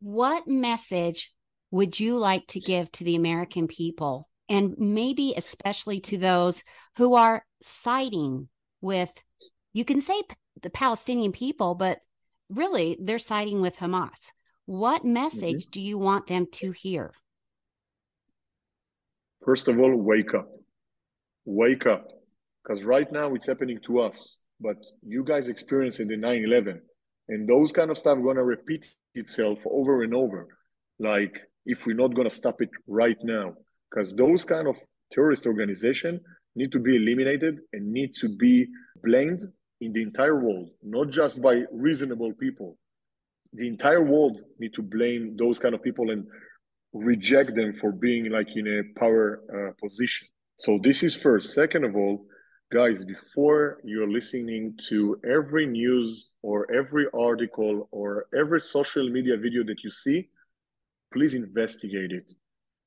[0.00, 1.32] What message
[1.70, 6.62] would you like to give to the American people and maybe especially to those
[6.96, 8.48] who are siding
[8.80, 9.12] with,
[9.72, 10.22] you can say
[10.62, 12.00] the Palestinian people, but
[12.50, 14.30] really they're siding with Hamas.
[14.66, 15.70] What message mm-hmm.
[15.70, 17.12] do you want them to hear?
[19.44, 20.48] First of all, wake up.
[21.44, 22.08] Wake up.
[22.62, 26.80] Because right now it's happening to us, but you guys experienced it in 9 11.
[27.28, 30.46] And those kind of stuff going to repeat itself over and over.
[30.98, 33.54] Like, if we're not going to stop it right now,
[33.90, 34.76] because those kind of
[35.10, 36.20] terrorist organization
[36.54, 38.66] need to be eliminated and need to be
[39.02, 39.42] blamed
[39.80, 42.78] in the entire world, not just by reasonable people.
[43.52, 46.26] The entire world need to blame those kind of people and
[46.92, 50.28] reject them for being like in a power uh, position.
[50.58, 51.52] So this is first.
[51.54, 52.26] Second of all,
[52.74, 59.62] guys, before you're listening to every news or every article or every social media video
[59.62, 60.28] that you see,
[61.12, 62.32] please investigate it.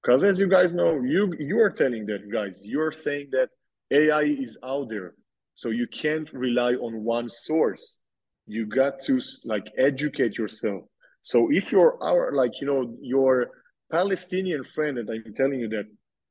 [0.03, 3.49] Because as you guys know, you you are telling that guys, you're saying that
[3.89, 5.14] AI is out there,
[5.53, 7.99] so you can't rely on one source.
[8.45, 10.84] You got to like educate yourself.
[11.22, 13.51] So if you're our like you know your
[13.89, 15.88] Palestinian friend, and I'm telling you that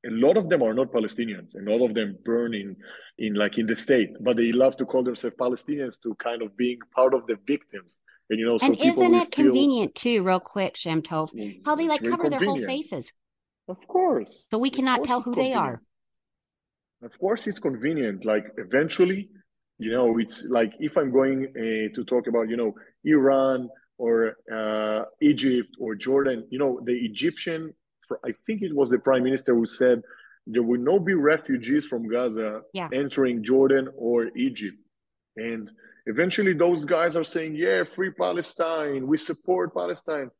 [0.06, 2.76] a lot of them are not Palestinians, and all of them burn in,
[3.18, 6.56] in like in the state, but they love to call themselves Palestinians to kind of
[6.56, 8.02] being part of the victims.
[8.30, 11.30] And you know, so and isn't it feel- convenient too, real quick, Shemtov?
[11.64, 13.12] How they like cover their whole faces.
[13.68, 14.46] Of course.
[14.50, 15.82] So we cannot tell who they are.
[17.02, 18.24] Of course, it's convenient.
[18.24, 19.28] Like eventually,
[19.78, 22.74] you know, it's like if I'm going uh, to talk about, you know,
[23.04, 23.68] Iran
[23.98, 27.74] or uh, Egypt or Jordan, you know, the Egyptian,
[28.24, 30.02] I think it was the prime minister who said
[30.46, 32.88] there will not be refugees from Gaza Yeah.
[32.92, 34.78] entering Jordan or Egypt.
[35.36, 35.70] And
[36.06, 40.30] eventually, those guys are saying, yeah, free Palestine, we support Palestine.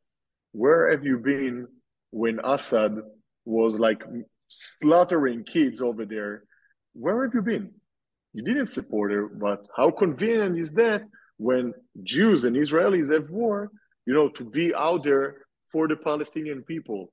[0.53, 1.67] Where have you been
[2.11, 2.99] when Assad
[3.45, 4.03] was like
[4.49, 6.45] slaughtering kids over there?
[6.95, 7.73] Where have you been?
[8.33, 11.03] You didn't support her, but how convenient is that
[11.39, 13.71] when Jews and Israelis have war,
[14.07, 17.13] you know, to be out there for the Palestinian people?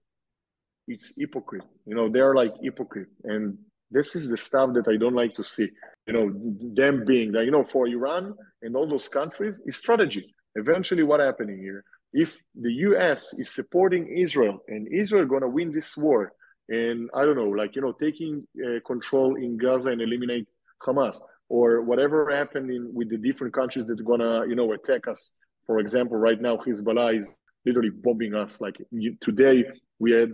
[0.88, 1.64] It's hypocrite.
[1.85, 3.07] You know, they're like hypocrite.
[3.23, 3.57] And
[3.91, 5.69] this is the stuff that I don't like to see.
[6.07, 6.34] You know,
[6.73, 10.34] them being that, you know, for Iran and all those countries, is strategy.
[10.55, 11.84] Eventually, what happening here?
[12.11, 16.31] If the US is supporting Israel and Israel gonna win this war,
[16.69, 20.47] and I don't know, like you know, taking uh, control in Gaza and eliminate
[20.81, 21.18] Hamas,
[21.49, 25.34] or whatever happened in, with the different countries that are gonna, you know, attack us.
[25.65, 28.61] For example, right now Hezbollah is literally bombing us.
[28.61, 29.64] Like you, today,
[29.99, 30.31] we had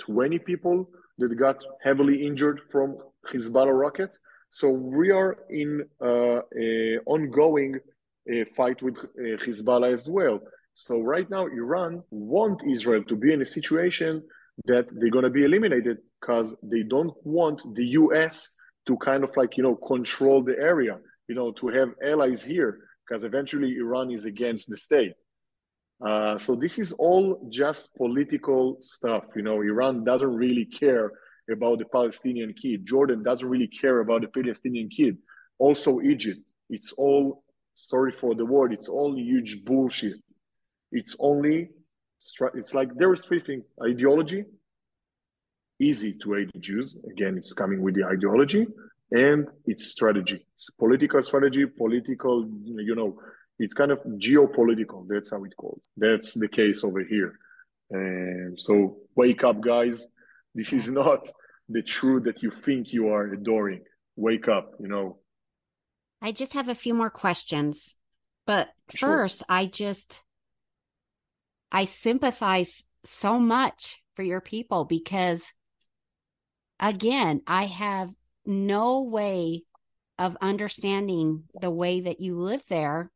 [0.00, 0.88] 20 people
[1.18, 2.96] that got heavily injured from
[3.32, 4.18] Hezbollah rockets.
[4.50, 7.76] So we are in uh, a ongoing
[8.30, 10.40] uh, fight with uh, Hezbollah as well.
[10.74, 14.22] So right now, Iran want Israel to be in a situation
[14.64, 18.48] that they're going to be eliminated because they don't want the U.S.
[18.86, 20.98] to kind of like you know control the area,
[21.28, 25.12] you know, to have allies here because eventually Iran is against the state.
[26.04, 29.24] Uh, so this is all just political stuff.
[29.36, 31.12] You know, Iran doesn't really care
[31.50, 32.86] about the Palestinian kid.
[32.86, 35.18] Jordan doesn't really care about the Palestinian kid.
[35.58, 36.40] Also, Egypt.
[36.70, 38.72] It's all sorry for the word.
[38.72, 40.16] It's all huge bullshit.
[40.90, 41.68] It's only
[42.54, 44.44] it's like there is three things: ideology.
[45.80, 46.98] Easy to hate the Jews.
[47.10, 48.66] Again, it's coming with the ideology,
[49.10, 50.46] and it's strategy.
[50.54, 53.18] It's political strategy, political, you know,
[53.58, 55.06] It's kind of geopolitical.
[55.08, 55.86] That's how it calls.
[55.96, 57.38] That's the case over here.
[57.90, 60.06] And so wake up, guys.
[60.54, 61.28] This is not
[61.68, 63.82] the truth that you think you are adoring.
[64.16, 65.18] Wake up, you know.
[66.20, 67.96] I just have a few more questions.
[68.46, 69.08] But Sure.
[69.08, 70.22] first, I just
[71.70, 75.52] I sympathize so much for your people because
[76.78, 78.10] again, I have
[78.44, 79.62] no way
[80.18, 83.10] of understanding the way that you live there.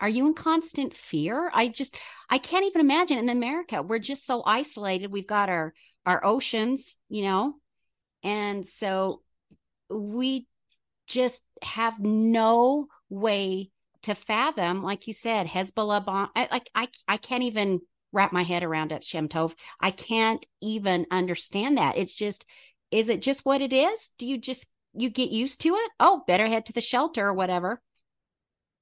[0.00, 1.50] Are you in constant fear?
[1.54, 1.96] I just
[2.28, 3.82] I can't even imagine in America.
[3.82, 5.10] We're just so isolated.
[5.10, 5.72] We've got our
[6.04, 7.54] our oceans, you know.
[8.22, 9.22] And so
[9.88, 10.46] we
[11.06, 13.70] just have no way
[14.02, 16.28] to fathom, like you said, Hezbollah bomb.
[16.34, 17.80] I, like I, I can't even
[18.12, 19.54] wrap my head around it, Shemtov.
[19.80, 21.96] I can't even understand that.
[21.96, 22.46] It's just,
[22.90, 24.10] is it just what it is?
[24.18, 25.90] Do you just you get used to it?
[26.00, 27.82] Oh, better head to the shelter or whatever.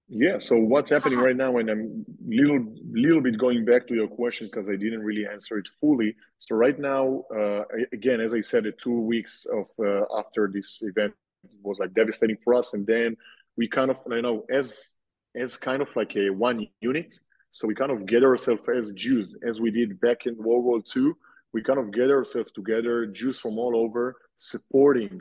[0.08, 0.36] Yeah.
[0.38, 4.48] So what's happening right now, and I'm little little bit going back to your question
[4.48, 6.14] because I didn't really answer it fully.
[6.38, 7.62] So right now, uh,
[7.92, 11.14] again, as I said, the two weeks of uh, after this event
[11.62, 13.16] was like devastating for us, and then
[13.56, 14.96] we kind of you know as
[15.34, 17.18] as kind of like a one unit.
[17.50, 20.82] So we kind of get ourselves as Jews, as we did back in World War
[20.94, 21.12] II.
[21.54, 25.20] We kind of get ourselves together, Jews from all over, supporting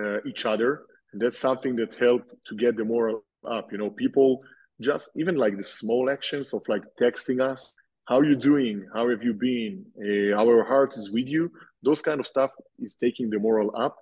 [0.00, 0.86] uh, each other.
[1.12, 3.72] And that's something that helped to get the moral up.
[3.72, 4.42] You know, people
[4.80, 7.74] just even like the small actions of like texting us,
[8.06, 8.86] how you doing?
[8.94, 9.84] How have you been?
[9.98, 11.50] Uh, our heart is with you.
[11.82, 13.96] Those kind of stuff is taking the moral up.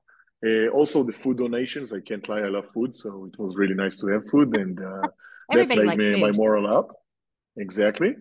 [0.44, 1.92] Uh, also, the food donations.
[1.92, 4.78] I can't lie, I love food, so it was really nice to have food, and
[4.78, 5.08] uh,
[5.50, 6.88] that made me, my moral up.
[7.56, 8.16] Exactly.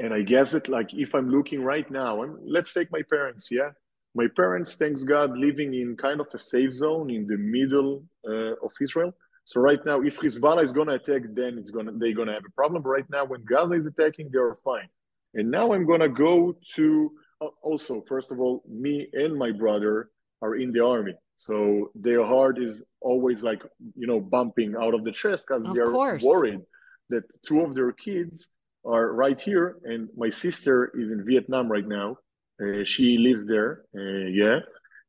[0.00, 3.48] And I guess that like if I'm looking right now, and let's take my parents,
[3.50, 3.70] yeah.
[4.14, 8.54] My parents, thanks God, living in kind of a safe zone in the middle uh,
[8.64, 9.12] of Israel.
[9.48, 12.50] So right now, if Hezbollah is gonna attack, then it's gonna they're gonna have a
[12.50, 12.82] problem.
[12.82, 14.90] But right now, when Gaza is attacking, they're fine.
[15.32, 17.10] And now I'm gonna go to
[17.40, 20.10] uh, also, first of all, me and my brother
[20.42, 21.14] are in the army.
[21.38, 23.62] So their heart is always like,
[23.96, 26.22] you know, bumping out of the chest because they're course.
[26.22, 26.60] worried
[27.08, 28.48] that two of their kids
[28.84, 29.78] are right here.
[29.82, 32.18] And my sister is in Vietnam right now.
[32.62, 33.84] Uh, she lives there.
[33.96, 34.58] Uh, yeah.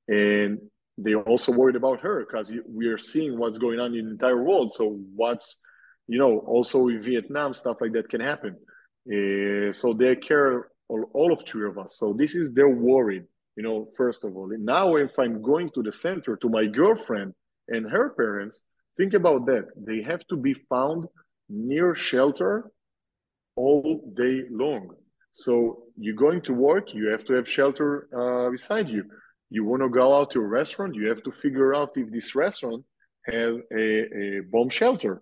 [0.07, 0.59] And
[1.01, 4.43] they're also worried about her because we are seeing what's going on in the entire
[4.43, 4.71] world.
[4.71, 5.61] So what's,
[6.07, 8.55] you know, also in Vietnam, stuff like that can happen.
[9.07, 11.97] Uh, so they care all, all of three of us.
[11.97, 13.23] So this is their worry,
[13.55, 14.51] you know, first of all.
[14.51, 17.33] And now if I'm going to the center to my girlfriend
[17.69, 18.61] and her parents,
[18.97, 19.65] think about that.
[19.77, 21.07] They have to be found
[21.47, 22.71] near shelter
[23.55, 24.89] all day long.
[25.31, 29.05] So you're going to work, you have to have shelter uh, beside you.
[29.49, 32.35] You want to go out to a restaurant, you have to figure out if this
[32.35, 32.85] restaurant
[33.25, 35.21] has a, a bomb shelter.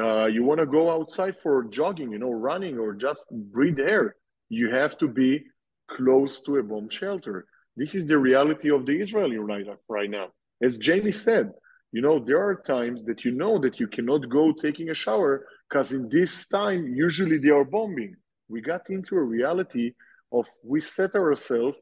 [0.00, 4.16] Uh, you want to go outside for jogging, you know, running or just breathe air.
[4.48, 5.44] You have to be
[5.88, 7.46] close to a bomb shelter.
[7.76, 10.28] This is the reality of the Israeli right, right now.
[10.62, 11.52] As Jamie said,
[11.92, 15.46] you know, there are times that you know that you cannot go taking a shower
[15.68, 18.14] because in this time, usually they are bombing.
[18.48, 19.94] We got into a reality
[20.32, 21.76] of we set ourselves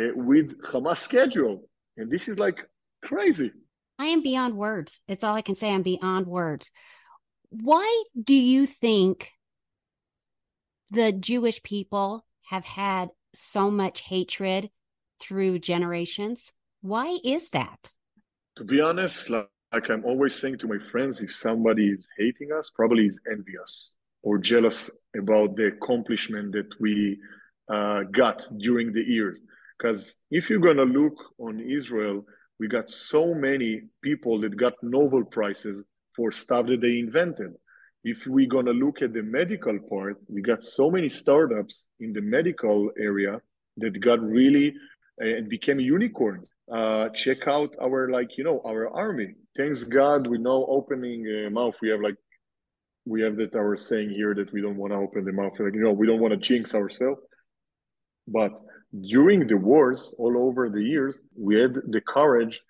[0.00, 1.68] uh, with Hamas schedule.
[1.96, 2.58] And this is like
[3.02, 3.52] crazy.
[3.98, 5.00] I am beyond words.
[5.08, 5.72] It's all I can say.
[5.72, 6.70] I'm beyond words.
[7.48, 9.30] Why do you think
[10.90, 14.70] the Jewish people have had so much hatred
[15.20, 16.52] through generations?
[16.82, 17.90] Why is that?
[18.58, 22.52] To be honest, like, like I'm always saying to my friends, if somebody is hating
[22.52, 27.18] us, probably is envious or jealous about the accomplishment that we
[27.68, 29.40] uh, got during the years.
[29.78, 32.24] Because if you're going to look on Israel,
[32.58, 35.84] we got so many people that got Nobel Prizes
[36.14, 37.52] for stuff that they invented.
[38.04, 42.12] If we're going to look at the medical part, we got so many startups in
[42.12, 43.40] the medical area
[43.78, 44.74] that got really
[45.18, 46.48] and uh, became unicorns.
[46.72, 49.34] Uh, check out our like you know our army.
[49.56, 51.76] Thanks God, we know opening uh, mouth.
[51.80, 52.16] We have like
[53.06, 55.58] we have that our saying here that we don't want to open the mouth.
[55.58, 57.20] Like you know we don't want to jinx ourselves.
[58.28, 58.52] But
[59.00, 62.60] during the wars all over the years, we had the courage,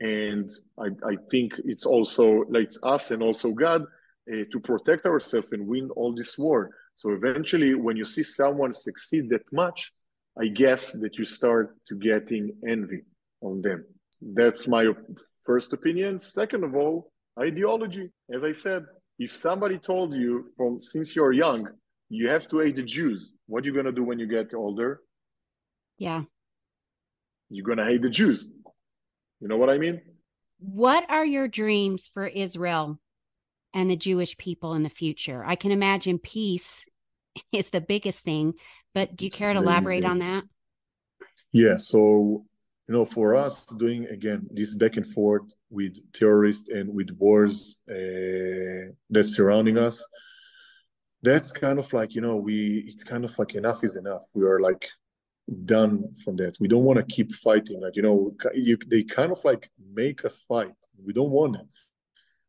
[0.00, 5.06] and I, I think it's also like it's us and also God uh, to protect
[5.06, 6.70] ourselves and win all this war.
[6.96, 9.90] So eventually, when you see someone succeed that much,
[10.38, 13.02] I guess that you start to getting envy
[13.40, 13.84] on them.
[14.20, 14.86] That's my
[15.44, 16.20] first opinion.
[16.20, 18.10] Second of all, ideology.
[18.32, 18.84] As I said,
[19.18, 21.68] if somebody told you from since you're young,
[22.08, 25.00] you have to hate the Jews, what are you gonna do when you get older?
[25.98, 26.22] Yeah.
[27.50, 28.50] You're gonna hate the Jews.
[29.40, 30.00] You know what I mean?
[30.58, 32.98] What are your dreams for Israel
[33.74, 35.44] and the Jewish people in the future?
[35.44, 36.84] I can imagine peace
[37.52, 38.54] is the biggest thing,
[38.94, 40.44] but do you care to elaborate on that?
[41.52, 41.76] Yeah.
[41.76, 42.44] So,
[42.88, 47.78] you know, for us, doing again this back and forth with terrorists and with wars
[47.90, 50.04] uh, that's surrounding us,
[51.22, 54.22] that's kind of like, you know, we, it's kind of like enough is enough.
[54.34, 54.88] We are like
[55.64, 56.56] done from that.
[56.60, 57.80] We don't want to keep fighting.
[57.80, 60.74] Like, you know, you, they kind of like make us fight.
[61.04, 61.66] We don't want it.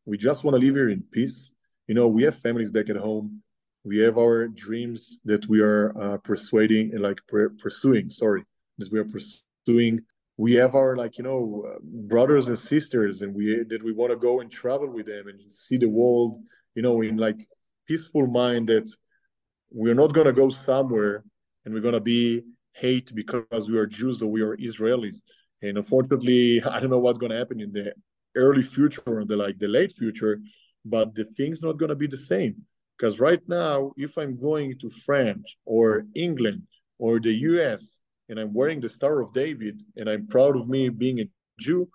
[0.06, 1.52] We just want to live here in peace.
[1.86, 3.42] You know, we have families back at home.
[3.84, 7.18] We have our dreams that we are uh, persuading and like
[7.58, 8.08] pursuing.
[8.10, 8.44] Sorry,
[8.78, 10.00] that we are pursuing.
[10.36, 14.10] We have our like you know uh, brothers and sisters, and we that we want
[14.12, 16.38] to go and travel with them and see the world.
[16.74, 17.46] You know, in like
[17.86, 18.90] peaceful mind that
[19.70, 21.24] we're not gonna go somewhere
[21.64, 22.42] and we're gonna be
[22.74, 25.22] hate because we are Jews or we are Israelis.
[25.62, 27.94] And unfortunately, I don't know what's gonna happen in the
[28.34, 30.40] early future or the like the late future,
[30.84, 32.56] but the thing's not gonna be the same.
[32.96, 36.62] Because right now, if I'm going to France or England
[36.98, 40.88] or the US and I'm wearing the Star of David and I'm proud of me
[40.88, 41.28] being a
[41.58, 41.88] Jew,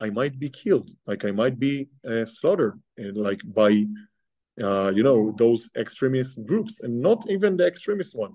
[0.00, 0.90] I might be killed.
[1.06, 3.84] Like I might be uh, slaughtered and like by
[4.62, 8.34] uh, you know those extremist groups and not even the extremist one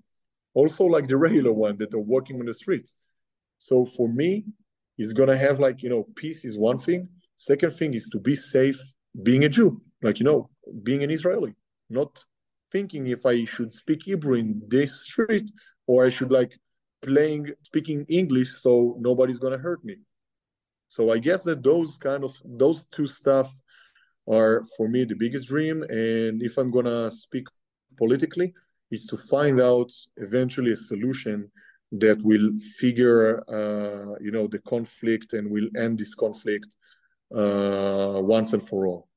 [0.59, 2.91] also like the regular one that are walking on the streets.
[3.57, 4.29] So for me
[4.97, 7.01] it's gonna have like you know peace is one thing.
[7.35, 8.79] Second thing is to be safe
[9.27, 10.49] being a jew like you know
[10.87, 11.53] being an israeli.
[11.89, 12.11] Not
[12.71, 15.47] thinking if i should speak hebrew in this street
[15.87, 16.51] or i should like
[17.01, 19.95] playing speaking english so nobody's gonna hurt me.
[20.87, 22.33] So i guess that those kind of
[22.63, 23.49] those two stuff
[24.29, 25.83] are for me the biggest dream.
[25.83, 27.47] And if I'm gonna speak
[27.97, 28.53] politically,
[28.91, 31.51] is to find out eventually a solution
[31.91, 36.75] that will figure, uh, you know, the conflict and will end this conflict
[37.35, 39.07] uh, once and for all.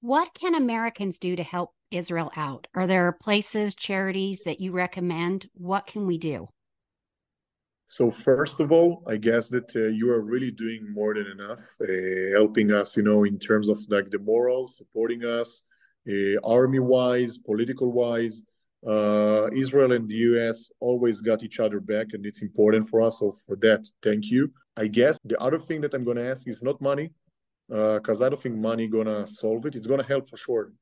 [0.00, 2.66] What can Americans do to help Israel out?
[2.74, 5.48] Are there places, charities that you recommend?
[5.54, 6.48] What can we do?
[7.86, 11.60] So first of all, I guess that uh, you are really doing more than enough,
[11.82, 15.62] uh, helping us, you know, in terms of like the morals, supporting us,
[16.08, 18.46] uh, army-wise, political-wise.
[18.86, 20.70] Uh, Israel and the U.S.
[20.80, 23.20] always got each other back, and it's important for us.
[23.20, 24.52] So for that, thank you.
[24.76, 27.12] I guess the other thing that I'm to ask is not money,
[27.68, 29.76] because uh, I don't think money gonna solve it.
[29.76, 30.72] It's gonna help for sure.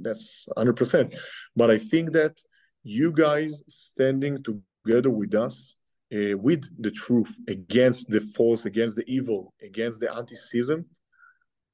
[0.00, 1.16] that's 100%.
[1.54, 2.34] But I think that
[2.82, 5.76] you guys standing together with us
[6.12, 10.84] uh, with the truth against the false, against the evil, against the anti-Semitism,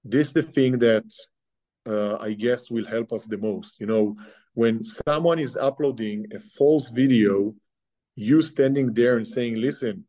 [0.04, 1.04] this is the thing that
[1.86, 3.80] uh, I guess will help us the most.
[3.80, 4.16] You know,
[4.54, 7.54] when someone is uploading a false video,
[8.16, 10.04] you standing there and saying, "Listen,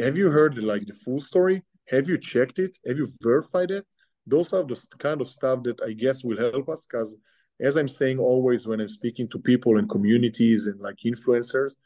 [0.00, 1.62] have you heard like the full story?
[1.88, 2.78] Have you checked it?
[2.86, 3.86] Have you verified it?"
[4.26, 7.16] Those are the kind of stuff that I guess will help us because
[7.60, 11.76] as I'm saying always when I'm speaking to people and communities and like influencers,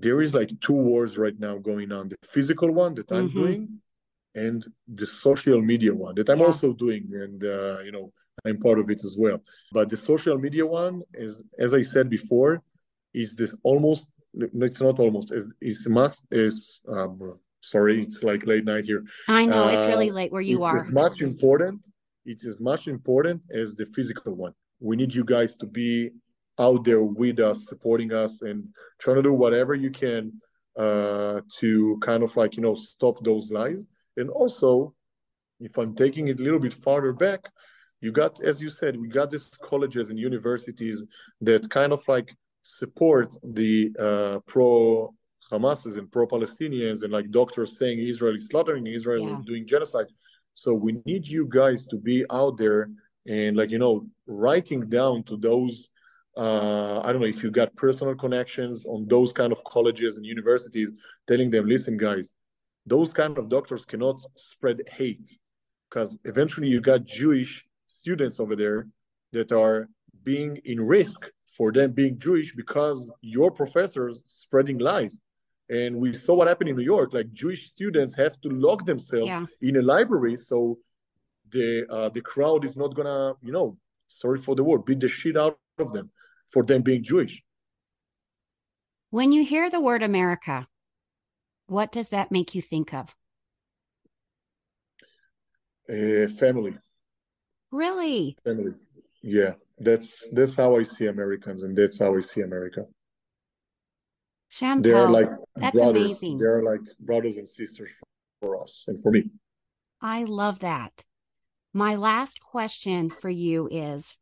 [0.00, 3.38] there is like two wars right now going on the physical one that i'm mm-hmm.
[3.38, 3.80] doing
[4.34, 6.46] and the social media one that i'm yeah.
[6.46, 8.12] also doing and uh, you know
[8.44, 9.40] i'm part of it as well.
[9.72, 12.62] But the social media one is as i said before
[13.12, 18.84] is this almost it's not almost it's must is um, sorry it's like late night
[18.84, 19.04] here.
[19.28, 20.76] I know uh, it's really late where you it's are.
[20.76, 21.86] as much important
[22.24, 24.54] it's as much important as the physical one.
[24.80, 26.10] We need you guys to be
[26.58, 30.32] out there with us, supporting us, and trying to do whatever you can
[30.78, 33.86] uh, to kind of like you know stop those lies.
[34.16, 34.94] And also,
[35.60, 37.40] if I'm taking it a little bit farther back,
[38.04, 41.06] you got, as you said, we got these colleges and universities
[41.40, 45.14] that kind of like support the uh, pro
[45.50, 49.40] Hamas's and pro Palestinians and like doctors saying Israel is slaughtering Israel yeah.
[49.46, 50.10] doing genocide.
[50.52, 52.90] So we need you guys to be out there
[53.26, 55.88] and like you know writing down to those
[56.36, 60.26] uh, I don't know if you got personal connections on those kind of colleges and
[60.26, 60.90] universities,
[61.28, 62.34] telling them, listen, guys,
[62.84, 65.38] those kind of doctors cannot spread hate
[65.88, 67.64] because eventually you got Jewish
[67.94, 68.88] students over there
[69.32, 69.88] that are
[70.22, 75.20] being in risk for them being Jewish because your professors spreading lies.
[75.70, 77.14] And we saw what happened in New York.
[77.14, 79.46] Like Jewish students have to lock themselves yeah.
[79.62, 80.78] in a library, so
[81.50, 85.08] the uh, the crowd is not gonna, you know, sorry for the word, beat the
[85.08, 86.10] shit out of them
[86.48, 87.42] for them being Jewish.
[89.10, 90.66] When you hear the word America,
[91.66, 93.14] what does that make you think of?
[95.88, 96.76] Uh, family.
[97.74, 98.36] Really?
[98.44, 98.74] Family.
[99.20, 102.86] Yeah, that's that's how I see Americans, and that's how I see America.
[104.48, 106.04] Shemtov, they're like that's brothers.
[106.04, 106.38] amazing.
[106.38, 107.90] They're like brothers and sisters
[108.40, 109.24] for us and for me.
[110.00, 111.04] I love that.
[111.72, 114.16] My last question for you is